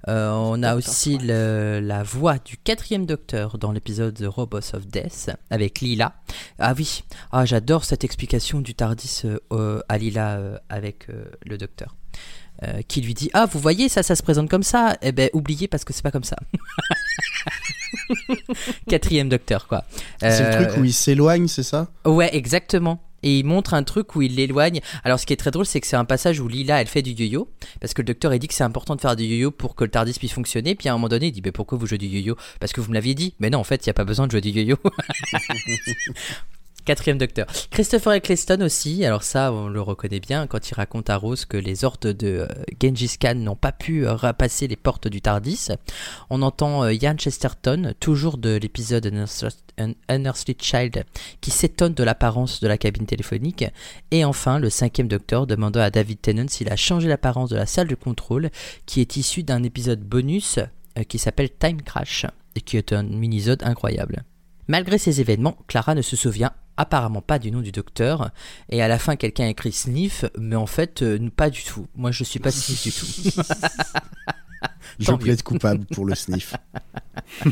Euh, 0.08 0.30
on 0.32 0.60
a 0.64 0.74
aussi 0.74 1.18
le- 1.18 1.78
la 1.80 2.02
voix 2.02 2.38
du 2.38 2.56
quatrième 2.56 3.06
docteur 3.06 3.58
dans 3.58 3.70
l'épisode 3.70 4.14
The 4.14 4.26
Robots 4.26 4.74
of 4.74 4.88
Death 4.88 5.30
avec 5.50 5.80
Lila. 5.80 6.14
Ah 6.58 6.74
oui, 6.76 7.04
ah, 7.30 7.44
j'adore 7.44 7.84
cette 7.84 8.02
explication 8.02 8.60
du 8.60 8.74
Tardis 8.74 9.22
euh, 9.24 9.38
euh, 9.52 9.80
à 9.88 9.98
Lila 9.98 10.38
euh, 10.38 10.58
avec 10.68 11.08
euh, 11.10 11.26
le 11.46 11.56
docteur. 11.58 11.94
Euh, 12.62 12.82
qui 12.86 13.00
lui 13.00 13.14
dit 13.14 13.30
Ah, 13.32 13.46
vous 13.50 13.58
voyez, 13.58 13.88
ça, 13.88 14.02
ça 14.02 14.14
se 14.14 14.22
présente 14.22 14.50
comme 14.50 14.62
ça. 14.62 14.98
Eh 15.00 15.12
ben, 15.12 15.30
oubliez 15.32 15.66
parce 15.66 15.82
que 15.84 15.94
c'est 15.94 16.02
pas 16.02 16.10
comme 16.10 16.24
ça. 16.24 16.36
Quatrième 18.88 19.28
docteur, 19.28 19.66
quoi. 19.66 19.84
C'est 20.20 20.40
le 20.40 20.46
Euh, 20.46 20.64
truc 20.66 20.80
où 20.80 20.84
il 20.84 20.92
s'éloigne, 20.92 21.48
c'est 21.48 21.62
ça? 21.62 21.88
Ouais, 22.04 22.34
exactement. 22.36 23.02
Et 23.22 23.38
il 23.38 23.44
montre 23.44 23.74
un 23.74 23.82
truc 23.82 24.14
où 24.16 24.22
il 24.22 24.34
l'éloigne. 24.36 24.80
Alors, 25.04 25.20
ce 25.20 25.26
qui 25.26 25.32
est 25.34 25.36
très 25.36 25.50
drôle, 25.50 25.66
c'est 25.66 25.80
que 25.80 25.86
c'est 25.86 25.96
un 25.96 26.04
passage 26.06 26.40
où 26.40 26.48
Lila, 26.48 26.80
elle 26.80 26.86
fait 26.86 27.02
du 27.02 27.10
yo-yo. 27.12 27.50
Parce 27.80 27.92
que 27.94 28.00
le 28.02 28.06
docteur, 28.06 28.32
il 28.34 28.38
dit 28.38 28.48
que 28.48 28.54
c'est 28.54 28.64
important 28.64 28.96
de 28.96 29.00
faire 29.00 29.16
du 29.16 29.24
yo-yo 29.24 29.50
pour 29.50 29.74
que 29.74 29.84
le 29.84 29.90
TARDIS 29.90 30.14
puisse 30.14 30.32
fonctionner. 30.32 30.74
Puis 30.74 30.88
à 30.88 30.92
un 30.92 30.96
moment 30.96 31.08
donné, 31.08 31.26
il 31.26 31.32
dit 31.32 31.42
Mais 31.44 31.52
pourquoi 31.52 31.76
vous 31.78 31.86
jouez 31.86 31.98
du 31.98 32.06
yo-yo? 32.06 32.36
Parce 32.60 32.72
que 32.72 32.80
vous 32.80 32.88
me 32.90 32.94
l'aviez 32.94 33.14
dit. 33.14 33.34
Mais 33.38 33.50
non, 33.50 33.58
en 33.58 33.64
fait, 33.64 33.84
il 33.84 33.88
n'y 33.88 33.90
a 33.90 33.94
pas 33.94 34.04
besoin 34.04 34.26
de 34.26 34.30
jouer 34.32 34.40
du 34.40 34.50
yo-yo. 34.50 34.76
Quatrième 36.84 37.18
docteur. 37.18 37.46
Christopher 37.70 38.14
Eccleston 38.14 38.60
aussi, 38.62 39.04
alors 39.04 39.22
ça 39.22 39.52
on 39.52 39.68
le 39.68 39.80
reconnaît 39.80 40.20
bien 40.20 40.46
quand 40.46 40.70
il 40.70 40.74
raconte 40.74 41.10
à 41.10 41.16
Rose 41.16 41.44
que 41.44 41.56
les 41.56 41.84
ordres 41.84 42.12
de 42.12 42.26
euh, 42.26 42.46
Genghis 42.82 43.16
Khan 43.20 43.34
n'ont 43.34 43.56
pas 43.56 43.72
pu 43.72 44.06
euh, 44.06 44.14
repasser 44.14 44.66
les 44.66 44.76
portes 44.76 45.08
du 45.08 45.20
Tardis. 45.20 45.68
On 46.30 46.42
entend 46.42 46.84
euh, 46.84 46.92
Ian 46.92 47.16
Chesterton, 47.16 47.94
toujours 48.00 48.38
de 48.38 48.56
l'épisode 48.56 49.06
Unearthly- 49.06 49.54
Un 49.78 49.92
Unearthly 50.08 50.56
Child, 50.58 51.04
qui 51.40 51.50
s'étonne 51.50 51.94
de 51.94 52.02
l'apparence 52.02 52.60
de 52.60 52.68
la 52.68 52.78
cabine 52.78 53.06
téléphonique. 53.06 53.64
Et 54.10 54.24
enfin, 54.24 54.58
le 54.58 54.70
cinquième 54.70 55.08
docteur 55.08 55.46
demandant 55.46 55.80
à 55.80 55.90
David 55.90 56.20
Tennant 56.20 56.48
s'il 56.48 56.70
a 56.70 56.76
changé 56.76 57.08
l'apparence 57.08 57.50
de 57.50 57.56
la 57.56 57.66
salle 57.66 57.88
de 57.88 57.94
contrôle, 57.94 58.50
qui 58.86 59.00
est 59.00 59.16
issu 59.16 59.42
d'un 59.42 59.62
épisode 59.62 60.00
bonus 60.00 60.58
qui 61.08 61.18
s'appelle 61.18 61.50
Time 61.50 61.82
Crash, 61.82 62.26
et 62.56 62.60
qui 62.60 62.76
est 62.76 62.92
un 62.92 63.04
mini-sode 63.04 63.62
incroyable. 63.62 64.24
Malgré 64.68 64.98
ces 64.98 65.20
événements, 65.20 65.56
Clara 65.66 65.94
ne 65.94 66.02
se 66.02 66.16
souvient 66.16 66.52
apparemment 66.80 67.22
pas 67.22 67.38
du 67.38 67.50
nom 67.50 67.60
du 67.60 67.72
docteur, 67.72 68.30
et 68.68 68.82
à 68.82 68.88
la 68.88 68.98
fin 68.98 69.16
quelqu'un 69.16 69.46
écrit 69.48 69.72
Sniff, 69.72 70.24
mais 70.38 70.56
en 70.56 70.66
fait 70.66 71.02
euh, 71.02 71.18
pas 71.34 71.50
du 71.50 71.62
tout. 71.62 71.86
Moi 71.94 72.10
je 72.10 72.24
suis 72.24 72.40
pas 72.40 72.50
Sniff 72.50 72.82
du 72.82 72.92
tout. 72.92 73.06
Je 74.98 75.12
plaide 75.12 75.42
coupable 75.42 75.84
pour 75.86 76.04
le 76.04 76.14
sniff. 76.14 76.54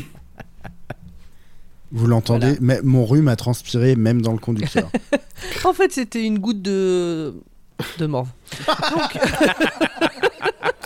Vous 1.91 2.05
l'entendez 2.05 2.55
mais 2.61 2.79
Mon 2.83 3.03
rhume 3.05 3.27
a 3.27 3.35
transpiré 3.35 3.95
même 3.95 4.21
dans 4.21 4.33
le 4.33 4.37
conducteur. 4.39 4.91
En 5.63 5.71
fait, 5.73 5.91
c'était 5.93 6.25
une 6.25 6.37
goutte 6.37 6.61
de 6.61 7.33
de 7.97 8.05
morve. 8.05 8.27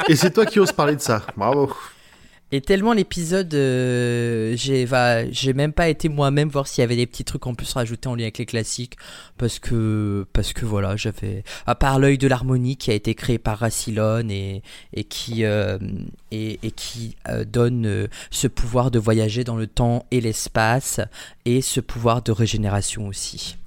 Et 0.08 0.16
c'est 0.16 0.32
toi 0.32 0.46
qui 0.46 0.60
oses 0.60 0.72
parler 0.72 0.96
de 0.96 1.02
ça. 1.02 1.24
Bravo. 1.36 1.74
Et 2.54 2.62
tellement 2.62 2.94
l'épisode, 2.94 3.52
euh, 3.56 4.54
j'ai 4.56 5.54
même 5.56 5.74
pas 5.74 5.90
été 5.90 6.08
moi-même 6.08 6.50
voir 6.50 6.68
s'il 6.68 6.84
y 6.84 6.86
avait 6.86 6.96
des 6.96 7.08
petits 7.08 7.24
trucs 7.24 7.48
en 7.48 7.56
plus 7.56 7.74
rajoutés 7.74 8.08
en 8.08 8.14
lien 8.14 8.26
avec 8.26 8.38
les 8.38 8.46
classiques, 8.46 8.96
parce 9.40 9.58
que 9.58 10.28
parce 10.34 10.54
que 10.54 10.64
voilà, 10.64 10.96
j'avais 10.96 11.44
à 11.66 11.74
part 11.74 11.98
l'œil 11.98 12.20
de 12.20 12.28
l'harmonie 12.28 12.78
qui 12.78 12.92
a 12.92 12.94
été 12.94 13.16
créé 13.16 13.40
par 13.40 13.58
Rassilon 13.58 14.30
et 14.30 14.62
qui 15.10 15.46
euh, 15.46 15.80
euh, 16.32 17.44
donne 17.44 17.88
euh, 17.88 18.08
ce 18.30 18.46
pouvoir 18.46 18.92
de 18.92 19.00
voyager 19.00 19.44
dans 19.44 19.58
le 19.58 19.66
temps 19.66 20.06
et 20.12 20.22
l'espace 20.22 21.02
et 21.46 21.64
ce 21.64 21.80
pouvoir 21.80 22.22
de 22.22 22.32
régénération 22.32 23.08
aussi. 23.08 23.58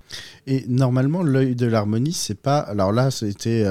Et 0.47 0.65
normalement, 0.69 1.25
l'œil 1.25 1.57
de 1.57 1.67
l'harmonie, 1.67 2.13
c'est 2.13 2.41
pas. 2.41 2.61
Alors 2.61 2.93
là, 2.93 3.11
c'était 3.11 3.65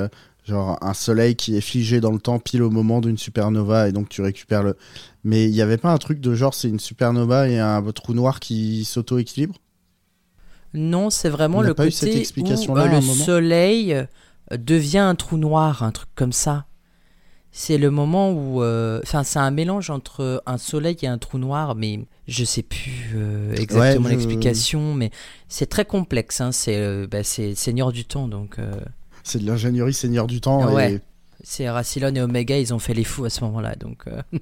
genre 0.46 0.78
un 0.82 0.93
soleil 0.93 1.36
qui 1.36 1.56
est 1.58 1.62
figé 1.62 2.00
dans 2.02 2.12
le 2.12 2.20
temps 2.20 2.39
pile 2.39 2.62
au 2.64 2.70
moment 2.70 3.02
d'une 3.02 3.18
supernova 3.18 3.88
et 3.89 3.91
donc 3.91 4.10
tu 4.10 4.22
récupères 4.22 4.64
le. 4.64 4.78
Mais 5.24 5.46
il 5.46 5.52
n'y 5.52 5.62
avait 5.62 5.78
pas 5.78 5.91
un 5.91 5.98
truc 5.98 6.20
de 6.22 6.36
genre 6.36 6.54
c'est 6.54 6.70
une 6.70 6.80
supernova 6.80 7.50
et 7.50 7.60
un 7.60 7.82
trou 7.91 8.14
noir 8.14 8.39
qui 8.39 8.86
s'auto-équilibre? 8.86 9.56
Non, 10.74 11.10
c'est 11.10 11.30
vraiment 11.30 11.60
On 11.60 11.62
le 11.62 11.74
pas 11.74 11.86
eu 11.88 11.91
côté 11.91 11.98
cette 12.12 12.16
où 12.16 12.20
explication-là 12.20 12.84
euh, 12.84 12.96
le 12.96 13.02
soleil 13.02 13.93
euh, 13.93 14.06
devient 14.58 14.98
un 15.00 15.16
trou 15.16 15.38
noir, 15.38 15.84
un 15.84 15.91
truc 15.91 16.10
comme 16.16 16.34
ça. 16.34 16.66
C'est 17.52 17.78
le 17.78 17.89
moment 17.89 18.32
où, 18.34 18.62
euh, 18.62 19.00
enfin, 19.04 19.24
c'est 19.24 19.39
un 19.39 19.52
mélange 19.52 19.89
entre 19.89 20.43
un 20.46 20.58
soleil 20.58 20.98
et 21.04 21.08
un 21.08 21.18
trou 21.18 21.38
noir, 21.38 21.76
mais 21.76 22.02
je 22.28 22.43
sais 22.43 22.64
plus 22.64 23.14
euh, 23.16 23.54
exactement 23.56 24.10
Ouais, 24.10 24.12
je- 24.12 24.16
l'explication, 24.18 24.93
mais 24.93 25.12
c'est 25.48 25.68
très 25.68 25.86
complexe. 25.86 26.41
Hein, 26.41 26.52
c'est, 26.52 27.08
bah, 27.08 27.24
Seigneur 27.24 27.93
du 27.93 28.04
Temps, 28.04 28.28
donc. 28.28 28.58
Euh, 29.26 29.30
C'est 29.30 29.39
de 29.39 29.47
l'ingénierie 29.47 29.93
Seigneur 29.93 30.28
du 30.28 30.41
Temps 30.41 30.71
Ouais. 30.73 30.93
et 30.95 31.01
C'est 31.43 31.69
Rassilon 31.69 32.13
et 32.15 32.21
Omega, 32.21 32.57
ils 32.57 32.73
ont 32.73 32.80
fait 32.80 32.93
les 32.93 33.03
fous 33.03 33.26
à 33.26 33.30
ce 33.30 33.43
moment-là. 33.43 33.76
Donc, 33.76 34.03
euh, 34.07 34.21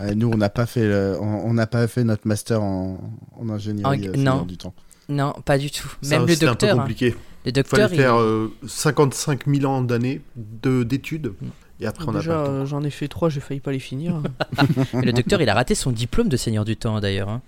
Euh, 0.00 0.14
nous, 0.14 0.28
on 0.32 0.36
n'a 0.36 0.48
pas 0.48 0.64
fait, 0.66 0.86
le- 0.86 1.16
on 1.20 1.52
n'a 1.54 1.66
pas 1.66 1.86
fait 1.86 2.02
notre 2.02 2.26
master 2.26 2.62
en, 2.62 2.98
en 3.38 3.48
ingénierie 3.50 3.84
En- 4.06 4.08
euh, 4.08 4.12
Seigneur 4.12 4.36
non. 4.38 4.42
du 4.44 4.56
temps. 4.56 4.74
non, 5.08 5.32
pas 5.44 5.58
du 5.58 5.70
tout. 5.70 5.88
Ça, 6.02 6.18
Même 6.18 6.26
le 6.26 6.32
c'était 6.32 6.46
un 6.46 6.50
peu 6.50 6.52
docteur. 6.66 6.76
hein. 6.76 6.78
compliqué. 6.80 7.10
Le 7.10 7.16
Il 7.46 7.52
docteur, 7.52 7.88
fallait 7.90 8.02
faire 8.02 8.14
il- 8.14 8.20
euh, 8.20 8.48
55 8.66 9.46
000 9.46 9.64
ans 9.70 9.82
d'années 9.82 10.20
de- 10.36 10.82
d'études. 10.82 11.34
Et 11.80 11.86
après, 11.86 12.06
on 12.08 12.12
Déjà, 12.12 12.32
euh, 12.40 12.64
j'en 12.64 12.82
ai 12.84 12.90
fait 12.90 13.08
trois, 13.08 13.28
j'ai 13.28 13.40
failli 13.40 13.60
pas 13.60 13.72
les 13.72 13.80
finir. 13.80 14.22
Le 14.94 15.12
docteur, 15.12 15.42
il 15.42 15.48
a 15.48 15.54
raté 15.54 15.74
son 15.74 15.90
diplôme 15.90 16.28
de 16.28 16.36
Seigneur 16.36 16.64
du 16.64 16.76
Temps 16.76 16.98
d'ailleurs. 17.00 17.28
hein. 17.28 17.42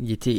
Il 0.00 0.12
était, 0.12 0.32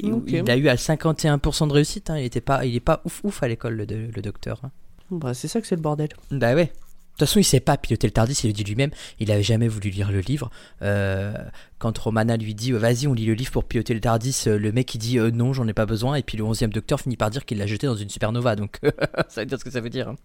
il 0.43 0.51
a 0.51 0.57
eu 0.57 0.67
à 0.67 0.75
51% 0.75 1.67
de 1.67 1.73
réussite. 1.73 2.09
hein. 2.09 2.17
Il 2.19 2.25
était 2.25 2.41
pas, 2.41 2.65
il 2.65 2.75
est 2.75 2.79
pas 2.79 3.01
ouf 3.05 3.21
ouf 3.23 3.41
à 3.43 3.47
l'école 3.47 3.75
le, 3.75 3.85
le 3.85 4.21
docteur. 4.21 4.61
hein. 4.63 4.71
bah, 5.09 5.33
c'est 5.33 5.47
ça 5.47 5.59
que 5.61 5.67
c'est 5.67 5.75
le 5.75 5.81
bordel. 5.81 6.09
Bah 6.31 6.53
ouais. 6.53 6.65
De 6.65 7.21
toute 7.21 7.29
façon, 7.29 7.39
il 7.39 7.43
sait 7.43 7.59
pas 7.59 7.77
piloter 7.77 8.05
le 8.05 8.11
Tardis, 8.11 8.33
il 8.43 8.47
le 8.47 8.53
dit 8.53 8.63
lui-même. 8.63 8.91
Il 9.19 9.31
avait 9.31 9.41
jamais 9.41 9.67
voulu 9.67 9.89
lire 9.89 10.11
le 10.11 10.19
livre. 10.19 10.51
Euh, 10.83 11.33
quand 11.79 11.97
Romana 11.97 12.37
lui 12.37 12.53
dit 12.53 12.73
euh, 12.73 12.77
Vas-y, 12.77 13.07
on 13.07 13.13
lit 13.15 13.25
le 13.25 13.33
livre 13.33 13.49
pour 13.51 13.63
piloter 13.63 13.95
le 13.95 13.99
Tardis, 13.99 14.43
euh, 14.45 14.59
le 14.59 14.71
mec 14.71 14.93
il 14.93 14.99
dit 14.99 15.17
euh, 15.17 15.31
Non, 15.31 15.51
j'en 15.51 15.67
ai 15.67 15.73
pas 15.73 15.87
besoin. 15.87 16.13
Et 16.13 16.21
puis 16.21 16.37
le 16.37 16.43
11e 16.43 16.67
docteur 16.69 16.99
finit 17.01 17.17
par 17.17 17.31
dire 17.31 17.43
qu'il 17.45 17.57
l'a 17.57 17.65
jeté 17.65 17.87
dans 17.87 17.95
une 17.95 18.09
supernova. 18.11 18.55
Donc 18.55 18.79
ça 19.29 19.41
veut 19.41 19.45
dire 19.47 19.57
ce 19.57 19.63
que 19.63 19.71
ça 19.71 19.81
veut 19.81 19.89
dire. 19.89 20.09
hein. 20.09 20.15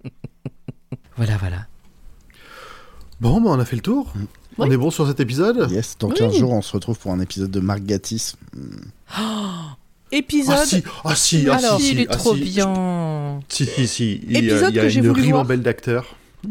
voilà, 1.16 1.39
voilà. 1.39 1.66
Bon, 3.22 3.41
bah, 3.41 3.49
on 3.53 3.59
a 3.59 3.64
fait 3.64 3.76
le 3.76 3.83
tour. 3.83 4.12
On 4.59 4.70
est 4.70 4.76
bon 4.76 4.90
sur 4.90 5.07
cet 5.07 5.20
épisode 5.20 5.70
Yes, 5.70 5.96
dans 5.98 6.09
Oui. 6.09 6.14
15 6.16 6.36
jours, 6.36 6.53
on 6.53 6.62
se 6.62 6.72
retrouve 6.72 6.98
pour 6.98 7.12
un 7.12 7.20
épisode 7.20 7.50
de 7.50 7.61
Marc 7.61 7.82
Gatiss. 7.82 8.36
Épisode. 10.11 10.57
Ah 10.59 10.66
si, 10.66 10.84
ah 11.05 11.14
si, 11.14 11.48
ah 11.48 11.57
Alors, 11.57 11.80
si, 11.80 11.92
il 11.92 12.00
est 12.00 12.07
ah, 12.11 12.16
trop 12.16 12.34
si. 12.34 12.42
bien. 12.42 13.40
Si, 13.48 13.64
si, 13.64 13.86
si. 13.88 14.20
Il 14.24 14.32
y 14.32 14.36
a, 14.36 14.38
Épisode 14.40 14.70
il 14.70 14.76
y 14.76 14.78
a 14.78 14.82
que 14.82 14.88
j'ai 14.90 15.00
une 15.00 15.09
voulu 15.09 15.30
voir. 15.30 15.46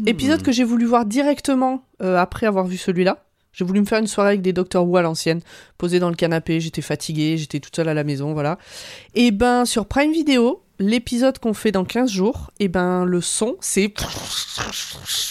Épisode 0.06 0.42
que 0.42 0.50
j'ai 0.50 0.64
voulu 0.64 0.84
voir 0.84 1.04
directement 1.04 1.84
euh, 2.02 2.16
après 2.18 2.46
avoir 2.46 2.66
vu 2.66 2.76
celui-là. 2.76 3.24
J'ai 3.52 3.64
voulu 3.64 3.80
me 3.80 3.86
faire 3.86 3.98
une 3.98 4.06
soirée 4.06 4.30
avec 4.30 4.42
des 4.42 4.52
Doctor 4.52 4.88
Who 4.88 4.96
à 4.96 5.02
l'ancienne, 5.02 5.40
posé 5.76 5.98
dans 5.98 6.08
le 6.08 6.14
canapé, 6.14 6.60
j'étais 6.60 6.82
fatiguée, 6.82 7.36
j'étais 7.36 7.60
toute 7.60 7.76
seule 7.76 7.88
à 7.88 7.94
la 7.94 8.04
maison, 8.04 8.32
voilà. 8.32 8.58
Et 9.14 9.30
ben 9.30 9.64
sur 9.64 9.86
Prime 9.86 10.12
Video, 10.12 10.62
l'épisode 10.78 11.38
qu'on 11.38 11.54
fait 11.54 11.72
dans 11.72 11.84
15 11.84 12.10
jours, 12.10 12.50
et 12.60 12.68
ben 12.68 13.04
le 13.04 13.20
son, 13.20 13.56
c'est 13.60 13.92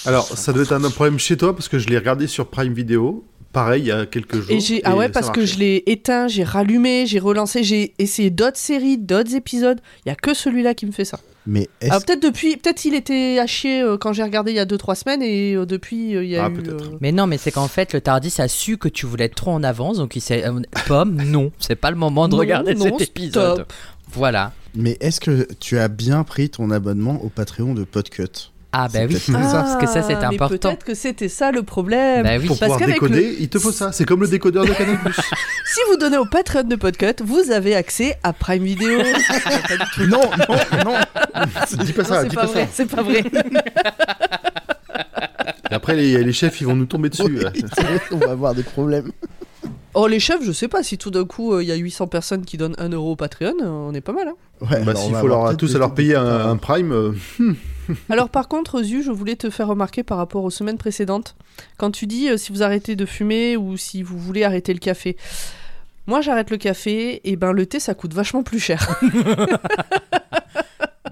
Alors, 0.05 0.25
ça 0.27 0.53
doit 0.53 0.63
être 0.63 0.73
un 0.73 0.89
problème 0.89 1.19
chez 1.19 1.37
toi 1.37 1.55
parce 1.55 1.67
que 1.67 1.79
je 1.79 1.87
l'ai 1.87 1.97
regardé 1.97 2.27
sur 2.27 2.47
Prime 2.47 2.73
Video. 2.73 3.25
Pareil, 3.53 3.83
il 3.83 3.87
y 3.87 3.91
a 3.91 4.05
quelques 4.05 4.35
jours. 4.39 4.49
et 4.55 4.59
j'ai 4.61 4.81
ah 4.85 4.95
ouais 4.95 5.09
parce 5.09 5.29
que 5.29 5.45
je 5.45 5.57
l'ai 5.59 5.83
éteint, 5.87 6.27
j'ai 6.27 6.43
rallumé, 6.43 7.05
j'ai 7.05 7.19
relancé, 7.19 7.63
j'ai 7.63 7.93
essayé 7.99 8.29
d'autres 8.29 8.57
séries, 8.57 8.97
d'autres 8.97 9.35
épisodes. 9.35 9.79
Il 10.05 10.09
y 10.09 10.11
a 10.11 10.15
que 10.15 10.33
celui-là 10.33 10.73
qui 10.73 10.85
me 10.85 10.91
fait 10.91 11.03
ça. 11.05 11.19
Mais 11.47 11.67
est-ce 11.81 11.89
Alors 11.91 12.05
peut-être 12.05 12.21
depuis, 12.21 12.55
peut-être 12.55 12.85
il 12.85 12.93
était 12.93 13.39
à 13.39 13.47
chier 13.47 13.81
euh, 13.81 13.97
quand 13.97 14.13
j'ai 14.13 14.21
regardé 14.21 14.51
il 14.51 14.55
y 14.57 14.59
a 14.59 14.65
2-3 14.65 14.93
semaines 14.95 15.23
et 15.23 15.55
euh, 15.55 15.65
depuis 15.65 16.15
euh, 16.15 16.23
il 16.23 16.29
y 16.29 16.37
a 16.37 16.45
Ah, 16.45 16.49
eu. 16.49 16.53
peut-être. 16.53 16.83
euh, 16.85 16.97
Mais 17.01 17.11
non, 17.11 17.25
mais 17.25 17.37
c'est 17.39 17.51
qu'en 17.51 17.67
fait, 17.67 17.93
le 17.93 17.99
Tardis 18.01 18.35
a 18.37 18.47
su 18.47 18.77
que 18.77 18.87
tu 18.87 19.07
voulais 19.07 19.25
être 19.25 19.35
trop 19.35 19.51
en 19.51 19.63
avance, 19.63 19.97
donc 19.97 20.15
il 20.15 20.21
s'est. 20.21 20.43
Pomme, 20.87 21.15
non, 21.25 21.51
c'est 21.57 21.75
pas 21.75 21.89
le 21.89 21.97
moment 21.97 22.27
de 22.27 22.33
Non, 22.33 22.39
regarder 22.39 22.75
non, 22.75 22.97
cet 22.99 23.09
épisode. 23.09 23.65
Voilà. 24.13 24.53
mais 24.75 24.97
est-ce 25.01 25.19
que 25.19 25.47
tu 25.59 25.77
as 25.79 25.87
bien 25.87 26.23
pris 26.23 26.49
ton 26.51 26.69
abonnement 26.69 27.19
au 27.23 27.29
Patreon 27.29 27.73
de 27.73 27.85
Podcut? 27.85 28.51
Ah, 28.73 28.87
bah 28.87 28.99
oui. 29.07 29.17
Parce 29.33 29.75
que 29.75 29.85
ça, 29.87 30.01
c'est 30.01 30.13
Ah, 30.21 30.29
important. 30.29 30.69
Peut-être 30.69 30.85
que 30.85 30.93
c'était 30.93 31.27
ça 31.27 31.51
le 31.51 31.61
problème. 31.63 32.23
Bah 32.23 32.37
oui. 32.39 32.47
Pour 32.47 32.57
Parce 32.57 32.71
pouvoir 32.71 32.89
décoder, 32.89 33.35
il 33.39 33.49
te 33.49 33.59
faut 33.59 33.71
ça. 33.71 33.91
C'est 33.91 34.05
comme 34.05 34.21
le 34.21 34.27
décodeur 34.27 34.65
de 34.65 34.71
Canal+. 34.71 34.97
Si 35.73 35.79
vous 35.89 35.95
donnez 35.97 36.17
au 36.17 36.25
Patreon 36.25 36.63
de 36.63 36.75
Podcut, 36.75 37.23
vous 37.23 37.49
avez 37.51 37.75
accès 37.75 38.17
à 38.23 38.33
Prime 38.33 38.63
Video. 38.63 38.89
Non, 40.07 40.19
non, 40.49 40.55
non 40.85 40.95
dis 41.83 41.93
pas 41.93 42.03
Non, 42.03 42.07
ça, 42.09 42.21
c'est 42.23 42.27
dis 42.29 42.35
pas 42.35 42.41
pas 42.41 42.47
vrai, 42.47 42.63
ça. 42.65 42.69
c'est 42.73 42.85
pas 42.93 43.01
vrai. 43.03 43.23
Et 45.69 45.73
après, 45.73 45.95
les, 45.95 46.23
les 46.23 46.33
chefs, 46.33 46.59
ils 46.61 46.67
vont 46.67 46.75
nous 46.75 46.85
tomber 46.85 47.09
dessus. 47.09 47.23
Oui, 47.23 47.37
vrai, 47.37 47.53
On 48.11 48.17
va 48.17 48.31
avoir 48.31 48.53
des 48.55 48.63
problèmes. 48.63 49.11
Oh, 49.93 50.07
les 50.07 50.19
chefs, 50.19 50.43
je 50.43 50.51
sais 50.51 50.67
pas, 50.67 50.83
si 50.83 50.97
tout 50.97 51.11
d'un 51.11 51.25
coup 51.25 51.53
euh, 51.53 51.63
il 51.63 51.67
y 51.67 51.71
a 51.71 51.75
800 51.75 52.07
personnes 52.07 52.45
qui 52.45 52.57
donnent 52.57 52.75
1 52.77 52.89
euro 52.89 53.11
au 53.11 53.15
Patreon, 53.15 53.53
euh, 53.61 53.67
on 53.67 53.93
est 53.93 54.01
pas 54.01 54.13
mal. 54.13 54.27
Hein. 54.29 54.35
Ouais, 54.69 54.83
bah, 54.83 54.95
s'il 54.95 55.13
faut 55.15 55.27
leur, 55.27 55.55
tous 55.57 55.73
des- 55.73 55.79
leur 55.79 55.93
payer 55.93 56.15
un, 56.15 56.49
un 56.49 56.57
Prime, 56.57 56.91
euh, 56.93 57.11
Alors, 58.09 58.29
par 58.29 58.47
contre, 58.47 58.81
Zu, 58.83 59.03
je 59.03 59.11
voulais 59.11 59.35
te 59.35 59.49
faire 59.49 59.67
remarquer 59.67 60.03
par 60.03 60.17
rapport 60.17 60.43
aux 60.43 60.49
semaines 60.49 60.77
précédentes, 60.77 61.35
quand 61.77 61.91
tu 61.91 62.07
dis 62.07 62.29
euh, 62.29 62.37
si 62.37 62.51
vous 62.51 62.63
arrêtez 62.63 62.95
de 62.95 63.05
fumer 63.05 63.57
ou 63.57 63.77
si 63.77 64.03
vous 64.03 64.17
voulez 64.17 64.43
arrêter 64.43 64.73
le 64.73 64.79
café. 64.79 65.17
Moi, 66.07 66.21
j'arrête 66.21 66.49
le 66.49 66.57
café, 66.57 67.21
et 67.29 67.35
ben 67.35 67.51
le 67.51 67.65
thé, 67.65 67.79
ça 67.79 67.93
coûte 67.93 68.13
vachement 68.13 68.43
plus 68.43 68.59
cher. 68.59 68.99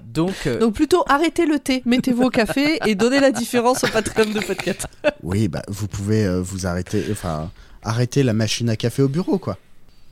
Donc, 0.04 0.34
euh, 0.46 0.58
Donc, 0.58 0.74
plutôt 0.74 1.04
arrêtez 1.08 1.46
le 1.46 1.58
thé, 1.60 1.82
mettez-vous 1.86 2.24
au 2.24 2.30
café 2.30 2.78
et 2.86 2.94
donnez 2.96 3.20
la 3.20 3.30
différence 3.30 3.84
au 3.84 3.88
Patreon 3.88 4.30
de 4.30 4.40
Podcast. 4.40 4.86
Oui, 5.22 5.48
bah 5.48 5.62
vous 5.68 5.86
pouvez 5.86 6.24
euh, 6.26 6.40
vous 6.40 6.66
arrêter, 6.66 7.04
enfin 7.12 7.50
arrêter 7.82 8.22
la 8.22 8.32
machine 8.32 8.68
à 8.70 8.76
café 8.76 9.02
au 9.02 9.08
bureau, 9.08 9.38
quoi. 9.38 9.56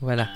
voilà. 0.01 0.27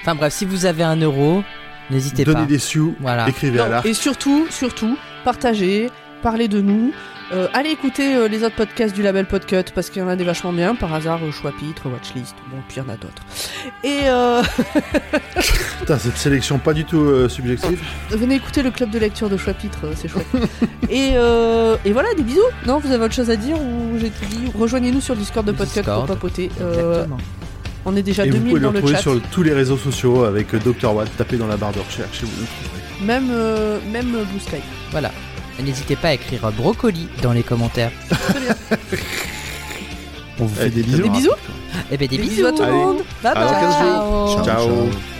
Enfin 0.00 0.14
bref, 0.14 0.32
si 0.32 0.44
vous 0.46 0.64
avez 0.64 0.82
un 0.84 0.96
euro, 0.96 1.42
n'hésitez 1.90 2.24
donnez 2.24 2.40
pas. 2.40 2.46
des 2.46 2.58
sioux, 2.58 2.94
Voilà. 3.00 3.28
écrivez 3.28 3.60
à 3.60 3.68
l'art. 3.68 3.86
et 3.86 3.92
surtout, 3.92 4.46
surtout, 4.50 4.96
partagez, 5.24 5.90
parlez 6.22 6.48
de 6.48 6.60
nous. 6.60 6.92
Euh, 7.32 7.46
allez 7.54 7.70
écouter 7.70 8.16
euh, 8.16 8.26
les 8.26 8.42
autres 8.42 8.56
podcasts 8.56 8.92
du 8.92 9.02
label 9.02 9.24
Podcut 9.24 9.62
parce 9.72 9.88
qu'il 9.88 10.02
y 10.02 10.04
en 10.04 10.08
a 10.08 10.16
des 10.16 10.24
vachement 10.24 10.52
bien. 10.52 10.74
Par 10.74 10.92
hasard, 10.92 11.20
euh, 11.22 11.50
pitre, 11.60 11.86
watchlist. 11.88 12.34
Bon, 12.50 12.56
puis 12.66 12.78
il 12.78 12.82
y 12.82 12.86
en 12.86 12.92
a 12.92 12.96
d'autres. 12.96 13.22
Et 13.84 14.00
euh, 14.08 14.42
Putain, 15.78 15.96
cette 15.98 16.16
sélection 16.16 16.58
pas 16.58 16.72
du 16.74 16.84
tout 16.84 16.98
euh, 16.98 17.28
subjective. 17.28 17.80
venez 18.10 18.34
écouter 18.34 18.62
le 18.62 18.72
club 18.72 18.90
de 18.90 18.98
lecture 18.98 19.28
de 19.28 19.36
choix 19.36 19.52
pitre, 19.54 19.78
euh, 19.84 19.92
c'est 19.94 20.08
chouette. 20.08 20.26
et, 20.88 21.10
euh, 21.14 21.76
et 21.84 21.92
voilà, 21.92 22.12
des 22.14 22.24
bisous. 22.24 22.40
Non, 22.66 22.78
vous 22.80 22.90
avez 22.90 23.04
autre 23.04 23.14
chose 23.14 23.30
à 23.30 23.36
dire 23.36 23.56
ou 23.60 23.96
j'ai 24.00 24.10
tout 24.10 24.24
dit? 24.28 24.50
Rejoignez-nous 24.58 25.00
sur 25.00 25.14
le 25.14 25.20
Discord 25.20 25.46
de 25.46 25.52
Podcut 25.52 25.74
Discord. 25.82 26.06
pour 26.06 26.16
papoter. 26.16 26.50
Euh, 26.60 26.72
Exactement. 26.90 27.18
on 27.84 27.94
est 27.96 28.02
déjà 28.02 28.26
Et 28.26 28.30
vous 28.30 28.38
2000 28.38 28.48
pouvez 28.48 28.60
le 28.60 28.66
dans 28.66 28.72
le 28.72 28.78
retrouver 28.78 28.94
chat. 28.96 29.02
sur 29.02 29.20
tous 29.30 29.44
les 29.44 29.52
réseaux 29.52 29.76
sociaux 29.78 30.24
avec 30.24 30.52
Dr. 30.56 30.92
Watt. 30.92 31.08
Tapez 31.16 31.36
dans 31.36 31.46
la 31.46 31.56
barre 31.56 31.72
de 31.72 31.78
recherche 31.78 32.24
et 32.24 32.26
vous 32.26 32.40
le 32.40 32.46
trouverez. 32.46 32.79
Même, 33.02 33.28
euh, 33.30 33.78
même 33.92 34.10
Blue 34.10 34.40
Sky. 34.40 34.56
Voilà. 34.90 35.10
Et 35.58 35.62
n'hésitez 35.62 35.96
pas 35.96 36.08
à 36.08 36.12
écrire 36.14 36.50
brocoli 36.52 37.08
dans 37.22 37.32
les 37.32 37.42
commentaires. 37.42 37.92
On 40.38 40.44
vous 40.46 40.54
fait 40.54 40.70
des 40.70 40.82
très 40.82 40.90
bisous. 40.92 41.02
Des 41.02 41.08
bien. 41.08 41.12
bisous 41.18 41.30
Eh 41.92 41.96
ben 41.98 42.08
des 42.08 42.16
Des 42.16 42.22
bisous. 42.22 42.34
bisous 42.36 42.46
à 42.46 42.52
tout 42.52 42.62
le 42.62 42.68
Allez. 42.68 42.72
monde. 42.78 43.02
Bye 43.22 43.32
À 43.32 43.34
dans 43.34 43.50
bye. 43.52 43.60
15 43.60 43.80
jours. 43.82 44.44
Ciao, 44.44 44.44
Ciao. 44.44 45.19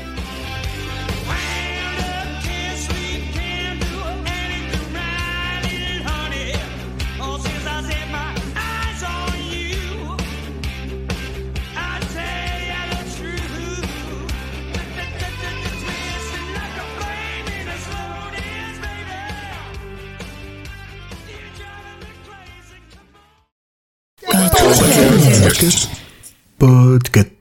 Ciao. 25.68 25.90
Podcast. 26.58 27.39